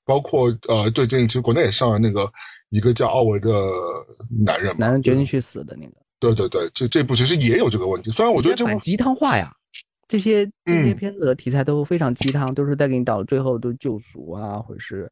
[0.04, 2.30] 包括呃，最近其实国内也上了那个
[2.70, 3.50] 一个叫奥维的
[4.46, 5.92] 男人，男人决定去死的那个。
[6.20, 8.12] 对对对，这这部其实也有这个问题。
[8.12, 9.52] 虽然我觉得这部鸡汤化呀。
[10.08, 15.10] 这些这些片子的题材都非常鸡汤，都是带给你到最后都救赎啊，或者是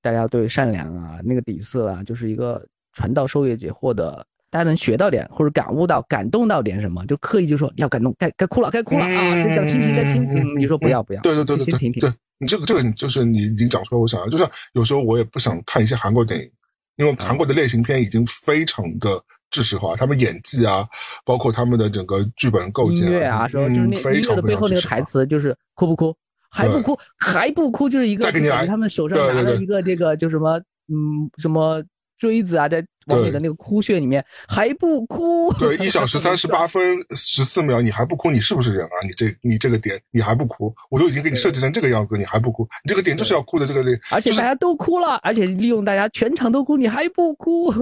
[0.00, 9.42] 大家对善良啊那个底色啊，就是一个传道授业解惑的，大家能学到点或者感悟到、感动到点什么，就刻意就说要感动，该该哭了，该哭了啊！
[9.44, 10.58] 这叫亲情，该亲情。
[10.58, 11.20] 你说不要不要？
[11.22, 16.50] 对对对对对，对你这个这个就是你已经讲出来，我想要，就像有时候我也不想看一些韩国电影，
[16.96, 19.22] 因为韩国的类型片已经非常的。
[19.52, 20.88] 知识化，他们演技啊，
[21.26, 26.16] 包括他们的整个剧本构建，音乐啊，说就是那音乐的背后那个台词，就是哭不哭，
[26.50, 30.56] 还不哭，还不哭，就是一个，再给你来，他们手上拿了一个这个，就什么，
[30.88, 31.84] 嗯，什么
[32.16, 35.52] 锥子啊，在往你的那个哭穴里面还不哭？
[35.54, 38.94] 对， 一小时三十八分十四秒，你还不哭，你是不是人啊？
[39.06, 40.74] 你这你这个点你还不哭？
[40.90, 42.62] 我都已经给你设计成这个样子，你还不哭？
[42.84, 47.72] 你这个点就是要哭的这个点，而且大家都哭了，而且利用大家全场都哭，你还不哭？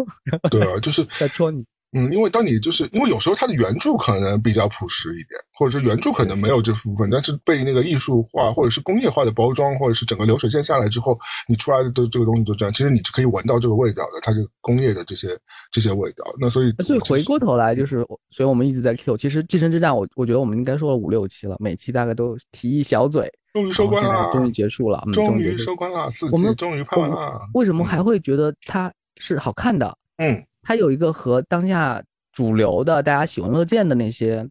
[0.50, 1.64] 对啊，就是 在戳你。
[1.93, 11.18] 嗯，因为当你就是因为有时候它的原著可能比较朴实一点，或者是原著可能没有这部分，但是被那个艺术化或者是工业化的包装，或者是整个流水线下来之后，
[11.49, 15.36] 你出来的这个东西就这样，其实你是可以闻到这个味道的，它是工业的这些
[15.72, 16.24] 这些味道。
[16.38, 19.16] 那所以，所以回过头来就是，所以我们一直在 Q。
[19.16, 23.28] 其实《寄生之战》，我我觉得我们应该说了五六期了，每期大概都提一小嘴。
[23.53, 27.41] 终于收官了，终于结束了，终于收官了，四季终于拍完了。
[27.55, 29.93] 为什么还会觉得它是好看的？
[30.18, 32.02] 嗯，它有一个和当下。
[32.32, 34.48] 主流的大家喜闻乐见的那些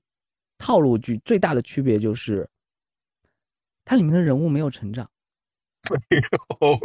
[0.58, 2.48] 套路剧，最大的区别就是，
[3.86, 5.10] 它里面的人物没有成长。
[5.90, 6.78] 没有，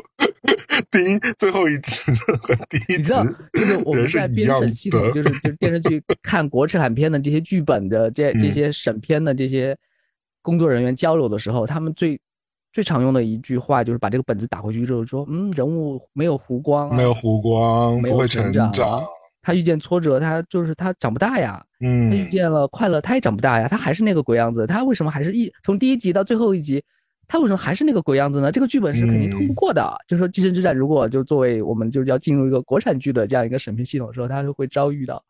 [0.88, 9.76] 第一最后一集和第一集，你知道，就是我们在编审系统，就是就是电视剧 看国产片的这些剧本的这这些审片的这些
[10.42, 12.18] 工作人员交流的时候，他们最
[12.74, 19.00] 最常用的一句话就是把这个本子打回去之后说，嗯，人物没有弧光，没有弧光，不会成长。
[19.40, 21.64] 他遇见挫折，他就是他长不大呀。
[21.78, 23.68] 嗯，他遇见了快乐，他也长不大呀。
[23.68, 24.66] 他还是那个鬼样子。
[24.66, 26.82] 他为什么还是一从第一集到最后一集，
[27.28, 28.50] 他为什么还是那个鬼样子呢？
[28.50, 29.94] 这个剧本是肯定通不过的。
[30.08, 35.22] 就说《寄生之战》，如果就作为我们就是要进入一个国产剧的这样一个审批系统的时候，他就会遭遇到，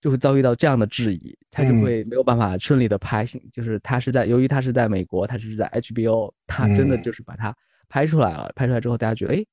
[0.00, 3.24] 就会遭遇到这样的质疑，他就会没有办法顺利的拍。
[3.52, 7.54] 就是他是在由于他是在美国，他是在 HBO，他真的就是把它
[7.88, 8.52] 拍出来了。
[8.54, 9.44] 拍出来之后，大家觉得，哎，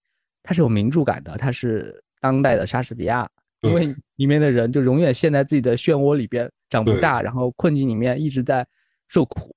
[0.43, 3.27] 他是有名著感的，他是当代的莎士比亚。
[3.61, 8.63] 因为里面的人就永远陷在自己的漩涡里边，长不大，然后困境里面一直在
[9.07, 9.55] 受苦，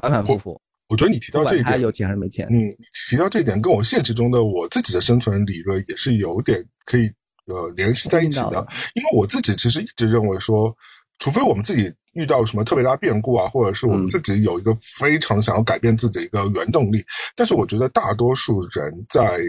[0.00, 0.58] 反反复复。
[0.88, 2.46] 我觉得你提到这一点，有钱还是没钱？
[2.50, 2.70] 嗯，
[3.10, 7.10] 提到这一点，跟我现实中的我自己的生存理论也是有点可以
[7.50, 8.66] 呃联系在一起的。
[8.94, 10.74] 因为我自己其实一直认为说，
[11.18, 17.04] 除非我们自己遇到什么特别大变故啊，或者是我们自己有一个非常想要改变自己的一个原动力，
[17.36, 19.40] 但是我觉得大多数人在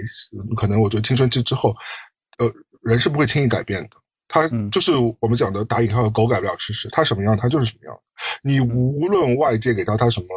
[0.55, 1.75] 可能我觉得青春期之后，
[2.37, 3.89] 呃，人是不会轻易改变的。
[4.27, 7.97] 他就是我们讲的打引号的狗改不了吃屎，他什么样他就是什么样。
[8.41, 10.27] 你无论外界给到他什么，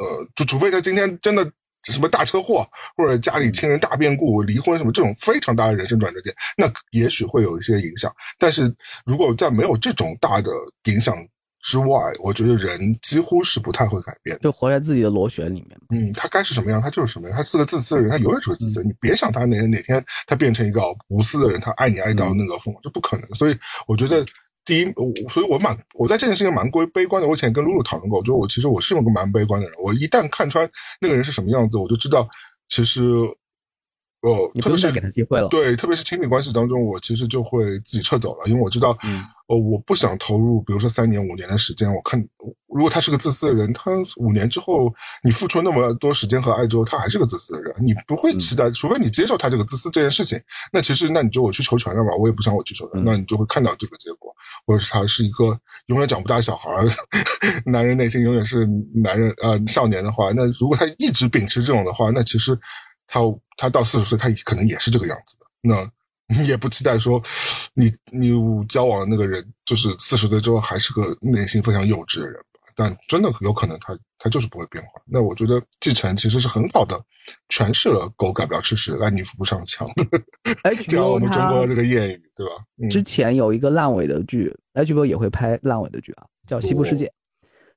[0.00, 1.44] 呃，就除非他今天真的
[1.92, 2.66] 什么大车祸，
[2.96, 8.12] 或者家里亲人大变故、离婚什么这种非常大的人生转折点，那也许会有一些影响。
[8.38, 8.74] 但是
[9.04, 10.50] 如果在没有这种大的
[10.84, 11.14] 影响，
[11.66, 15.80] 之外，我觉得人几乎是不太会改变，就活在自己的螺旋里面。
[15.94, 17.34] 嗯，他该是什么样，他就是什么样。
[17.34, 18.82] 他是个自私的人，他永远是个自私。
[18.82, 23.26] 你别想他哪哪天他变成一个无私的人，他爱你爱到那个疯，这不可能。
[23.34, 23.56] 所以
[23.86, 24.22] 我觉得，
[24.64, 27.28] 第一，我所以我蛮我在这件事情蛮归悲观的。
[27.28, 29.76] 我以前跟露露讨论过，我说我其实我是个蛮悲观的人。
[29.82, 30.68] 我一旦看穿
[31.00, 32.28] 那个人是什么样子，我就知道
[32.68, 33.02] 其实。
[34.24, 35.48] 哦，你不用再给他机会了。
[35.48, 38.96] 对，特别是亲密关系当中，我其实就会自己撤走了，因为我知道，
[39.48, 41.94] 哦，我不想投入，比如说三年五年的时间。
[41.94, 42.18] 我看，
[42.68, 44.90] 如果他是个自私的人，他五年之后，
[45.22, 50.40] 你付出那么多时间和爱之后，他还是个自私的人，你不会期待，除非你接受他这个自私这件事情。
[50.72, 54.34] 那其实，那你就我去求全了吧，我也不想我去求全，那你就会看到这个结果，
[54.66, 55.54] 或者是他是一个
[55.88, 56.70] 永远长不大的小孩，
[57.70, 62.58] 男人内心永远是男人呃少年的话，那如果他一直秉持这种的话，那其实。
[63.06, 63.20] 他
[63.56, 65.46] 他到四十岁，他可能也是这个样子的。
[65.60, 65.90] 那
[66.26, 67.22] 你也不期待说，
[67.74, 68.32] 你你
[68.66, 72.60] 交往的那个人就是四十岁之后还是个内心非常幼稚的人吧？
[72.74, 74.90] 但真的有可能他他就是不会变化。
[75.04, 77.00] 那我觉得继承其实是很好的
[77.48, 79.86] 诠释了“狗改不了吃屎，烂泥扶不上墙”。
[80.64, 82.52] HBO 我们中国的这个谚语，对吧？
[82.90, 87.04] 之前有一个烂尾的剧，HBO 也会拍烂尾的剧啊，叫《西部世界》。《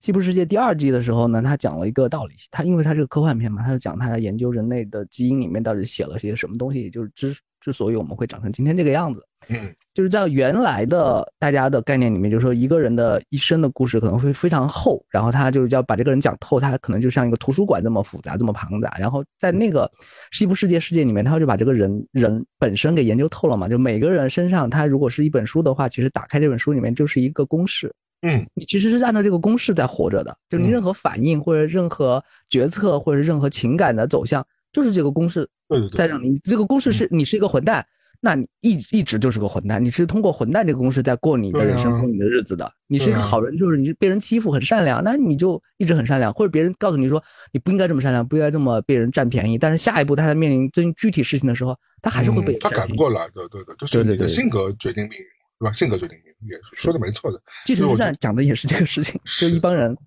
[0.02, 2.36] 西部世界》第二季的时候呢，他讲了一个道理。
[2.52, 9.26] 他因为他是个科幻片嘛，他就讲他研究人类的基因里面到底写了些什么东西，就是之之所以我们会长成今天这个样子。
[9.50, 18.96] 嗯，就是在原来的大家的概念里面，就是说一个人的一生的故事可能会非常厚，然后他就是要把这个人讲透，他可能就像一个图书馆这么复杂、这么庞杂。
[19.00, 19.86] 然后在那个
[20.32, 23.68] 《西部世界》世界里面，他就把这个人人本身给研究透了嘛。
[23.68, 27.94] 就每个人身上，他如果是一本书的话，其实打开这本书里面就是一个公式。
[28.22, 35.48] 嗯，你其实是按照这个公式在活着的，就你任何反应或者任何决策或者任何情感的走向，就是这个公式
[35.96, 36.36] 在让你。
[36.40, 37.86] 这个公式是你是一个混蛋，
[38.20, 39.84] 那你一一直就是个混蛋。
[39.84, 42.72] 你是通过混蛋这个公式在过你的人生、过你的日子的。
[42.88, 46.34] 你是一个好人，就是你被人欺负很善良，那你就一直很善良。
[46.34, 53.48] 或者别人告诉你说你不应该这么善良，不应该这么被人占便宜，但是下一步他在面临真具体事情的时候，他还是会被他改不过来的。
[53.50, 55.26] 对对，就是你的性格决定命运，
[55.60, 55.72] 对吧？
[55.72, 56.27] 性格决定命运。
[56.42, 59.98] 也说的没错的，继承之战讲的也是这个事情，就一帮人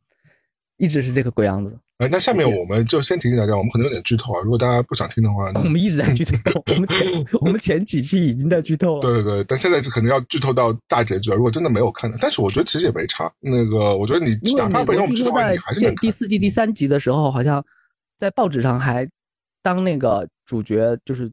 [0.76, 1.78] 一直是这个鬼样子。
[1.99, 4.41] 哎，那下面我们就先提醒大家，我们可能有点剧透啊。
[4.43, 6.62] 如果大家不想听的话，我们一直在剧透。
[6.72, 9.01] 我们前我们前几期已经在剧透了。
[9.03, 11.37] 对对对，但现在可能要剧透到大结局了。
[11.37, 13.31] 如果真的没有看的，但是我觉得其实也没差。
[13.41, 15.97] 那个，我觉得你哪怕不用剧透，你还是能看。
[15.97, 17.62] 第四季第三集的时候，好像
[18.16, 19.07] 在报纸上还
[19.62, 21.31] 当那个主角就是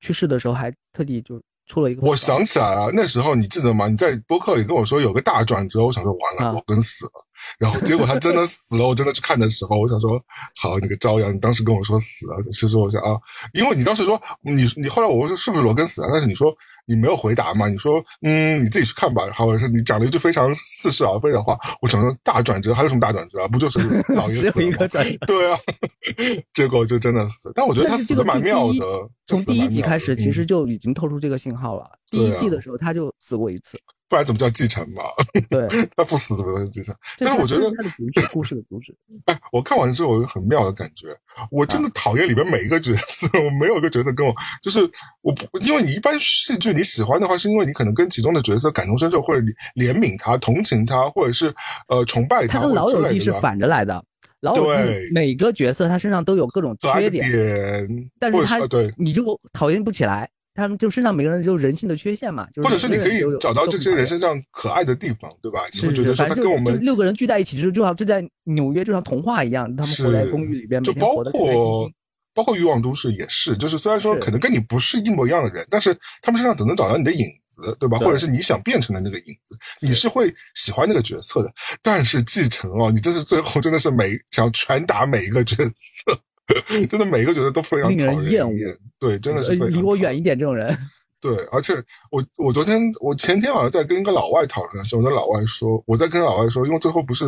[0.00, 1.40] 去世的时候，还特地就。
[1.70, 3.86] 出了一个，我想起来了，那时候你记得吗？
[3.86, 7.12] 你在播客里跟我说有个大转折，我想说完了，我跟死了。
[7.58, 10.20] 然后结果他真的死了，我真的去看的时候，我想说
[10.60, 13.18] 好，你个朝阳，你当时跟我说死了，其实我想啊，
[13.54, 16.54] 因为你当时说你你后来我说是不是罗根死了，但是你说。
[16.86, 17.68] 你没有回答嘛？
[17.68, 19.22] 你说，嗯，你自己去看吧。
[19.32, 21.56] 好，我说你讲了一句非常似是而非的话。
[21.80, 23.46] 我讲说大转折，还有什么大转折啊？
[23.46, 23.78] 不就是
[24.08, 24.88] 老爷子 死了吗？
[25.24, 25.58] 对啊，
[26.52, 27.52] 结果就真的死。
[27.54, 29.08] 但我觉得他死的蛮妙的。
[29.28, 31.88] 从第一集开始，其实就已经透出这个信号了。
[32.08, 33.78] 第一季的时候他就死过一次。
[34.10, 35.04] 不然怎么叫继承嘛？
[35.48, 36.92] 对， 他不死怎么能继承？
[37.16, 38.92] 但是我觉得他的主旨，故事的主旨。
[39.26, 41.16] 哎，我看完之后有个很妙的感觉。
[41.48, 44.80] 我真的讨厌里面每一个角色， 我没有一个角色跟我就是
[45.22, 49.40] 我不，因为你一般戏剧你喜欢的话，是因为你可能跟其中的角色感同身受，或者
[49.76, 51.54] 怜悯他、同情他，或者是
[51.86, 52.58] 呃崇拜他。
[52.58, 54.04] 他跟老友记是反着来的。
[54.40, 57.30] 老友记每个角色他身上都有各种缺点，
[58.18, 60.28] 但是他对你就讨厌不起来。
[60.60, 65.60] 他们就身上每个人就人性的缺陷嘛，或者是你可以找到这些人身上可爱的地方，对吧？
[65.72, 71.90] 是是，反正就六个人聚在一起，就是就好就在纽约，就像童话一样，他们活在公寓里边，就包括
[72.32, 77.98] 包括欲望都市也是，就是虽然说可能跟你不是一模一样的人，但是他们身上总能找到你的影子，对吧？
[77.98, 81.52] 或者是你想变成的那个影子，你是会喜欢那个角色的。
[81.82, 86.20] 但是继承哦，你这是最后真的是每想传达每一个角色。
[86.88, 90.76] 真的每一个角色都非常令人厌恶，对，真的是离我远一点这种人。
[91.20, 91.74] 对，而且
[92.10, 97.26] 我我昨天我前天好像在跟一个老外讨论的时候，我跟老外说，我在跟老外说，因为最后不是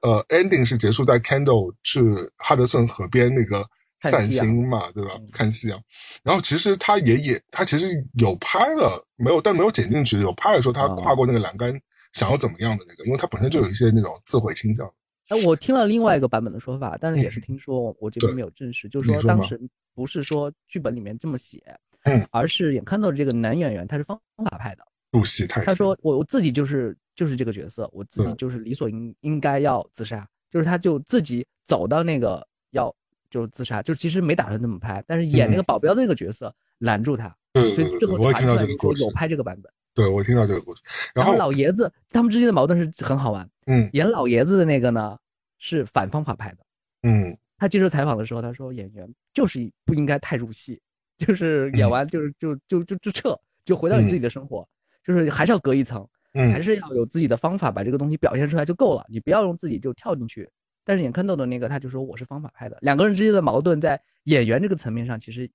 [0.00, 2.00] 呃 ending 是结束在 Candle 去
[2.38, 3.62] 哈德森河边那个
[4.00, 5.10] 散心嘛，对吧？
[5.30, 5.78] 看夕阳。
[6.22, 11.70] 然后其实他也也他其实有拍了，没有但没有剪进去，有拍的时候他跨过那个栏杆
[12.14, 14.90] 想要怎么样的那个，因为他本身就有一些那种自毁倾向。
[15.28, 19.58] 哎，我听了另外一个版本的说法，但是也是听说，我这边没有证实，就是说当时
[19.94, 21.62] 不是说剧本里面这么写，
[22.02, 32.94] 嗯，而是眼看到这个男演员他是方法派的，入戏太，他说我我自己就是就是这个角色，我自己就是理所应应该要自杀，就是他就自己走到那个要
[33.30, 39.72] 就是自杀，就其实没打算这么拍，但是演那个保镖的那个角色拦住他，所以最后查出来说有拍这个版本。
[39.94, 40.82] 对，我听到这个故事。
[41.14, 43.48] 然后老爷子他们之间的矛盾是很好玩。
[43.66, 45.16] 嗯，演老爷子的那个呢
[45.58, 46.58] 是反方法派的。
[47.02, 50.80] 嗯，他接受采访的时候他说演员就是不应该太入戏，
[51.18, 54.66] 就是演完就是就就就就撤，就回到你自己的生活，
[55.04, 60.50] 就是还是要隔一层，还是要有自己的方法把这个东西表现出来就够了，你不要用自己就跳进去。
[60.84, 65.50] 但是演看到的那个他就说我是方法派的，两个人之间的矛盾在演员这个层面上其实。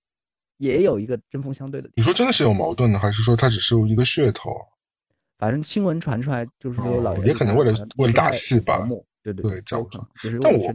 [0.61, 1.89] 也有一个针锋相对的。
[1.95, 4.51] 你说真的是有矛盾的，还是说他只是一个噱头？
[5.39, 8.87] 反正新闻传出来就是说，老也可能为了为了打戏吧。
[9.23, 9.75] 对对对，这
[10.41, 10.71] 但我。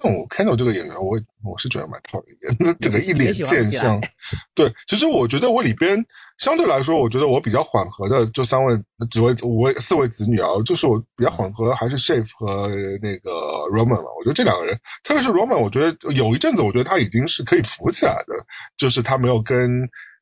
[0.00, 4.00] 但我看到这个演员，我我是觉得蛮讨厌的，整个一脸贱相。
[4.54, 5.98] 对，其实我觉得我里边
[6.38, 8.80] 相对来说，我觉得我比较缓和的，就三位、
[9.10, 12.68] 几位、五位、四位子女啊，就是我比较缓和，还是 Shafe 和
[13.02, 13.30] 那个
[13.72, 14.08] Roman 嘛。
[14.16, 18.34] 我觉得这两个人，特别是 Roman，我觉得有一阵子，我觉得他已经是可以扶起来的，
[18.76, 19.68] 就是他没有跟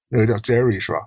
[0.08, 0.98] 那个叫 Jerry 是吧？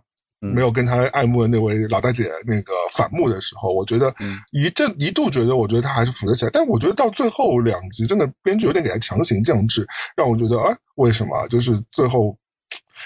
[0.42, 4.12] 没有跟他爱慕的那位老大姐那个反目的时候，我觉得
[4.52, 6.52] 一阵一度觉得，我觉得他还是扶得起来。
[6.52, 9.88] 但我觉得到最后两集，真的编剧有点给他强行降智，
[10.18, 11.48] 让我觉得啊，为什么？
[11.48, 12.36] 就是最后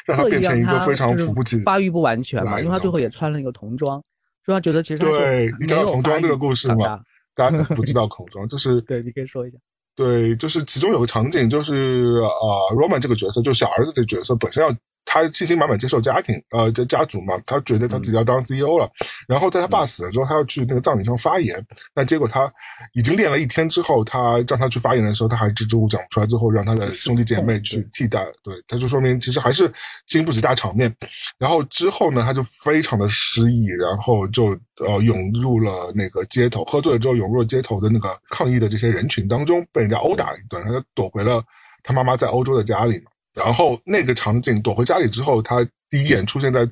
[0.05, 2.57] 让他变成一个非常扶不起、发育不完全嘛？
[2.59, 4.01] 因为他最后也穿了一个童装，
[4.45, 7.01] 说他觉得其实对你讲到童装这个故事嘛，
[7.36, 9.57] 大家不知道 童装就是对，你可以说一下。
[9.93, 14.73] 对，就是其中有个场景，就是啊，Roman 这个角色，就小儿子这个角色本身要。
[15.06, 18.89] 他信心满满接受家庭，呃，这家族嘛，他觉得他自己要当 CEO 了。
[19.28, 21.64] 然后在他爸死了之后，他要去那个葬礼上发言。
[21.93, 22.51] 那结果他
[22.93, 26.26] 已经练了一天之后，他让他去发言的时候，他还支支吾吾讲不出来。
[26.26, 28.26] 最后让他的兄弟姐妹去替代。
[28.43, 29.72] 对，他就说明其实还是
[30.08, 30.93] 经不起大场面。
[31.38, 40.64] 然后之后呢，他就非常的失意，然后就呃涌入了那个街头，喝醉了之后涌入了街头的那个抗议的这些人群当中，被人家殴打了一顿。
[40.66, 41.43] 他就躲回了
[41.84, 43.12] 他妈妈在欧洲的家里嘛。
[43.36, 46.65] 然后那个场景躲回家里之后，他第一眼出现在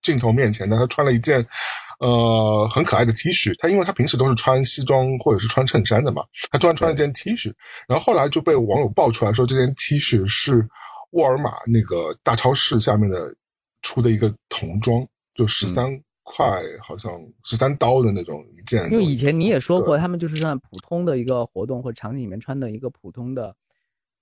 [0.00, 1.44] 镜头面前的，他穿了一件
[1.98, 3.52] 呃很可爱的 T 恤。
[3.58, 7.52] 他因为他平时都是穿西装或者是穿衬衫的嘛，他突然穿了件 T 恤。
[7.88, 10.64] 然后后来就被网友爆出来说，这件 T 恤是
[11.10, 13.34] 沃尔玛那个大超市下面的
[13.82, 15.04] 出的一个童装，
[15.34, 17.12] 就十三块，好像
[17.42, 18.88] 十三刀的那种一件。
[18.92, 23.56] 因为以前你也说过，他们就是在普通的一个活动或者场景里面穿的一个普通的。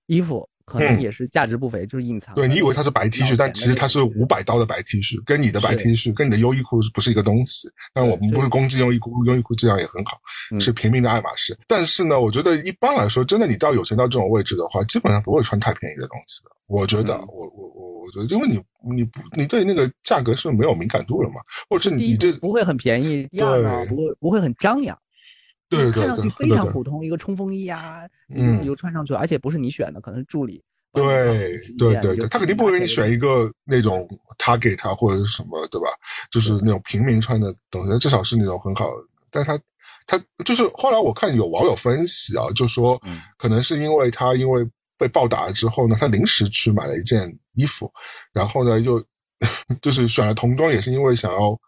[0.07, 0.49] 衣服。
[0.65, 2.33] 可能也是价值不菲，就是隐藏。
[2.35, 7.67] 对你以为它是白 T 恤，但其实它是五百刀的白 T 恤，跟你的白 T 恤，跟你的优衣库是不是一个东西？
[7.93, 10.19] 但我们不是攻击优衣库，优衣库质量也很好，
[10.59, 11.57] 是平民的爱马仕。
[11.67, 16.51] 但是呢，我觉得一般来说，真的你到有钱到这种位置的话，基本上不会穿太便宜的东西的。
[16.67, 18.57] 我觉得，我我我我觉得，因为你
[18.95, 21.35] 你不你对那个价格是没有敏感度了嘛，
[21.69, 24.97] 或者是你这不会很便宜，第二呢不会不会很张扬。
[25.73, 28.01] 对对对，看上去非常普通，一个冲锋衣啊，
[28.33, 30.63] 嗯，又穿上去，而且不是你选的，可能是助理。
[30.93, 34.07] 对对对对，他肯定不会给你选一个那种
[34.37, 35.87] Target 或者是什么，对吧？
[36.31, 38.91] 就是那种平民穿的东西，至少是那种很好。
[39.31, 39.59] 但他
[40.05, 43.01] 他就是后来我看有网友分析啊，就说
[43.39, 44.63] 可能是因为他因为
[44.95, 47.91] 被暴打了之后呢，他临时去买了一件衣服，
[48.31, 49.03] 然后呢又
[49.81, 51.59] 就是选了童装，也是因为想要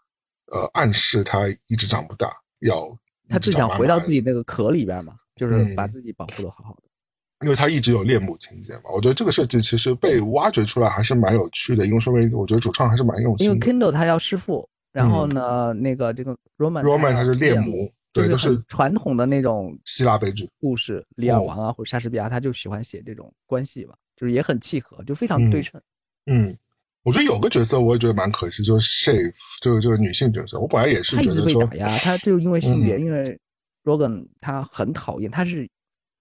[0.52, 2.30] 呃暗示他一直长不大，
[2.60, 2.96] 要
[3.28, 6.82] 他只想回到自己那个壳里边嘛，就是把自己保护的好好的。
[7.44, 13.46] 因为他一直有恋母情节嘛，我觉得这个设计其实被挖掘出来还是蛮有趣的，因为说明我觉得主创还是蛮用心。
[13.46, 25.78] 因为 Kindle 他要弑父，然后呢，那个这个 Roman Roman 他是恋母，对，就是传统的那种希腊悲剧故事，里尔王啊或者莎士比亚，他就喜欢写这种关系嘛，就是也很契合，就非常对称。
[26.24, 26.56] 嗯，
[27.06, 29.32] 我觉得有个角色我也觉得蛮可惜，就是 Shave，
[29.62, 33.38] 就是就是女性角色，我本来也是觉得说，打压，他就因为性别，因为
[33.84, 35.66] Rogan 他很讨厌，他是。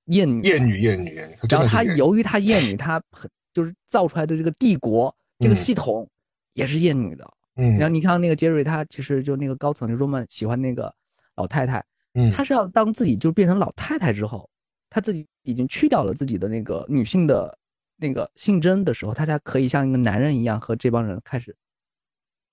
[0.09, 1.15] 厌女，厌女，厌女，
[1.49, 6.07] 然后他由于他厌女，他很就是造出来的这个帝国这个系统
[6.53, 7.27] 也是厌女的。
[7.55, 10.93] 嗯，然后你看那个杰瑞，他其实就那个高层就罗曼喜欢那个
[11.37, 11.83] 老太太，
[12.13, 14.47] 嗯，他是要当自己就变成老太太之后，
[14.91, 17.57] 他自己已经去掉了自己的那个女性的
[17.97, 21.55] 那个性征的时候，他才可以像一个男人一样和这帮人开始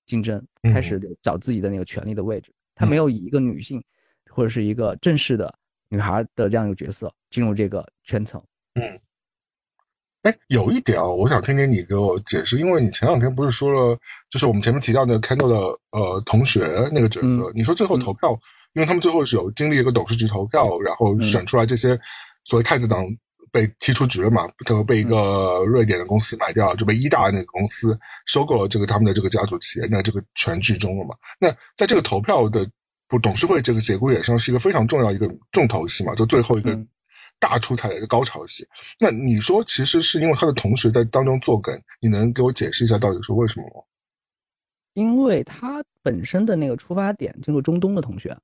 [0.07, 2.53] 竞争，开始找自己的那个权利的位置。
[2.75, 3.83] 他没有以一个女性
[4.31, 5.55] 或者是一个正式的。
[5.89, 8.43] 女孩的这样一个角色进入这个圈层，
[8.81, 8.99] 嗯，
[10.23, 13.95] 哎，有一点啊，我想听听你给我解释，因为你前两天不是说了，
[14.31, 15.57] 就是我们前面提到那个 Kendall 的
[15.91, 16.61] 呃同学
[16.95, 18.31] 那个角色，你说最后投票，
[18.73, 21.89] 因为他们最后是有经历一个董事局投票，然后选出来这些
[22.45, 23.05] 所谓太子党
[23.53, 27.97] 被踢出局了嘛，最后被一个瑞典的公司买掉了，就被一大那个公司
[28.27, 31.15] 收购了这个他们的这个家族企业，那这个全剧终了嘛？
[31.39, 32.69] 那在这个投票的。
[33.09, 36.75] 不，董事会这个节骨眼上是一个非常重要一个重头戏嘛，就最后一个
[37.39, 38.67] 大出彩的一个高潮戏。
[38.99, 43.85] 那你说，其实是因为他的同学在当中作梗，你能给我解释一下到底是为什么吗？
[44.95, 48.35] 因为他本身的那个出发点，就是中东的同学，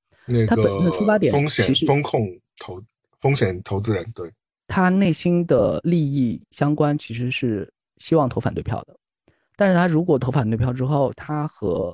[0.47, 2.29] 他本身的出发点风险风控
[2.59, 2.79] 投
[3.21, 4.31] 风险投资人，对
[4.69, 8.95] 他内心的利益相关，其实是希望投反对票的。
[9.57, 11.93] 但是他如果投反对票之后，他和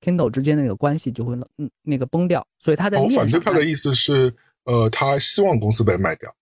[0.00, 4.32] Kindle 之间那个关系就会嗯那个崩掉，所以他在反对票的意思是，
[4.64, 6.32] 呃，他希望公司被卖掉，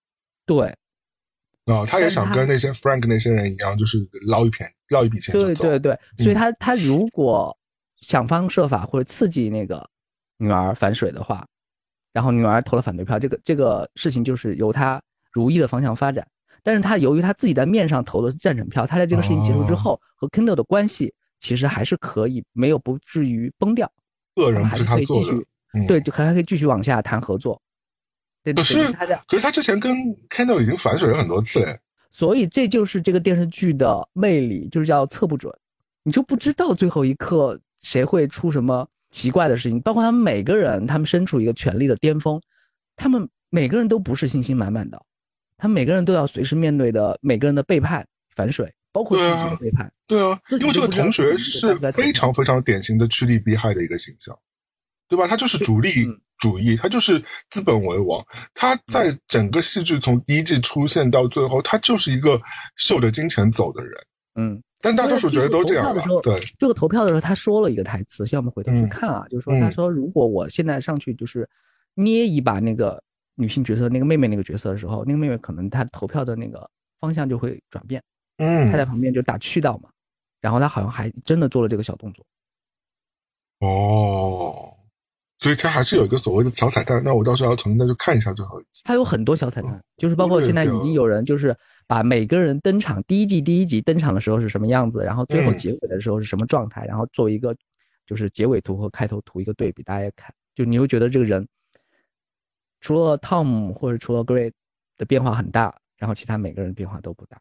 [0.44, 0.66] 对，
[1.64, 7.56] 啊，他也想跟那些 Frank 那些人一样，就是捞一片捞一笔钱对对对，所以他他如果
[8.00, 9.88] 想方设法或者刺激那个
[10.36, 11.46] 女儿反水的话，
[12.14, 16.26] 然后女儿投了反对票，这个这个事情就是由他如意的方向发展。
[16.62, 21.12] 但是他由于他自己在面上投的是赞成票，他在这个事情结束之后和 Kindle 的关系。
[21.40, 23.90] 其实还是可以，没有不至于崩掉。
[24.34, 27.60] 个人不是他做的，对，就还还可以继续往下谈合作。
[28.44, 29.94] 可是他可是他之前跟
[30.30, 31.78] Kindle 已经反水了很多次嘞。
[32.10, 35.52] 所以这就是这个电视剧的魅力，就是叫测不准，
[36.02, 39.80] 你就不知道最后一刻谁会出什么奇怪的事情。
[39.80, 42.38] 包括他们每个人，他们身处一个权力的巅峰，
[42.96, 45.00] 他们每个人都不是信心满满的，
[45.56, 48.74] 他们每个人都要随时面对的每个人的背叛、反水。
[48.94, 54.32] 包括自己的背叛，对啊，因为这个同学是非常非常典型的趋利避害的一个形象，
[55.08, 55.26] 对吧？
[55.26, 56.06] 他就是主力
[56.38, 58.24] 主义，他就是资本为王。
[58.54, 62.40] 他在整个戏剧从第一季出现到最后，他就是一个
[62.76, 63.92] 受着金钱走的人。
[64.36, 65.96] 嗯，但大多数觉得都这样。
[66.22, 71.48] 对，这个投票的时候，他说了一个台词，现在我们回头去看啊，就是说，他说如果我现在上去就是
[71.94, 73.02] 捏一把那个
[73.34, 76.68] 女性角色，那个妹妹那个角色的时候，那个妹妹可能她投票的那个
[77.00, 78.02] 方向就会转变。
[78.36, 79.88] 嗯，他在旁边就打趣道嘛，
[80.40, 82.22] 然后她好像还真的做了这个小动作。
[83.60, 84.74] 哦，
[85.38, 88.82] 所以他还是有一个所谓的小彩蛋，那我到时候要重新再去看一下最后一集。
[88.84, 91.56] 他有很多小彩蛋，就是包括现在已经有人就是
[91.86, 97.54] 把每个人登场第一季第一集登场的时候是什么样子，然后最后结尾的时候是什么状态，然后做一个
[98.06, 101.46] 就是结尾图和开头图一个对比，大家看，就你会觉得这个人
[102.80, 104.52] 除了 Tom 或者除了 Great
[104.96, 107.40] 的变化很大，然后其他每个人变化都不大。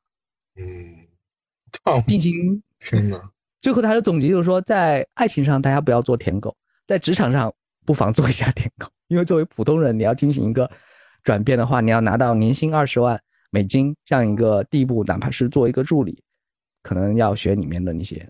[0.56, 3.22] 嗯，进行天哪！
[3.62, 7.54] 最后他的总结就是说，在爱情上大家不要做舔狗，在职场上
[7.86, 8.88] 不妨做一下舔狗。
[9.08, 10.70] 因为作为普通人，你要进行一个
[11.24, 13.22] 转变的话，你要拿到年薪二十万，
[13.54, 16.24] 美金，这样一个地步，哪怕是做一个助理，
[16.82, 18.28] 可能要学里面的那些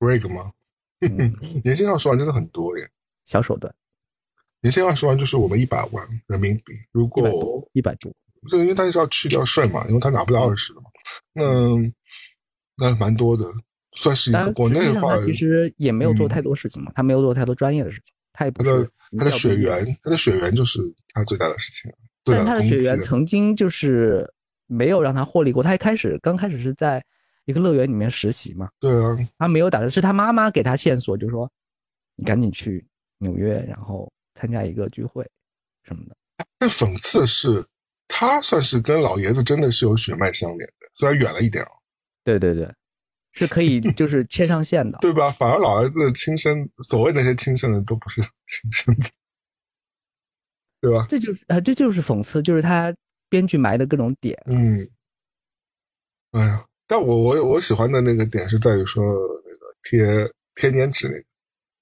[0.00, 0.50] break 吗？
[1.62, 2.88] 年薪二十万真的很多耶，
[3.24, 3.72] 小手段。
[4.62, 8.12] 年薪二十万就是我们一百万人民币，如果一百多，
[8.50, 10.74] 这因为他是要去掉税嘛，因为他拿不到二十
[11.34, 11.44] 那
[12.76, 13.44] 那蛮多的，
[13.92, 20.80] 算是一个国内的话，其实也没有做太多事情嘛，他没有做太多专业的事情，他也不是他的血缘，他的血缘就是
[21.12, 21.92] 他最大的事情，
[22.24, 24.28] 但他的血缘曾经就是
[24.66, 27.04] 没有让他获利过，他一开始刚开始是在
[27.44, 31.50] 一个乐园里面实习嘛，对啊，他没有打算是他妈妈给他线索，就说
[32.16, 32.86] 你赶紧去
[33.18, 34.10] 纽约，然后。
[34.36, 35.24] 参加一个聚会
[35.84, 36.16] 什么的，
[36.58, 37.64] 但讽刺的是，
[38.08, 41.68] 他算是跟老爷子真的是有血脉相连的，虽然远了一点哦。
[42.24, 42.68] 对对对，
[43.30, 45.30] 是可以 就是牵上线的，对吧？
[45.30, 49.08] 反而老儿子亲生，所谓那些亲生的都不是亲生的，
[50.80, 51.06] 对吧？
[51.08, 52.92] 这就是啊，这就是讽刺，就是他
[53.34, 54.40] 编剧埋的各种点。
[54.46, 54.88] 嗯，
[56.30, 59.02] 哎呀，但我我我喜欢的那个点是在于说
[59.44, 61.24] 那个贴贴粘纸那个。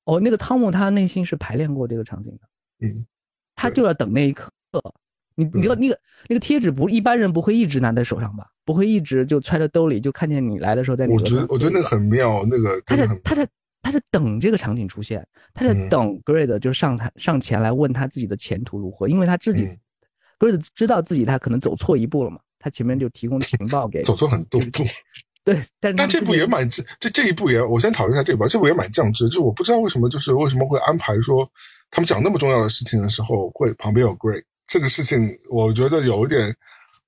[0.04, 3.04] 哦，那个汤姆他内心是排练过这个场景的，嗯，
[3.54, 4.50] 他就要等那一刻。
[5.34, 8.46] 你你道那个那个贴纸不一般人不会一直拿在手上吧？
[8.64, 11.06] 不会一直就揣在兜里，就看见你来的时候在。
[11.06, 13.46] 我觉得我觉得那个很妙，那个他在他在
[13.82, 19.68] 他在等这个场景出现，他在等 Grade 就上台上前来问他自己的前途如何，因为他自己
[20.42, 24.84] Grade 知道自己他可能走错一步了嘛，他前面就提供情报给 走错很多步。
[25.44, 31.48] 对，但但这部也蛮这这这一部也，我先讨论一下这部，这部也蛮降智，就我不知道为什么，就是为什么会安排说
[31.90, 36.54] 他们讲那么重要的事情的时候，会旁边有 Grey 这个事情，我觉得有一点。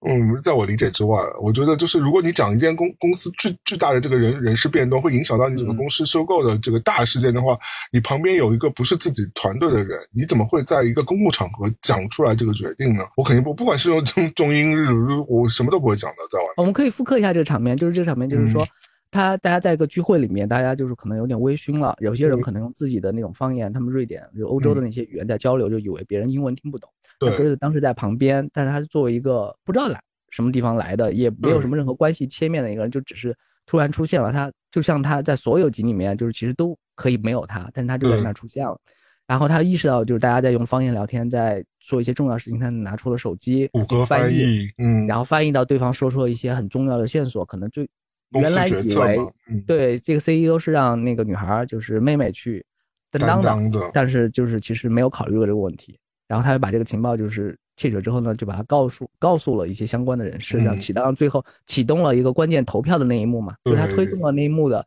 [0.06, 7.58] 嗯，在我理解之外，我觉得就是如果你讲一间公公司巨巨大的这个人人事变动，会影响到你整个公司收购的这个大事件的话，
[7.90, 13.04] 你旁边有一个不是自己团队的人，你怎么会在一个公共场合讲出来这个决定呢？
[13.16, 14.88] 我肯定不，不管是用中中英日，
[15.26, 16.44] 我什么都不会讲的，在外。
[16.58, 18.62] 我们可以复刻一下这个场面，就是这个场面，就是说，
[19.10, 26.90] 他大家在一个聚会里面，大家就是可能有点微醺了，有些人可能用自己的那种方言，他们瑞典就欧洲的那些语言在交流，就以为别人英文听不懂。
[27.36, 30.00] 对，当时在旁边，但是他作为一个不知道来
[30.30, 34.32] 什么地方来的，也没有什么任何关系切面的一个人，就只是突然出现了。
[34.32, 38.78] 他就像他在所有集里面，就是其实都可以没有他，但是他就在那出现了。
[39.26, 47.86] 然后他意识到，就是大家在用方言聊天，在做一些重要事情，他拿出了手机，谷歌翻译，嗯，然后翻译到对方说出了一些很重要的线索，可能就
[48.32, 49.18] 原来以为
[49.66, 52.62] 对这个 CEO 是让那个女孩就是妹妹去
[53.10, 55.98] 担当的，但是就是其实没有考虑过这个问题。
[56.26, 64.86] 然后他就把这个情报就是窃取之后呢，就把它告诉告诉了一些相关的人士，让起到最后启动了一个关键投票的那一幕嘛，就是他推动了那一幕的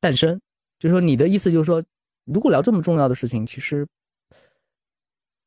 [0.00, 0.40] 诞生。
[0.78, 1.82] 就是说你的意思就是说，
[2.24, 3.86] 如果聊这么重要的事情，其实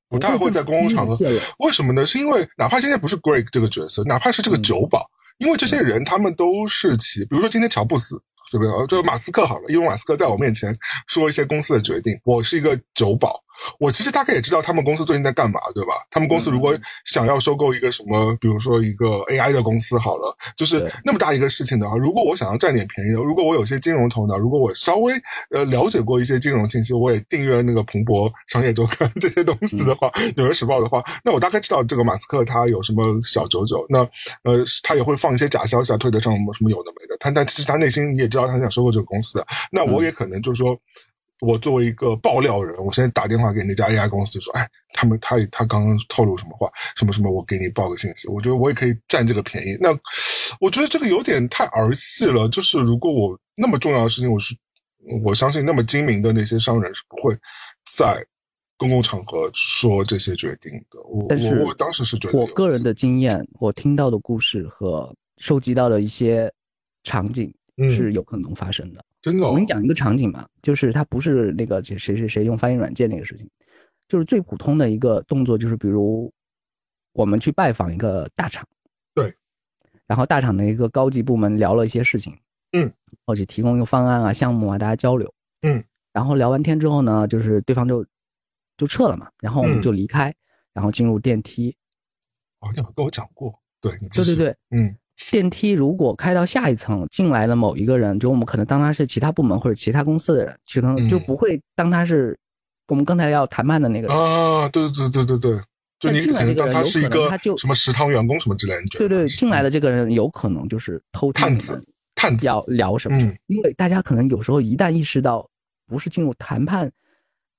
[0.10, 1.16] 不太会在公共场合。
[1.60, 2.06] 为什么呢？
[2.06, 8.22] 是因为哪怕现在不是 Greg 这个角色，哪怕是这个酒保，因为这些人他们都是起，比如说今天乔布斯。
[8.52, 8.88] 对不对？
[8.88, 10.76] 就马斯克好了，因为马斯克在我面前
[11.06, 13.40] 说一些公司的决定，我是一个酒保，
[13.80, 15.93] 我其实大概也知道他们公司最近在干嘛，对吧？
[16.10, 25.14] 他们公司如果想要收购一个什么，比如说一个 AI 的公司好了，就是那么大一个事情的话，如果我想要占点便宜，如果我有些金融头脑，如果我稍微
[25.51, 33.99] 呃了解过一些金融信息，我也订阅那个彭博商业周刊这些东西的话，纽约时报的话，那我大概知道这个马斯克他有什么小九九，那
[34.43, 38.49] 呃他也会放一些假消息啊，推得上什么什么有的没的，他但其实他内心你也知道。
[38.49, 40.76] 他想收购这个公司的，那我也可能就是说，
[41.42, 48.28] 我作为一个爆料人，我现在打电话给那家 AI 公司说，哎，他们他他刚刚透露什么话，什么什么，我给你报个信息。
[48.28, 49.78] 我觉得我也可以占这个便宜。
[49.80, 49.90] 那
[50.60, 52.48] 我觉得这个有点太儿戏了。
[52.50, 54.56] 就是如果我那么重要的事情，我是
[55.24, 57.34] 我相信那么精明的那些商人是不会
[57.96, 58.26] 在
[58.78, 61.00] 公共场合说这些决定的。
[61.04, 66.52] 我我我当时是觉得，我个人的经验，我听到的故事和收集到的一些
[67.04, 67.54] 场景。
[67.90, 69.48] 是有可能发生的，真的。
[69.48, 73.50] 我跟你讲一个场景吧，就是他不是那个谁谁谁用翻译软件那个事情，
[74.08, 76.32] 就是最普通的一个动作，就是比如
[77.14, 78.66] 我们去拜访一个大厂，
[79.14, 79.34] 对，
[80.06, 82.38] 然后大厂的一个高级部门聊了一些事情，
[82.72, 82.91] 嗯，
[83.26, 85.84] 或者提供一个方案啊、项目啊，大家交流，嗯，
[86.14, 88.06] 然后聊完天之后呢，就是对方就
[88.78, 90.34] 就撤了嘛，然后我们就离开，
[90.74, 91.76] 然后进入电梯。
[92.62, 94.96] 哦，你跟我讲过，对，对对对，嗯。
[95.32, 102.38] 电梯如果开到下一层，进来了某一个人，就我们可能当他是其他部门或者其他公司的人，可能就不会当他是
[102.88, 104.68] 我们刚才要谈判的那个人啊。
[104.70, 105.62] 对对对对对对，
[106.00, 108.82] 就你可能当他是一个他就什么食堂员工什么之类的。
[108.98, 111.84] 对对，进来的这个人有可能就是偷探子，
[112.16, 113.18] 探子要聊什么？
[113.48, 115.48] 因为大家可能有时候一旦意识到
[115.86, 116.90] 不是进入谈判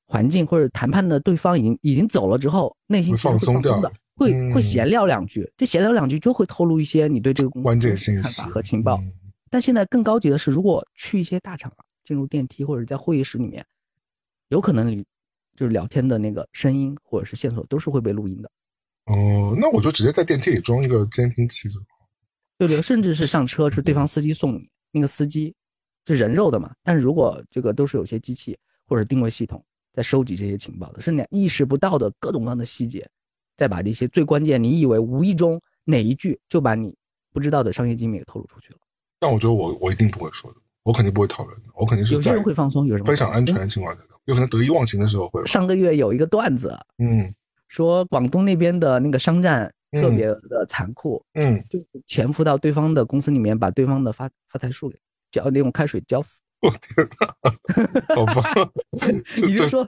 [0.06, 3.92] 环境或者谈判的对方已经已经走了之后，内心放松掉的。
[4.20, 9.02] 会会闲聊两句，这闲聊两句就会透露一些你对这个公司关键信息和情报。
[9.48, 13.64] 但现在更高级的是，如果去一些大厂啊，进入电梯或者在会议室里面，
[14.48, 15.02] 有可能你
[15.56, 18.50] 就是聊天的那个声音或者是线索都是会被录音的。
[19.06, 21.86] 哦，那我就直接在电梯里装一个监听器就好。
[22.58, 25.54] 对对，甚至是上车是对方司机送你，那个司机
[26.06, 26.72] 是人肉的嘛？
[26.84, 28.56] 但是如果这个都是有些机器
[28.86, 29.64] 或者定位系统
[29.94, 33.08] 在收集这些情报的，是你意识不到的各种各样的细节。
[33.60, 36.96] 再把这些最关键，你以为无意中哪一句就把你
[37.30, 38.78] 不知道的商业机密给透露出去了。
[39.18, 45.44] 但我觉得我我一定不会说的，我肯定不会讨论的，我肯定是有些人会放松，有什么非常安全的情况下，有可能得意忘形的时候会。
[45.44, 47.34] 上个月有一个段子，嗯，
[47.68, 54.98] 说广东那边的那个商战特别的残酷，嗯，就潜伏到对方的公司里面，把对方的发发财树给
[55.30, 56.40] 浇那种开水浇死。
[56.62, 58.72] 我天哪，好吧，
[59.46, 59.86] 你就说。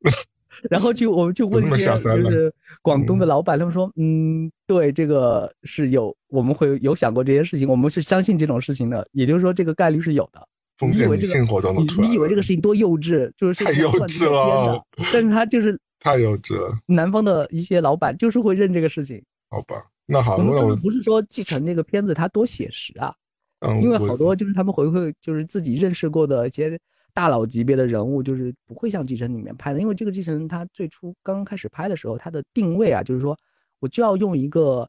[0.70, 2.52] 然后就我们就问一些就是
[2.82, 10.46] 广东的老板，他们说，嗯，对，这个是有，我们会有想过这件事情，我们是相信这种事情的，也就是说这个概率是有的。
[10.76, 13.32] 封建迷信活动都出来你以为这个事情多幼稚？
[13.36, 14.84] 就是 太幼稚了。
[15.12, 16.76] 但是他就是 太幼稚了。
[16.86, 19.22] 南方的一些老板就是会认这个事情。
[19.48, 23.14] 好吧，那好，那我不是说继承这个片子它多写实啊，
[23.60, 26.78] 嗯，因为好多就是他们回馈就是自己认识过的一些。
[27.16, 33.34] 大佬级别的人物就是不会像《继承》里面拍的，因为这个《继承》它最初刚开始拍的时候，它的定位啊，就是说
[33.78, 34.86] 我就要用一个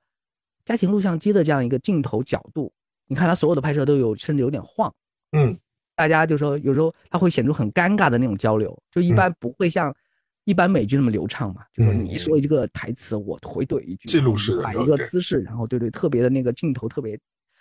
[0.66, 2.70] 家庭录像机的这样一个镜头角度。
[3.06, 4.94] 你看它所有的拍摄都有，甚至有点晃。
[5.32, 5.58] 嗯，
[5.96, 9.96] 大家就说有时候它会显出很尴尬的那种交流，就一般不会像
[10.44, 11.62] 一般美剧那么流畅嘛。
[11.74, 17.18] 就说你说一个台词，我回怼一句，记录式的，摆一个姿势，然后对对，特别的那个镜头特别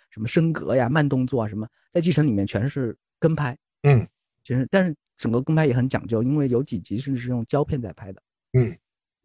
[0.09, 3.57] 什么升格呀、慢动作啊什么，在《继承》里面全是跟拍。
[3.83, 4.05] 嗯。
[4.47, 8.21] 其实，但是整个跟拍也很讲究，因为有几集甚至是用胶片在拍的。
[8.53, 8.73] 嗯，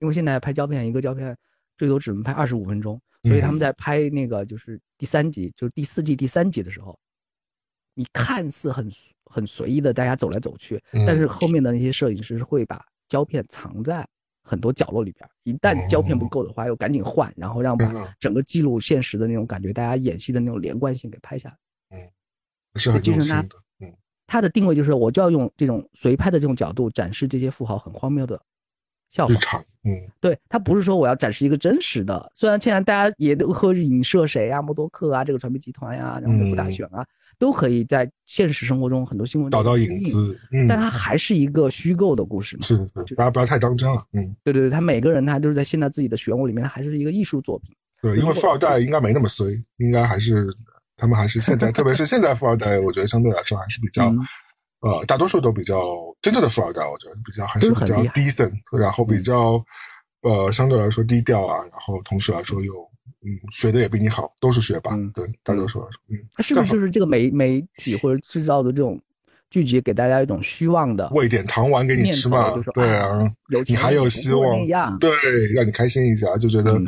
[0.01, 1.36] 因为现在拍胶片，一个胶片
[1.77, 6.99] 最多只能拍二十五分钟，所以他们在拍那个就是第三集，就是第四季第三集的时候，
[7.94, 8.90] 你看似很
[9.27, 14.05] 很随意的大家走来走去，但是后面的那些摄影师会把胶片藏在
[14.43, 21.57] 很多角落里边，一旦胶片不够的话，又赶紧换，然后让把整个记录现实的那种感觉，大家演戏的那种连贯性给拍下来。
[21.97, 22.11] 嗯，
[22.74, 23.62] 是很用心的。
[24.33, 28.41] 它的定位就是，我就要用这种随拍的这种角度展示这些富豪很荒谬的
[29.11, 29.35] 笑话。
[29.35, 32.33] 日常，嗯，对，它不是说我要展示一个真实的。
[32.35, 37.05] 虽然现在大家也都会影射谁啊，默多克啊，这个传媒集团呀，然后美国大选啊，
[37.39, 42.63] 都可以在现实生活中很多新闻找到影子，嗯，但它还是一个虚构的故事嘛。
[42.63, 44.03] 是是是，大家不要太当真了。
[44.15, 47.71] 嗯，对对对，他每个人他都是在现在自己的漩涡里面，他还是一个艺术作品。
[48.01, 50.49] 对，因为富二代应该没那么衰，应该还是。
[50.97, 54.12] 他们还是现在，特别是现在富二代，我觉得相对来说还是比较，
[54.81, 55.81] 呃，大多数都比较
[56.20, 59.64] 真正的富二代，我觉得比较还是比较 decent，然后比较，
[60.23, 62.73] 呃，相对来说低调啊，然后同时来说又，
[63.24, 69.01] 嗯，学的也比你好，都是学霸，对，大多数来说，嗯，是不是就是这个媒媒体或者制造的这种
[69.51, 72.52] 聚集，给大家一种虚妄的喂点糖丸给你吃嘛？
[72.74, 73.09] 对啊，
[73.66, 75.10] 你还有希望，对，
[75.55, 76.81] 让你开心一下，就觉得。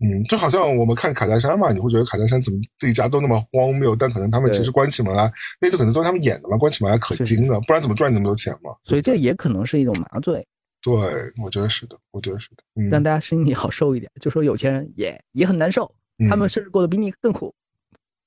[0.00, 5.28] 嗯，就好像我们看卡戴珊嘛，你会觉得卡戴珊怎么这一家都那么荒谬，但可能他们其实关起门来，
[5.60, 8.70] 那就可能都是他们演的嘛，关起门来可精了，不然怎么赚那么多钱嘛？
[8.84, 10.46] 所以这也可能是一种麻醉。
[10.80, 10.94] 对，
[11.42, 14.08] 我觉得是的，我觉得是的，让大家心里好受一点。
[14.20, 15.92] 就说有钱人也也很难受，
[16.30, 17.52] 他们甚至过得比你更苦。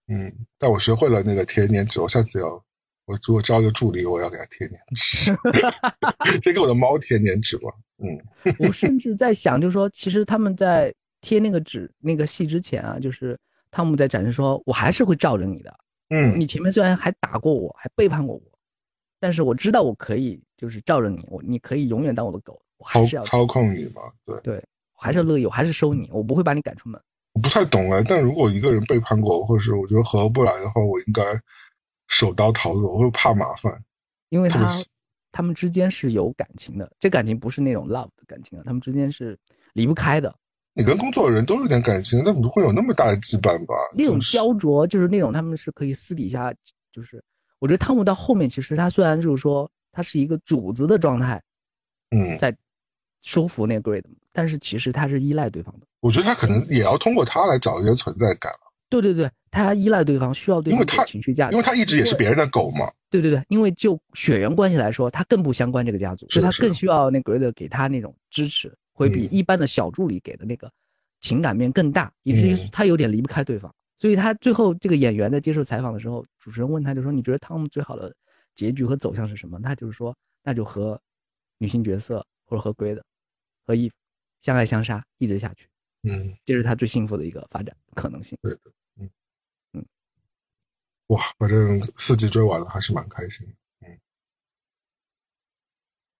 [0.09, 0.29] 嗯，
[0.59, 2.47] 但我学会了那个贴粘纸，我下次要
[3.05, 5.33] 我如果招个助理，我要给他贴粘纸，
[6.43, 7.69] 先给我的猫贴粘纸吧。
[7.99, 10.93] 嗯，我甚至在想，就是说，其实他们在。
[11.21, 13.39] 贴那个纸那个戏之前啊，就是
[13.69, 15.73] 汤姆在展示说，我还是会罩着你的。
[16.09, 18.41] 嗯，你前面虽然还打过我，还背叛过我，
[19.19, 24.01] 但是我知道我可以就是罩着你，我你可以永远当我的狗，我还是要操控你嘛。
[24.25, 24.55] 对对，
[24.95, 27.01] 我还是乐意，我还是收你，我不会把你赶出门。
[27.33, 31.23] 我不太懂哎，但如果一个人背叛过我，或者是我觉得合不来的话，我应该
[32.07, 33.81] 手刀逃走，我会怕麻烦。
[34.27, 34.69] 因为他
[35.31, 39.39] 他们之间是有感情的，这感情不是那种 love 的感情啊，他们之间是
[39.71, 40.35] 离不开的。
[40.73, 43.75] 你跟工作的人都有点感情，那不会有那么大的羁绊吧？
[43.93, 46.53] 那种焦灼就是那种他们是可以私底下，
[46.93, 47.23] 就是
[47.59, 51.41] 我觉得汤姆到后面其实他虽然就是说他是一个主子的状态，
[52.11, 52.55] 嗯，在
[53.21, 55.85] 收服那个 Great，但是其实他是依赖对方的。
[55.99, 58.51] 我觉得他可能也要通过他来找一些存在感
[58.89, 62.91] 对对对，他依赖对方，需要对方情绪价值，因为他一直也是别人的狗嘛。
[63.09, 68.73] 对对对，因为就血缘关系来说，他更不相关这个家族，所以他更需要那 Great 给他那种支持。
[68.93, 70.71] 会比一般的小助理给的那个
[71.19, 73.73] 情感面更大，以至于他有点离不开对方。
[73.99, 78.13] 所以他最后这个演员在接受采访的时候，主持人问他就说：“你觉得汤姆最好的
[78.55, 80.99] 结局和走向是什么？”他就是说：“那就和
[81.59, 83.01] 女性角色或者和 Grade
[83.67, 83.91] 和 Eve
[84.41, 85.67] 相爱相杀，一直下去。”
[86.03, 88.35] 嗯，这是他最幸福的一个发展可能性。
[88.41, 88.59] 对的，
[88.95, 89.07] 嗯
[89.73, 89.85] 嗯，
[91.07, 93.53] 哇，反正四季追完了，还是蛮开心的。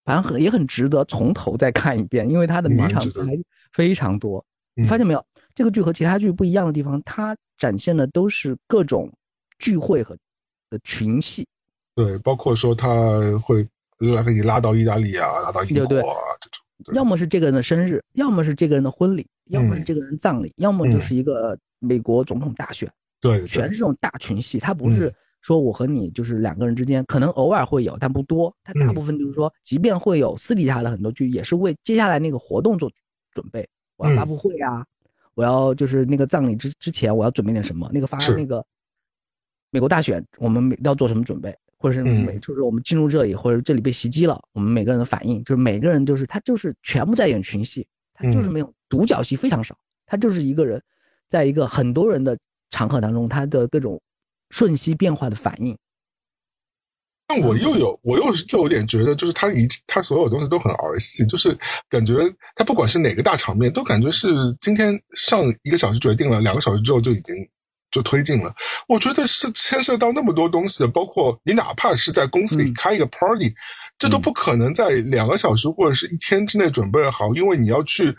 [0.04, 4.44] 嗯，反正很也很值得从头再看一遍，因为它的名场面非常多。
[4.74, 5.26] 你发现没有？
[5.54, 9.12] 这个剧和其他剧不一样的地方，它展现的都是各种
[9.60, 10.16] 聚会和
[10.70, 11.46] 的群戏。
[11.94, 13.68] 对，包括说他会
[14.00, 16.96] 拉给你拉到意大利啊，拉到英国啊这种。
[16.96, 22.90] 要么是这个人的生日，要么是这个人的婚礼，要么是这个人葬礼，要么就是一个美国总统大选。
[23.20, 24.58] 对，全是这种大群戏。
[24.58, 28.56] 它不是说我和你就是两个人之间，可能偶尔会有，但不多。
[28.64, 32.90] 他大部分就是说，即便会有私底下的很多剧，也是为接下来那个活动做
[33.34, 33.68] 准备。
[33.98, 34.86] 我要发布会啊，
[35.36, 37.90] 我要就是那个葬礼之之前，我要准备点什么？
[37.94, 38.66] 那个发那个
[39.70, 41.56] 美国大选，我们要做什么准备？
[41.78, 50.80] 或者是每就是我们进入这里，或者这里被袭击了，我们每个人的反应，就是每个人就是他就是全部在演群戏，他就是没有独角戏非常少，他就是一个人，
[51.28, 52.38] 在一个很多人的
[52.70, 54.00] 场合当中，他的各种
[54.52, 55.76] 瞬息变化的反应。
[57.28, 61.58] 但我又有我又又有点觉得，就是他一他所有东西都很儿戏，就是
[61.90, 62.14] 感觉
[62.56, 64.28] 他不管是哪个大场面，都感觉是
[64.62, 67.36] 今天上一个小时决定了，两个小时之后就已经。
[67.94, 68.56] 就推进了，
[68.88, 73.54] 我觉得是牵涉到那么多东西的，包括你哪怕是在公司里开一个 party，
[74.00, 78.16] 这都不可能在两个小时或者是一天之内准备好，因为你要去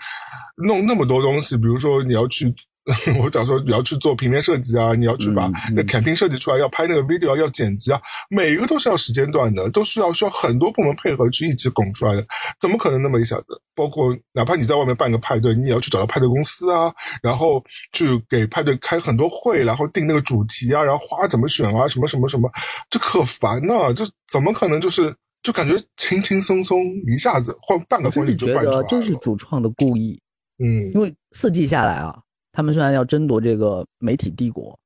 [0.58, 2.54] 弄那么多东西，比如说你要去。
[3.22, 12.26] 我讲说你要去做平面设计啊，你要去把那 campaign 设计出来，要拍那个 video，要剪辑啊，每一个都是要时间段的，都是要需要很多部门配合去一起拱出来的，
[12.60, 13.44] 怎么可能那么一下子？
[13.74, 16.92] 包括哪怕你在外面办个派对，你也要去找到派对公司啊，
[17.22, 22.50] 然后去给派对开很多会，然后定那个主题啊，然后花怎么选啊，什么什么什么，
[22.90, 23.94] 这可烦呢！
[23.94, 28.84] 这怎么可能就是就感觉轻轻松松一下子换半个婚礼就办出来了？
[28.88, 30.20] 这是主创的故意，
[30.58, 32.18] 嗯，因为四季下来啊。
[32.52, 34.78] 他们虽然要争夺这个媒体帝国，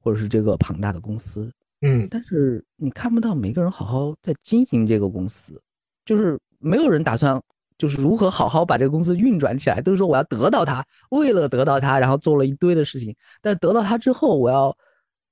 [0.00, 5.60] 或者是这个庞大的公司，嗯，但是你看不到每个人好好在经营这个公司，
[6.04, 7.42] 就是没有人打算
[7.76, 14.76] 就是如何好好把这个公司运转起来，都是说我要得到它，为了得到它，然后做了一堆的事情，但得到它之后，我要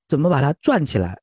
[0.09, 1.17] 怎么把它转起来，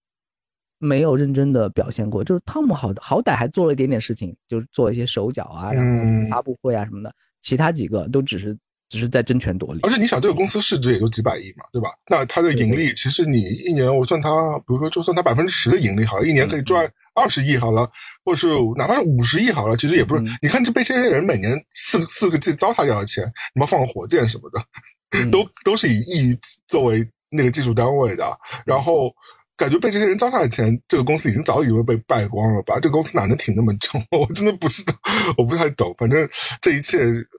[0.79, 2.25] 没有认真的表现过。
[2.25, 8.57] 就是汤姆好好歹还做了一点点事情，就是做一些手脚啊，然后发布会啊什么的，其他几个都只是。
[8.89, 11.91] 只是在争权夺利，而且你想，这个公司市值也就几百亿嘛，对吧？
[12.09, 14.31] 那它的盈利，其实你一年我算它，
[14.61, 17.91] 比如说就算它百分之十的盈利好了，一年可以赚二十亿好了，
[18.25, 20.23] 或者是哪怕是五十亿好了，其实也不是。
[20.41, 26.39] 你看这被这些人每年四四个 G 糟蹋掉的钱，什么放火箭什么的， 都都是以亿
[26.69, 29.13] 作为那个技术单位的，然后。
[29.57, 32.75] 感觉被这些人糟蹋的钱，这个公司已经早已经被败光了吧？
[32.75, 33.99] 这个公司哪能挺那么久？
[34.13, 34.93] 我真的不知道，
[35.39, 35.95] 我不太懂。
[35.97, 36.29] 反正
[36.61, 36.99] 这一切，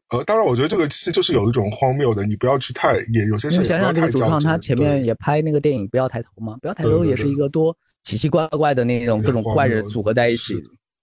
[0.09, 3.59] 呃，当然，我觉得这个其实就是有一种荒谬的，你不要去太也有些事。
[3.59, 10.55] 你想想，这个主创他前面也拍那个电影《不要抬头》嘛，《不要抬头》也是一个多奇奇怪怪的那种各种怪人组合在一起，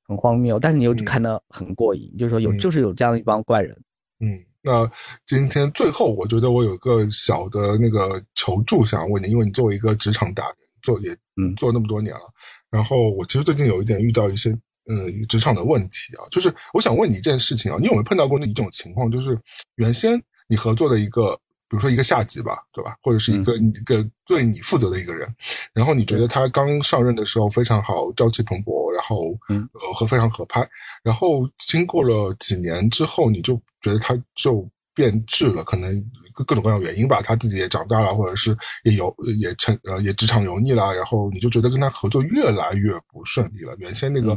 [0.09, 0.59] 很荒谬。
[0.59, 3.77] 但是你又看得很过瘾，就是说有就是有这样一帮怪人。
[4.19, 4.91] 嗯，那
[5.27, 10.57] 今天最后，我觉得我有个小的那个求助想问你，因为你作为一个职场达人。
[10.85, 11.53] 做也嗯。
[11.57, 12.21] 做那么多年了，
[12.71, 14.51] 然后我其实最近有一点遇到一些
[14.89, 19.37] 嗯职场的问题啊，就是我想问你一件事情啊，你有没有碰到过那一种情况，就是
[19.77, 21.35] 原先你合作的一个，
[21.69, 25.29] 比如说一个下级吧，对吧，或者是一个一个对你负责的一个人，
[25.73, 29.69] 然后你觉得他刚上任的时候非常好，朝气蓬勃，然后嗯。
[29.97, 30.69] 和非常合拍，
[31.03, 36.03] 然后经过了几年之后，你就觉得他就变质了，可能。
[36.37, 43.73] 各各种各样原因吧，他自己也长大了，或者是也有也成呃也职场油腻了，然后你就觉得跟他合作越来越不顺利了。
[43.79, 44.37] 原先那个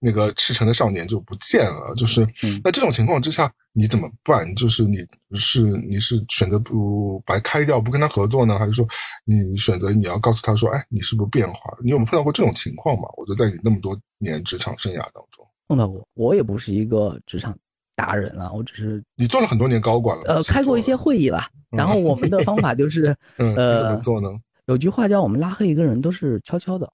[0.00, 2.26] 那个赤诚的少年就不见了，就是
[2.64, 4.52] 那这种情况之下你怎么办？
[4.56, 4.96] 就是你
[5.36, 8.84] 是你是选择不把他开掉，不跟他合作呢，还是说
[9.24, 11.70] 你选择你要告诉他说，哎，你是不是变化？
[11.84, 13.02] 你有没有碰到过这种情况嘛？
[13.16, 17.56] 我觉得在你那么多年职场生涯当中碰到过，我也不是一个职场。
[17.98, 21.50] 达人了，我只是你做了很多年高管了，呃，开过一些会议吧。
[21.70, 24.28] 然后我们的方法就是， 呃，怎么做呢？
[24.66, 26.88] 有句话叫“我们拉黑一个人都是悄悄的”，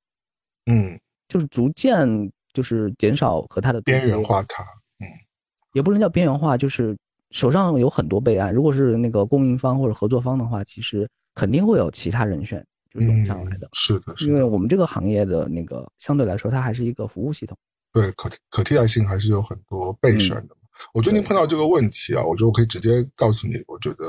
[0.66, 0.98] 嗯，
[1.28, 2.08] 就是逐渐
[2.54, 4.62] 就是减少和他的边缘化他，
[4.98, 5.06] 嗯，
[5.74, 6.96] 也不能叫边缘化，就是
[7.32, 8.54] 手上有很多备案。
[8.54, 13.68] 如果是那个供应方或者合作方的话，其实肯定会有其他人选就涌上来的。
[13.74, 17.56] 是的，因为我们这个行业的那个相对来说，它还是一个服务系统，
[17.92, 20.56] 对可可替代性还是有很多备选的。
[20.92, 24.04] 我最近碰到这个问题啊，我觉得我可以直接告诉你，我觉得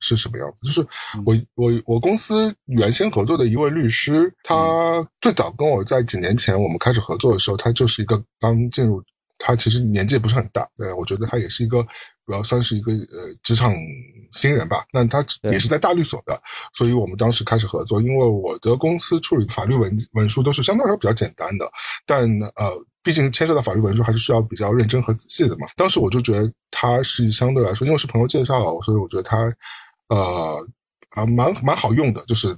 [0.00, 0.66] 是什么样子。
[0.66, 0.86] 就是
[1.24, 9.02] 我我我公司原先合作的一位律师，他最早跟我在几年前我们开始合作的时候，他就是一个刚进入。
[9.46, 11.82] 他其实年纪也不是很大，呃，我觉得他也是一个，
[12.24, 13.74] 主要算是一个呃职场
[14.32, 14.86] 新人吧。
[14.90, 16.40] 那他也是在大律所的，
[16.72, 18.00] 所以我们当时开始合作。
[18.00, 21.70] 因为我的公司处理法律文文书都是相对来说比较简单的，
[22.06, 22.24] 但
[22.56, 22.72] 呃，
[23.02, 25.66] 毕竟牵涉到法律文书还是需要比较认真和仔细的嘛。
[25.76, 29.36] 当时我就觉得他是相对来说，因为是朋友介绍，所以我觉得他
[30.08, 30.66] 呃。
[31.10, 32.48] 啊，蛮蛮好用的，就是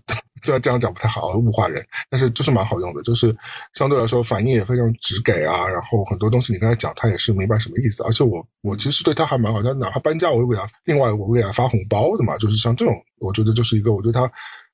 [0.42, 3.34] 虽然这样讲不太好，物化人，但是就是蛮好用的，就是
[3.74, 8.02] 相对来说反应也非常直给啊，然后很多东西你跟他讲，他也是明白什么意思。
[8.02, 14.30] 而且我我其实对他还蛮好，他哪怕搬家，我会给他另外我会给他发红包的嘛，就是像这种，我觉得就是一个我对他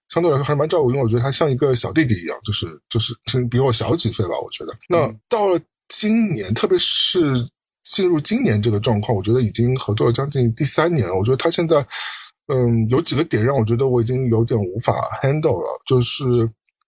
[0.09, 3.15] 相对来说还蛮照顾，因为我觉得他像一个小弟弟一样，就是就是
[3.51, 4.77] 比我小几岁吧，我觉得。
[4.89, 7.23] 那到了今年，特别是
[7.85, 11.87] 进入今年这个状况，我觉得已经合作了将近第三年了，我觉得他现在。
[12.53, 15.81] 嗯，有几个点让我觉得我已经有点无法 handle 了。
[15.87, 16.25] 就是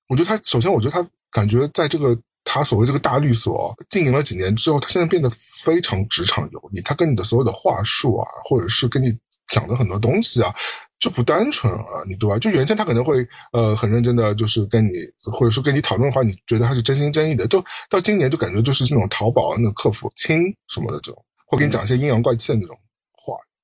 [0.08, 6.82] 我觉得他，首先我觉得他感觉在这个他所谓这个大律所经营了几年之后，他现在变得非常职场油腻。
[6.82, 9.10] 他跟你的所有的话术啊，或者是跟你
[9.48, 10.54] 讲的很多东西啊，
[10.98, 12.38] 就不单纯了，你对吧？
[12.38, 14.92] 就原先他可能会呃很认真的，就是跟你
[15.32, 17.46] 或者是跟你讨论的话，你觉得他是真心真意的。
[17.46, 22.76] 就到今年就感觉就是那种淘宝那个客服亲什么的这种，会给你讲一些阴阳怪气的那种。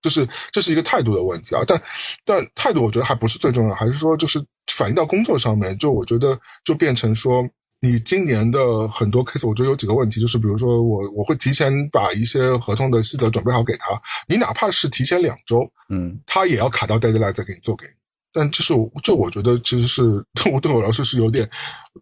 [0.02, 1.82] 就是这是一个态度的问题啊，但
[2.24, 7.42] 但态度我觉得还不是最重要，还是说就是反映到工作上面，就我觉得就变成说，
[7.80, 17.92] 你今年的很多 case，我觉得有几个问题，就是比如说我我会提前把一些合同的细则准备好给他，你哪怕是提前两周，嗯，他也要卡到 deadline 再给你做给你。
[18.32, 18.72] 但这是
[19.02, 20.02] 这我觉得其实是
[20.34, 21.50] 对 我对我来说是有点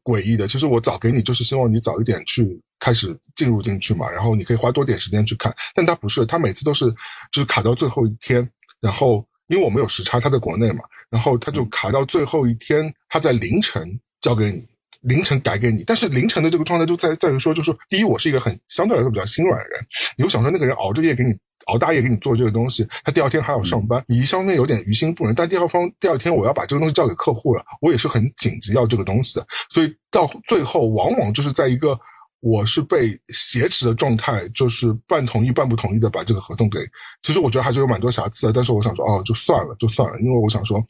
[0.04, 0.46] 诡异的。
[0.46, 2.44] 其实我早给你就是希望你早一点去
[2.78, 5.54] 开始进入进去嘛，然后你可以花多点时间去看。
[5.74, 6.86] 但他不是，他每次都是
[7.32, 8.48] 就是卡到最后一天，
[8.80, 13.88] 然后因为我们有时差，他在国内嘛，然后他就卡到最后一天，他在凌晨
[14.20, 14.66] 交给你，
[15.02, 15.84] 凌晨改给你。
[15.84, 19.80] 但是凌晨的这个状态就在在于说，就是第一，我是一个很相对来说比较心软的人，
[20.16, 21.34] 你又想说那个人熬着夜给你。
[21.66, 31.98] 熬大夜给你做这个东西，他第二天还要上班，你一方面有点于心不忍，但第二方第二天我要把这个东西交给客户了，我也是很紧急要这个东西的，所以到最后往往就是在一个
[32.40, 36.78] 我是被挟持的状态，就是半同意半不同意的把这个合同给，
[37.22, 40.82] 其实我觉得还是有蛮多瑕疵的，但是我想说哦就算了就算了，因为我想说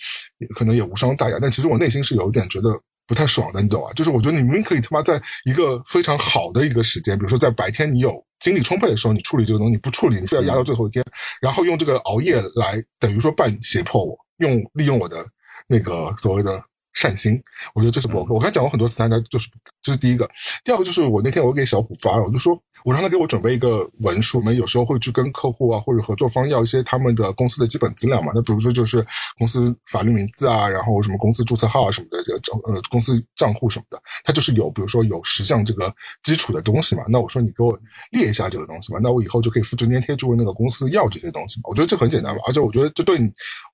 [0.55, 2.71] 可能也无伤大雅，但其实我内心是有一点觉得
[3.07, 3.93] 不太爽的，你懂吧？
[3.95, 8.25] 就是我觉得你明明可以他妈在一个非常好的一个时间，比如说在白天你有。
[8.39, 11.05] 精力充沛的时候，你处理这个东西，你不处理，你非要压到最后一天，
[11.43, 15.27] 然后用这个熬夜来等于说半胁迫我，用利用我的
[15.67, 16.63] 那个所谓的
[16.99, 17.41] 善心，
[17.75, 18.35] 我觉得这是不 OK。
[18.35, 19.49] 我刚才讲过很多次，大家就是
[19.81, 20.29] 这是第一个，
[20.65, 22.61] 第二个就是我那天我给小虎发了，我就说。
[22.85, 28.31] 我让他给我准备一个文书，我们有时候会去跟客户啊或者合作方要一些他们的公司的基本资料嘛。
[28.33, 29.05] 那比如说就是
[29.37, 35.93] 公司法律名字啊，然后什么公司注册号啊什么的，这账呃公司账户什么的，他就是有比如说有十项这个
[36.23, 37.03] 基础的东西嘛。
[37.09, 37.77] 那我说你给我
[38.13, 41.65] 列一下这个东西嘛，那我以后就可以复制粘贴去问那个公司要这些东西嘛。
[41.69, 43.19] 我觉得这很简单嘛，而且我觉得这对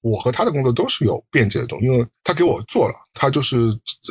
[0.00, 3.70] 我和他的工作都是有便捷的东西，因为他给我做了，他就是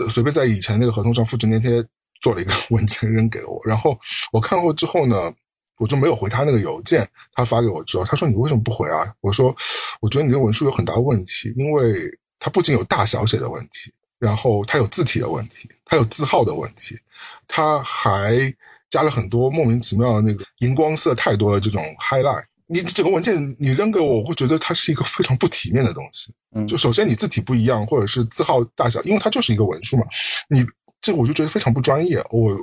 [0.10, 1.86] 随便在以前那个合同上复制粘贴。
[2.22, 4.00] 做了一个 文件扔给我，然后
[4.32, 5.30] 我看过之后呢，
[5.78, 7.06] 我就没有回他那个邮件。
[7.34, 9.54] 他发给我之后，他说：“你为什么不回啊？”我说
[10.00, 12.10] ：“我觉得你的文书有很大问题，因为
[12.40, 16.98] 它不仅有大小写的问题，然后它有字体的问题，它有字号的问题，
[17.46, 18.56] 它还
[18.90, 22.46] 加了很多莫名其妙的那个荧光色太多的这种 highlight。
[22.74, 26.34] 你整个文件你扔给我，我会觉得它是一个非常不体面的东西。
[26.56, 30.04] 嗯，就首先你字体不一样，或者是字号大小，因为它就是一个文书嘛，
[30.50, 30.66] 你。”
[31.04, 32.58] 这个我就觉得非常不专业，我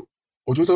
[0.46, 0.72] 我觉得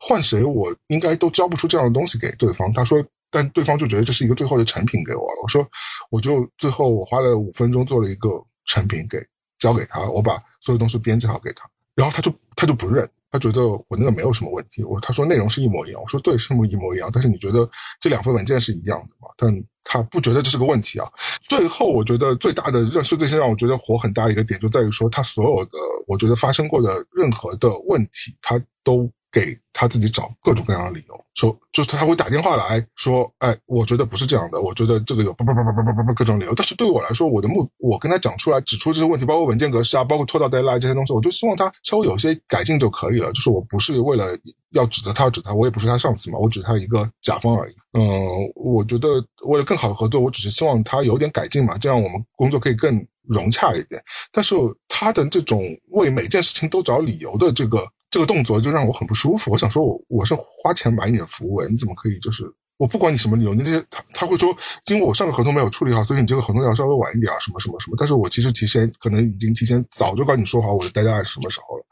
[0.00, 2.72] 换谁我应该都交不出这样的东西给对方。
[2.72, 3.00] 他说，
[3.30, 5.40] 但对方就觉得这是一个最后的成品给我了。
[5.40, 5.64] 我说，
[6.10, 8.28] 我就最后我花了五分钟做了一个
[8.64, 9.16] 成品给
[9.60, 13.08] 交给他，我把所有东西编辑好给他，然后他就他就不认。
[13.30, 17.68] 他觉得我那个没有什么问题，我他说内容是一模一样，我说对，是一模一样，但是你觉得
[18.00, 19.28] 这两份文件是一样的吗？
[19.36, 19.52] 但
[19.84, 21.06] 他不觉得这是个问题啊。
[21.42, 25.72] 最后我觉得最大的让是最先让我觉得火很大的一个点，就在于说他所有的
[26.06, 29.10] 我觉得发生过的任何的问题，他都。
[29.30, 36.54] 给他自己找各种各样的理由，说就是他会打电话来说，哎，我觉得不是这样的，我觉得这个有叭叭叭叭叭叭叭各种理由。
[36.54, 43.30] 但是对我来说，我的目我跟他讲出来，指出这些问题，包括文件格式啊，包括拖到 deadline 这些东西，我就希望他稍微有些改进就可以了。
[43.32, 44.36] 就是我不是为了
[44.70, 47.74] 要指责他，指他，我也不是他上司嘛，我只是他一个甲方而已。
[47.92, 54.02] 嗯，我觉得为了更好的合作，我只是希望他有点改进嘛，这样我们工作可以更融洽一点。
[54.32, 54.54] 但是
[54.88, 57.86] 他的这种为每件事情都找理由的这个。
[58.10, 59.50] 这个动作就让我很不舒服。
[59.50, 62.44] 我想说，我我是花钱买你的服务，你怎么可以就是
[62.78, 64.56] 我不管你什么理由，你这些他他会说，
[64.86, 67.96] 因为我上个合同没有处理好，所以你这个合同要稍微晚一点啊，什么什么什么。
[67.98, 71.84] 但是我其实提前可能已经提前早就跟你说好我的 deadline 是什么时候了，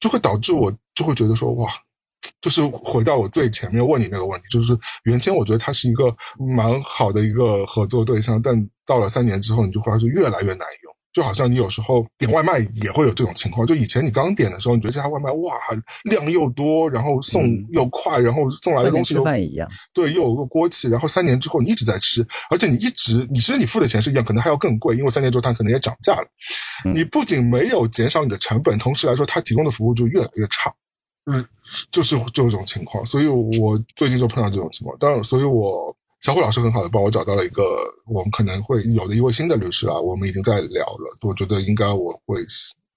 [0.00, 1.70] 就会导致我就会觉得说哇，
[2.40, 6.14] 就是回到我最前面问你那个问题，就是原先我觉得他是一个
[6.56, 8.56] 蛮好的一个合作对象，但
[8.86, 10.66] 到了三年之后，你就发现越来越难。
[11.14, 15.54] 就好像你有时候点外卖也会有这种情况，就以前你刚点的时候，你觉得这家外卖哇
[16.10, 20.88] 量又多，然后送又快，然后送来的东西又饭一样，对，又有个锅气。
[20.88, 26.26] 然后三年之后你一直在吃，而且你一直，你其实你付的钱是一样，可能还要更贵，因为三年之后它可能也涨价了。
[26.92, 30.74] 你不仅没有减少你的成本，同时来说它提供的服务就越来越差，
[31.30, 31.46] 嗯，
[31.92, 33.06] 就是就这种情况。
[33.06, 35.93] 所以我最近就碰到这种情况，当然，所以我。
[36.24, 37.76] 小虎老师很好的帮我找到了一个
[38.06, 41.14] 我们可能会有的一位新的律师啊，我们已经在聊了。
[41.20, 42.42] 我觉得应该我会，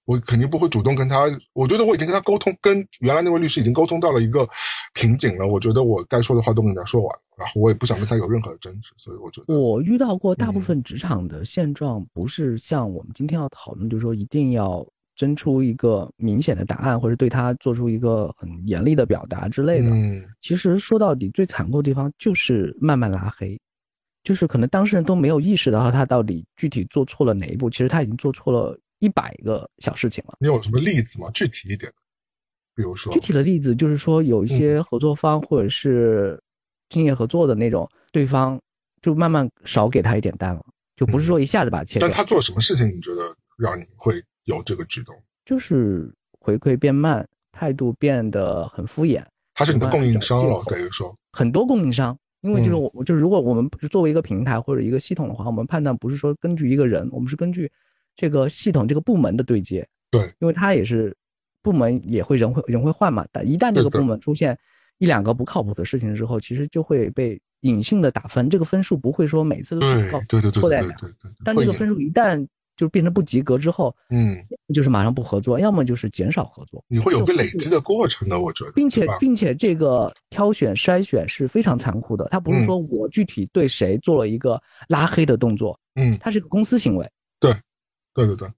[0.06, 1.26] 我肯定不会主动跟他。
[1.52, 4.48] 我觉得我已经跟他沟通，跟原来那位律师已经沟通到了一个
[4.94, 5.46] 瓶颈了。
[5.46, 14.86] 我觉得我该说的话都跟他说完，然后我也不想跟他有任何的争执，所以我觉得我遇到过大部分职场的现状，不是像我们今天要讨论，就是说一定要。
[15.18, 19.90] 争出一个明显的答案，或者对他做出一个很严厉的表达之类的。
[19.90, 23.60] 嗯，其实说到底，最残酷的地方就是慢慢拉黑，
[24.22, 30.36] 就是可能当事人都没有意识到他到底具体做错了哪一步，其实他已经做错了一百个小事情了。
[30.38, 31.28] 你有什么例子吗？
[31.34, 31.90] 具体一点，
[32.76, 36.40] 比如说具体的例子，就是说有一些合作方或者是
[36.90, 38.56] 经验合作的那种，对方
[39.02, 40.64] 就慢慢少给他一点单了，
[40.94, 41.98] 就不是说一下子把切。
[41.98, 44.22] 但他做什么事情，你觉得让你会？
[44.48, 45.14] 有这个举动，
[45.44, 46.10] 就是
[46.40, 49.22] 回馈变慢，态度变得很敷衍。
[49.54, 57.70] 他是你的供应商了，等于说很多供应商，因为就是我，就是如果我们作为一个平台或者一个系统的话，我们判断不是说根据一个人，我们是根据
[58.16, 59.86] 这个系统这个部门的对接。
[60.10, 61.14] 对，因为他也是
[61.62, 64.58] 部门也会人会人会换嘛，但一旦这个部门出现
[64.96, 70.96] 一两个不靠谱的事情之后，其实就会被隐性的打分，这个分数不会说每次都对对对错在哪，
[71.44, 72.46] 但这个分数一旦。
[72.78, 74.38] 就变成不及格之后，嗯，
[74.72, 76.82] 就是马上不合作，要么就是减少合作。
[76.86, 87.04] 你会有个累积的过程的，我觉得，并且并且这个挑选筛选是非常残酷的，它不是说我具体对谁做了一个拉黑的动作，嗯，它是个公司行为。
[87.40, 87.52] 对，
[88.14, 88.48] 对对对，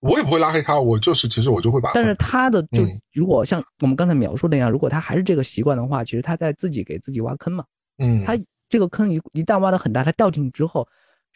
[0.00, 1.92] 我也不会拉黑他，我就是其实我就会把。
[1.94, 2.82] 但是他的就
[3.12, 7.64] 如果像我们刚才描述那样，如果他还是这个习惯的话，其实他在自己给自己挖坑嘛。
[7.98, 8.36] 嗯，他
[8.68, 10.84] 这个坑一一旦挖的很大，他掉进去之后。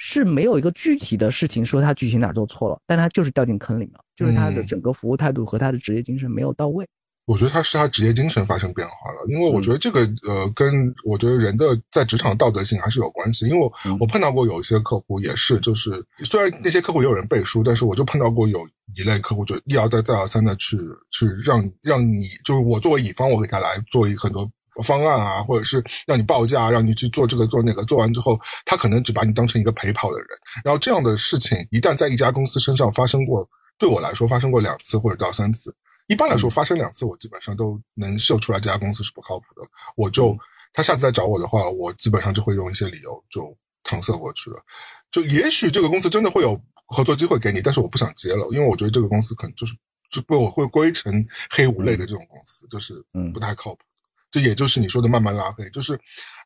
[0.04, 6.84] 是没有一个具体的事情说他具体哪做错了，但他就是掉进坑里了，就是他的整个服务态度和他的职业精神没有到位。
[7.24, 13.46] 我觉得他是他职业精神发生变化了，因为我觉得这个呃，跟我觉得人的在职场道德性还是有关系。
[13.46, 20.76] 因为我我碰到过有一些客户也是，就是虽然那些客户也有人背书，但是我就碰到过有一类客户就一而再再而三的去
[21.12, 24.50] 去让让你就是我作为乙方，我给他来做一很多。
[24.82, 30.26] 方案啊，或者是让你报价，让你去做这个做那个，做完之后，他可能只把你当成一个陪跑的人。
[30.64, 33.46] 然后这样的事情一旦在一家公司身上发生过，
[33.76, 35.74] 对我来说发生过两次或者到三次，
[36.06, 39.68] 一般来说发生两次，我基本上都能秀出来这家公司是不靠谱的。
[39.96, 40.36] 我就
[40.72, 43.54] 他下次再找我的话，我基本上就会用一些理由就
[43.84, 44.56] 搪塞过去了。
[45.10, 49.74] 就也许这个公司真的会有合作机会给你，但是我不想接了，因为我觉得这个公司可能就是
[50.10, 51.12] 就被我会归成
[51.50, 52.94] 黑五类的这种公司，就是
[53.34, 53.80] 不太靠谱。
[54.32, 55.96] 这也就是你说的慢慢拉黑，就是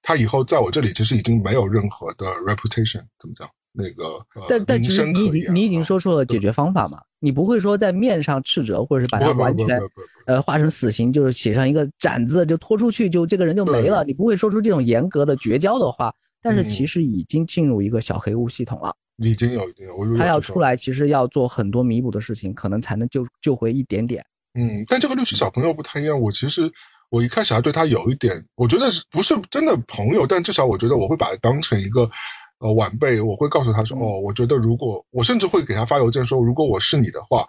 [0.02, 3.48] 他以后在我这里其实已经没有任何的 reputation，怎么讲？
[3.78, 6.98] 那个，但但其实你你已经说出了解决方法嘛？
[7.18, 9.78] 你不会说在面上斥责，或者是把他完全
[10.26, 14.02] 呃化成死刑，就是写上一个斩字就拖出去，就这个人就没了。
[14.02, 16.10] 你不会说出这种严格的绝交的话，
[16.40, 18.96] 但是其实已经进入一个小黑屋系统了。
[19.18, 20.16] 已经有，已经有。
[20.16, 24.24] 他要出来，其实要做很多弥补的事情，可能才能救救回一点点。
[24.54, 26.72] 嗯，但这个律师小朋友不太一样，我其实。
[27.10, 32.10] 我一开始还对他有一点，我觉得不是真的朋友，但至少我觉得我会把他当成一个，
[32.58, 33.20] 呃，晚辈。
[33.20, 37.46] 我会告诉他说，哦，我觉得如果我甚至会给他发邮件说，如果我是你的话，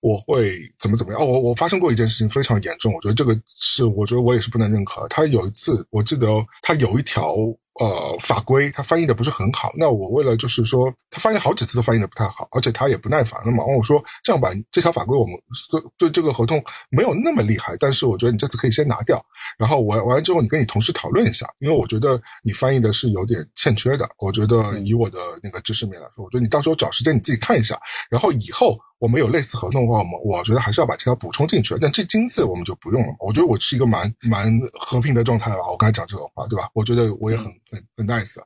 [0.00, 1.20] 我会怎么怎么样。
[1.20, 5.06] 哦，我我发生过一件事情非常严重，我觉得这个是我觉得我也是不能认可。
[5.08, 6.26] 他有一次，我记得
[6.62, 7.34] 他有一条。
[7.78, 13.64] 呃，法规他翻译的不是很好，那我为了就是说，他翻译好几次都翻译的不太好，而且他也不耐烦了嘛。
[13.64, 15.34] 我说这样吧，这条法规我们
[15.70, 19.22] 对对这个合同没有那么厉害，但是我觉得你这次可以先拿掉，
[19.58, 24.08] 然后完完了之后你跟你同事讨论一下，因为我觉得你翻译的是有点欠缺的。
[24.18, 27.78] 我觉得以我的那个知识面来说，我觉得你到时候找时间你自己看一下，
[28.10, 28.78] 然后以后。
[28.98, 31.76] 我们有类似合同的话，我们我觉得还是要把这条补充进去。
[31.78, 33.08] 但这今次我们就不用了。
[33.20, 35.58] 我觉得我是一个蛮蛮和平的状态吧。
[35.70, 36.70] 我刚才讲这个话，对吧？
[36.72, 38.36] 我觉得我也很很很 nice。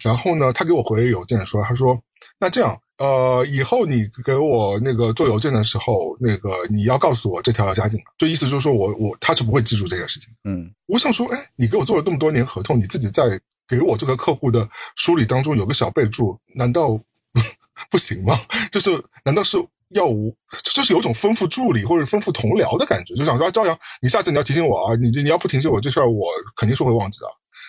[0.00, 2.00] 然后呢，他给我回邮件说，他说
[2.38, 8.04] ：“那这样，呃，以后你给我那个做邮件的时候，那个你要告诉我这条要加进来。
[8.18, 10.32] 就意思就是说我我他是不会记住这件事情。
[10.44, 16.98] 嗯，我想说，哎，你给我做了这么多年合同，你自己在给我这个客户的梳理当中有个小备注，难道
[17.90, 18.38] 不行吗？
[18.70, 18.90] 就是
[19.24, 19.58] 难道是？
[19.90, 20.34] 要无，
[20.64, 26.26] 就是有种吩咐助理或者吩咐同僚的感觉，就想说啊朝阳，你下次你要提醒我啊，你你要不提醒我这事儿，我
[26.56, 27.26] 肯定是会忘记的。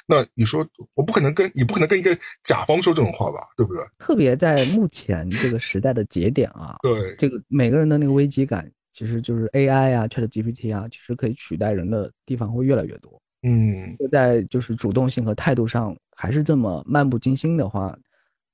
[0.07, 3.82] 那你说我不可能跟你不可能跟一个甲方说这种话吧，对不对？
[3.98, 13.19] 特别在目前这个时代的节点啊，对这个每个人的那个危机感，其实就是 AI 啊，ChatGPT 啊，其实可以取代人的地方会越来越多。
[13.41, 17.98] 嗯，在就是主动性和态度上还是这么漫不经心的话，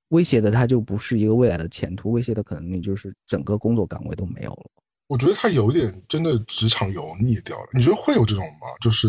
[0.09, 4.69] 威胁的它就不是一个未来的前途，威胁的可能你就是整个工作岗位都没有了。
[5.07, 7.67] 我觉得他有点真的职场油腻掉了。
[7.73, 8.67] 你觉得会有这种吗？
[8.81, 9.07] 就是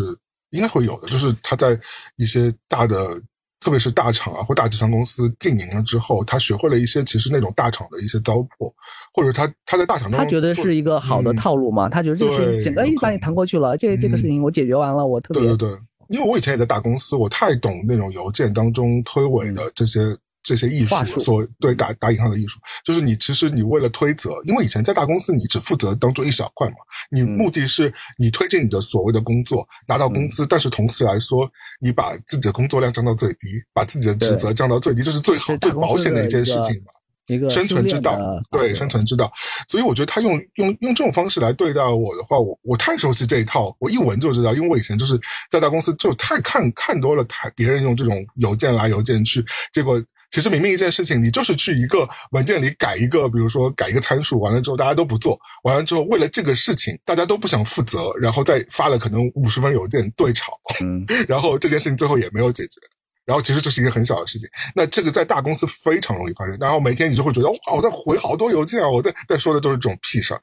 [0.53, 1.77] 应该会有的，就是他在
[2.15, 3.21] 一些大的，
[3.59, 8.71] 特别是大厂啊或大集团公司经营了之后，他学会了一些其实那种大厂的一些糟粕，
[9.13, 11.89] 或者他他在大厂中他觉得是一个好的套路嘛？
[11.89, 15.79] 他觉得这个事情简单一把你谈过去了，这这个事情我解决完了，我特别对对对。
[16.09, 26.75] 因为我以前也在大公司，我太懂那种邮件当中推诿的这些这些艺术，所对打打引号的艺术，就是你其实你为了推责，因为以前在大公司你只负责当中一小块嘛，
[27.09, 31.49] 你目的是你推进你的所谓的工作拿到工资，但是同时来说
[31.79, 36.91] 你把自己的工作量降到最低，把自己的职责降到最低，这是最好最保险的一件事情嘛。
[37.27, 37.49] 一个。
[37.49, 38.19] 生存之道，
[38.51, 39.31] 对生存之道，
[39.69, 45.17] 所以我觉得他用用用这种方式来对待我的话，我我太熟悉这一套，我一闻就知道，因为我以前就是
[45.49, 49.41] 在大公司就太看看多了，太别人用这种邮件来邮件去，
[49.71, 50.03] 结果
[50.33, 60.53] 其实明明一件事情，你就是去一个文件里改一个，比如说改一个参数，完了之后大家都不做，完了之后为了这个事情大家都不想负责，然后再发了可能五十封邮件对吵，
[60.83, 62.81] 嗯， 然后这件事情最后也没有解决。
[63.25, 66.57] 然后其实这是一个很小的事情，那这个在大公司非常容易发生。
[66.59, 70.41] 然后每天你就会觉得哇，我在回好多邮件啊，我在在说的都是这种屁事儿。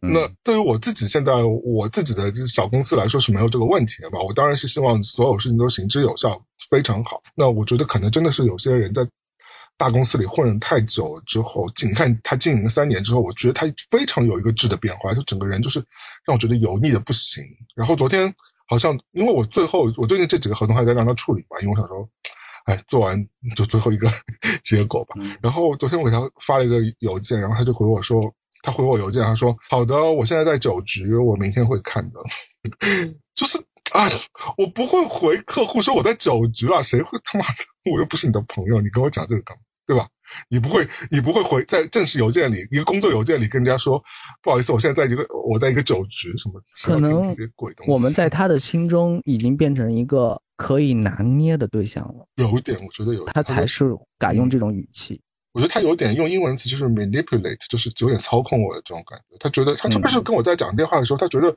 [0.00, 4.18] 那对于我自己现在我自己的小公司来说是没有这个问题的嘛？
[4.26, 6.36] 我当然是希望所有事情都行之有效，
[6.68, 7.22] 非常好。
[7.36, 9.06] 那我觉得可能真的是有些人在
[9.76, 15.78] 大公司里混了太久之后，你看他经营了三年之后，我觉得他非常有一个质的变化，就整个人就是
[16.26, 17.44] 让我觉得油腻的不行。
[17.74, 18.34] 然后昨天。
[18.68, 22.04] 好像因为我最后我最近这几个合同还在让他处理嘛，因为我想说，
[22.64, 23.16] 哎，做完
[23.54, 24.10] 就最后一个
[24.64, 25.14] 结果吧。
[25.40, 28.20] 然后昨天我给他发了一个邮件，然后他就回我说，
[28.62, 32.18] 他回我邮件，他说好的，我现在在酒局，我明天会看的。
[33.36, 33.56] 就是
[33.92, 34.08] 啊，
[34.58, 37.92] 我不会回客户说我在酒局啊，谁会他妈的？
[37.92, 39.62] 我又不是你的朋友，你跟我讲这个干嘛？
[39.86, 40.06] 对吧？
[40.48, 44.02] 你不会，你不会回在正式邮件里，一个工作邮件里跟人家说，
[44.42, 47.92] 不好意思，我现在在一个，我在一个酒局，什么可能这些鬼东西。
[47.92, 52.26] 我们在他的心中已经变成一个可以拿捏的对象了。
[52.34, 55.22] 有一点，我觉得有，他才是敢用这种语气。
[55.56, 59.36] 我觉得他有点用英文词就是 manipulate，就是有点操控我的这种感觉。
[59.40, 61.48] 他觉得他特别是跟我在讲电话的时候，他觉得，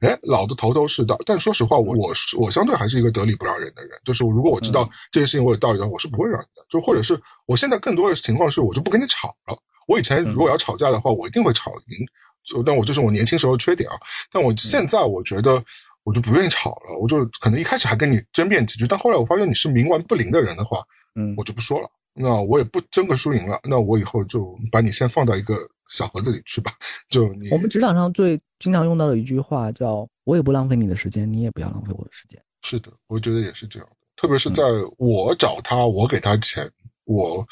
[0.00, 1.16] 哎，老子头头是道。
[1.24, 3.98] 但说实话，我我是我相对还是一个得理不饶人的人。
[4.04, 6.62] 就是如果我知道这件事情我有道理的话，我是不会让你的。
[6.68, 9.58] 就或者是我现在更多的情况是我就不跟你吵了。
[9.88, 12.06] 我以前如果要吵架的话，我一定会吵赢。
[12.44, 13.96] 就但我这是我年轻时候的缺点啊。
[14.30, 15.64] 但我现在我觉得
[16.02, 16.98] 我就不愿意吵了。
[17.00, 20.82] 我就可能一开始还跟你争辩几句，但后来我发现你是冥顽不灵的人的话，
[21.14, 21.88] 嗯，我就不说了。
[22.18, 26.72] 那我也不争个输赢了，那我以后就把你先放到一个小盒子里去吧。
[27.10, 32.42] 就你我们职场上最经常用到的一句话叫“我也不浪费你的时间，你也不要浪费我的时间”。
[32.64, 33.96] 是的，我觉得也是这样的。
[34.16, 34.62] 特别是在
[34.96, 36.66] 我找他，我给他钱，
[37.04, 37.46] 我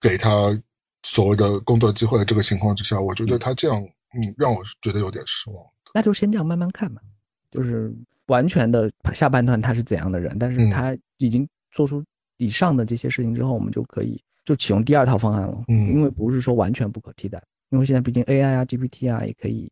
[0.00, 0.56] 给他
[1.02, 5.64] 所谓的工作机会的这个情况之下，我觉得他这样，嗯，让我觉得有点失望。
[5.92, 7.02] 那就先这样慢慢看吧，
[7.50, 7.92] 就是
[8.26, 12.04] 完全的下半段他是怎样的人，但是他已经做出。
[12.38, 15.64] 以上的这些事情之后，我们就可以就启用第二套方案了。
[15.68, 19.70] 嗯，因为不是说完全不可替代，因为现在毕竟 AI 啊、GPT 啊也可以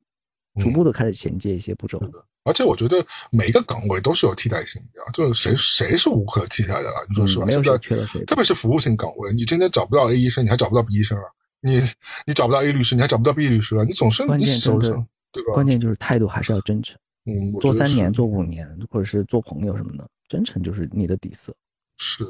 [0.61, 2.01] 逐步的开始衔接一些步骤。
[2.45, 7.07] 而且我觉得每一个岗位都是有替代性的，就是谁谁是无可替代的了？
[7.09, 7.47] 你说是吧？
[7.47, 8.23] 没有谁缺了谁。
[8.27, 11.25] 特别是服务性岗位，你今天找不到 A 医生，你还找不到 B 医生啊？
[11.63, 11.81] 你
[12.27, 13.85] 你找不到 A 律师，你还找不到 B 律师啊？
[13.85, 14.91] 你总是关键就是，
[15.33, 15.55] 对吧？
[15.55, 16.95] 关键就是态度还是要真诚。
[17.25, 21.55] 嗯，做三年、做五年，或者是做朋友什么的，真诚就是你的底色。
[21.97, 22.27] 是。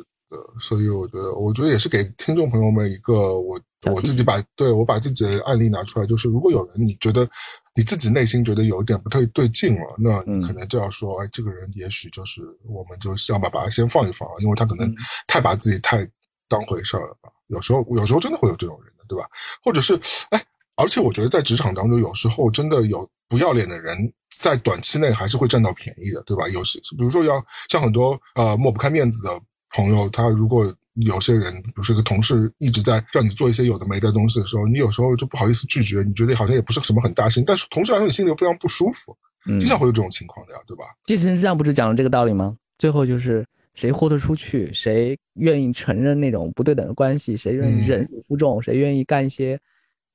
[0.61, 3.61] 所以我觉得，我觉得也是给听众朋友们一个我
[3.93, 7.29] 我自己把对我把自己的案例拿出来，就是如果有人你觉得
[7.75, 14.95] 你自己内心觉得有一点不太对劲了，那你可能就要说，哎，这个人也许就是我们就要把把他先放一放了，因为他可能
[15.27, 16.09] 太把自己太
[16.49, 17.31] 当回事儿了吧。
[17.49, 19.29] 有时候有时候真的会有这种人的，对吧？
[19.63, 20.01] 或者是
[20.31, 20.43] 哎，
[20.77, 26.49] 而且我觉得在职场当中，有时候真的有不要脸的人，在短期内还是会占到便宜的，对吧？
[26.49, 29.39] 有时比如说要像很多呃抹不开面子的。
[29.75, 39.17] 朋友，他如果有些人，比如说一个同事，一直在让你做一些有的没的东西的时候，你有时候就不好意思拒绝，你觉得好像也不是什么很大事情，但是同时来说，你心里又非常不舒服，
[39.59, 40.85] 经常会有这种情况的呀，对吧？
[41.05, 42.57] 继承之上不是讲了这个道理吗？
[42.79, 43.45] 最后就是
[43.75, 49.61] 谁豁得出去，谁愿意承认那种不对等的关系，谁愿意忍辱负重，谁愿意干一些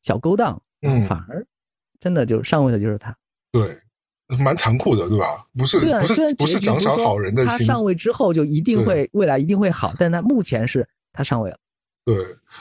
[0.02, 1.46] 小勾当，嗯，反而
[2.00, 3.14] 真的就上位的就是他。
[3.52, 3.78] 对，
[4.38, 5.46] 蛮残酷的，对吧？
[5.58, 7.66] 不是，不是，不是奖赏好人的心。
[7.66, 11.58] 他上位之后就一定会未来一定会好，但他目前是他上位了。
[12.06, 12.16] 对，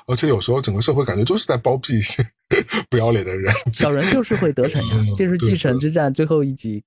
[0.07, 2.23] 而且有时候整个社会感觉就是在包庇一些
[2.91, 3.53] 不要脸的人。
[3.73, 6.83] 小人就是会得逞呀，这是《继承之战》最后一集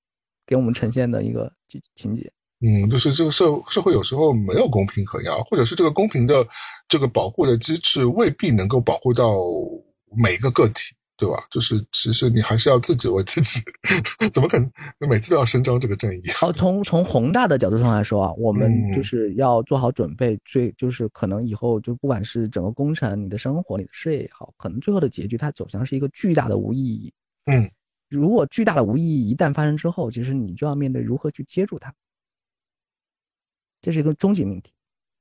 [0.46, 1.52] 给我们呈现的一个
[1.96, 2.32] 情节。
[2.64, 6.48] 嗯，就是这个社社会有时候没有公平可言，或者是这个公平的
[6.88, 9.36] 这个保护的机制未必能够保护到
[10.16, 10.94] 每一个个体。
[11.22, 11.46] 对吧？
[11.52, 13.60] 就是其实你还是要自己为自己，
[14.34, 14.72] 怎么可能
[15.08, 16.30] 每次都要伸张这个正义？
[16.34, 27.14] 好，从从宏大的角度上来说啊，我们就是要做好准备，最就是可能以后就不管是整个工程、你的生活、你的事业也好，可能最后的结局它走向是一个巨大的无意义。
[27.46, 27.70] 嗯，
[28.10, 31.94] 如果巨大的无意义一旦发生之后，其实你就要面对如何去接住它，
[33.80, 34.72] 这是一个终极命题。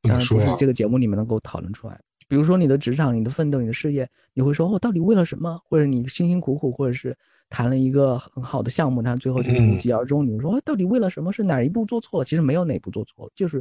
[0.03, 2.05] 当然不是这个节目里面能够讨论出来的。
[2.31, 5.61] 比如说你的职场、你的奋斗、你的事业，你会说哦，到底为了什么？
[5.65, 7.13] 或者你辛辛苦苦，或者是
[7.49, 10.25] 谈了一个很好的项目，但最后就无疾而终。
[10.25, 11.33] 你说到底为了什么？
[11.33, 12.25] 是哪一步做错了？
[12.25, 13.61] 其实没有哪一步做错了，就是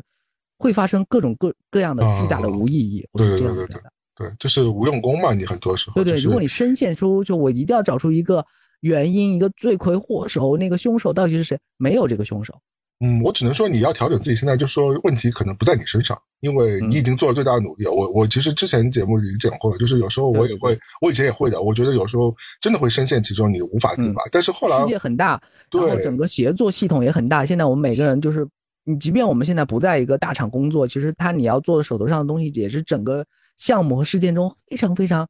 [0.60, 3.04] 会发生各种各各样的巨大的无意义。
[3.14, 3.82] 对对对对对，
[4.14, 5.34] 对，就是无用功嘛。
[5.34, 8.46] 你很多时候对对，如果你深陷出就我一定要找出一个
[8.82, 11.60] 原因，一个罪魁祸首，那个凶手到底是谁？
[11.78, 12.54] 没有这个凶手。
[13.02, 14.36] 嗯，我只能说你要调整自己。
[14.36, 17.86] 心态就说问题可能不在你身上，因为你已经做了最大的努力。
[17.88, 21.62] 我我其实之前节目里讲过了，就是有时候我也会，我以前也会的。
[21.62, 24.22] 我觉得有时候真的会深陷其中，你无法自拔。
[24.34, 27.46] 但是后来世界很大，然后整个协作系统也很大。
[27.46, 28.46] 现在我们每个人就是，
[28.84, 35.26] 你即便我们现在不在一个大厂工作，其实他你要做的手头上的东西，也是整个项目和事件中非常非常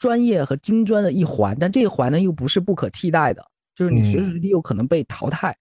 [0.00, 1.56] 专业和精专的一环。
[1.60, 3.44] 但这一环呢，又不是不可替代的，
[3.76, 5.56] 就是你随时随地有可能被淘汰。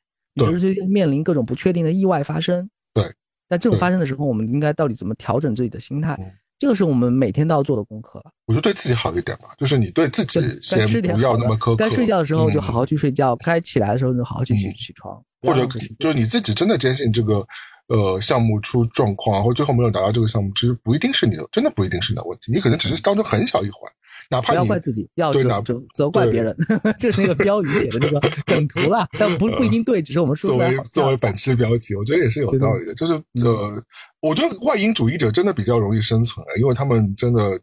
[0.46, 2.70] 随时随地面临各种不确定的意外发生。
[2.94, 3.04] 对，
[3.50, 6.18] 在这种发生的时候，我们应该到底怎么调整自己的心态？
[6.60, 8.32] 这个是我们每天都要做的功课了。
[8.48, 11.76] 我就对自己好一点吧，就是你对自己先不要那么苛刻。
[11.76, 15.22] 该睡觉的时候就好好去睡觉，该起来的时候就好好去起起床。
[15.44, 15.64] 或者
[16.00, 17.46] 就是你自己真的坚信这个
[17.90, 23.92] 呃项目出状况，或者最后没有达到这个项目，其实不一定是你的，真的不一定是你的问题，你可能只是当中很小一环。
[24.30, 26.56] 哪怕不要怪自己，要责责怪别人，
[26.99, 32.94] 这是那个标语写的那个梗图了，但不不一定对，只是我们说作为作为本期标题，我觉得也是有道理的。
[32.94, 33.14] 就是
[33.44, 33.84] 呃，
[34.22, 37.60] 我觉得外因主义者真的比较容易生存，因为他们真的。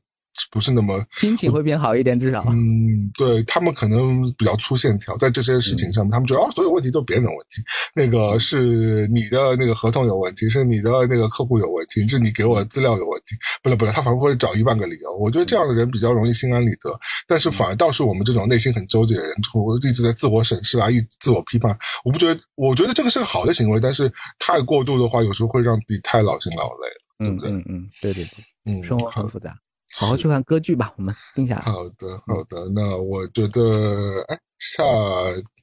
[0.51, 7.63] 不是那么心情会变好一点，至少嗯，对他们可能比较粗线条，在这些事情上面，他们觉得啊，所有问题都是别人的问题，
[7.95, 15.17] 那个是你的那个合同有问题，是你的那个客户有问题，是你给我的资料有问题，不是不是，他反而会找一万个理由。
[15.17, 21.77] 我觉得这样的人比较容易心安理得，但是反而倒是我们这种内心很纠结的人，我一直在自我审视啊，一自我批判。
[22.05, 27.05] 我不觉得，我觉得这个是个好的行为，但是太过度的话，有时候会让自己太劳心劳累了。
[27.21, 29.57] 嗯嗯嗯，对对对，嗯，生活很复杂。
[29.97, 31.63] 好好去看歌剧吧，我们定下来。
[31.63, 32.69] 好的，好的。
[32.75, 34.83] 那我觉得，哎，下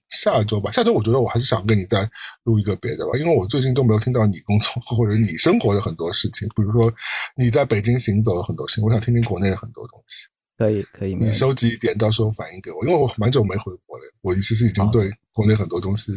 [0.10, 2.10] 下周吧，下周我觉得我还是想跟你再
[2.44, 6.92] 录一个别的吧，因为我最近都没有听到你工作或者你生活的很多事情，比如说
[7.36, 10.28] 你在北京行走的很多事情，我想听听国内的很多东西。
[10.58, 11.16] 可以，可以。
[11.16, 16.14] 你收集一点，到时候反映给我，因为我蛮久没回国了，我其实已经对国内很多东西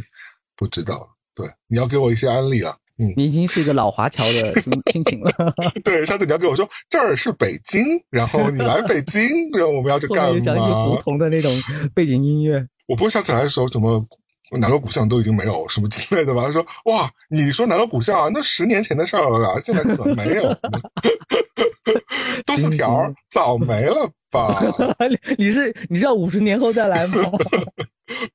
[0.55, 1.09] 不知道了。
[1.35, 2.77] 对，你要给我一些安利啊。
[2.99, 5.33] 嗯，你已经是一个老华侨的心心情了。
[5.83, 10.39] 对，上次你要跟我说这儿是北京，然后你来北京，然后我们要去干嘛？
[10.41, 11.51] 想起胡同的那种
[11.95, 12.65] 背景音乐。
[12.87, 14.07] 我不会下次来的时候什么
[14.59, 16.43] 南锣鼓巷都已经没有什么之类的吧？
[16.45, 20.55] 他说哇，你说南锣鼓巷那十年前的事儿了，现在可能没有。
[22.47, 24.63] 都四条早没了吧？
[25.39, 27.31] 你是你是要五十年后再来吗？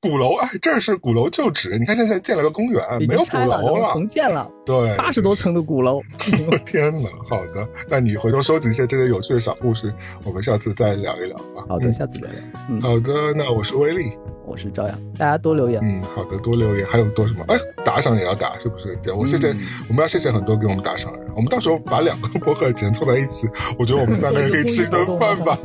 [0.00, 1.78] 鼓楼哎，这是鼓楼旧址。
[1.78, 4.48] 你看现在建了个公园，没有鼓楼了，重建了。
[4.66, 6.02] 对，八十多层的鼓楼。
[6.50, 7.08] 我天哪！
[7.28, 9.92] 好的，那你回头收集一些这些有趣的小故事，
[10.24, 11.64] 我们下次再聊一聊吧。
[11.68, 12.40] 好的，下次聊聊。
[12.68, 14.10] 嗯，好的，那我是威力，
[14.50, 15.80] 我是朝阳，大家多留言。
[15.84, 17.44] 嗯，好的，多留言，还有多什么？
[17.46, 18.96] 哎，打赏也要打，是不是？
[18.96, 19.54] 对，我谢谢，
[19.88, 21.28] 我们要谢谢很多给我们打赏的人。
[21.36, 23.48] 我们到时候把两个博客钱凑在一起，
[23.78, 25.56] 我觉得我们三个人可以吃一顿饭吧。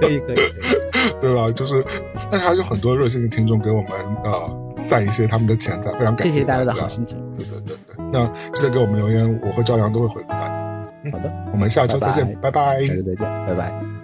[0.00, 0.36] 可以，可以，
[1.20, 1.50] 对吧？
[1.50, 1.84] 就是，
[2.30, 3.90] 但是还有很多热心的听众给我们
[4.22, 7.18] 呃散一些他们的钱财，非常感谢大家的好心情。
[7.36, 10.54] 对对对对，那记得给我们留言，我和朝阳都会回复大家。
[11.10, 12.84] 好的，我们下周再见，拜拜。
[12.84, 13.97] 下周再见，拜拜。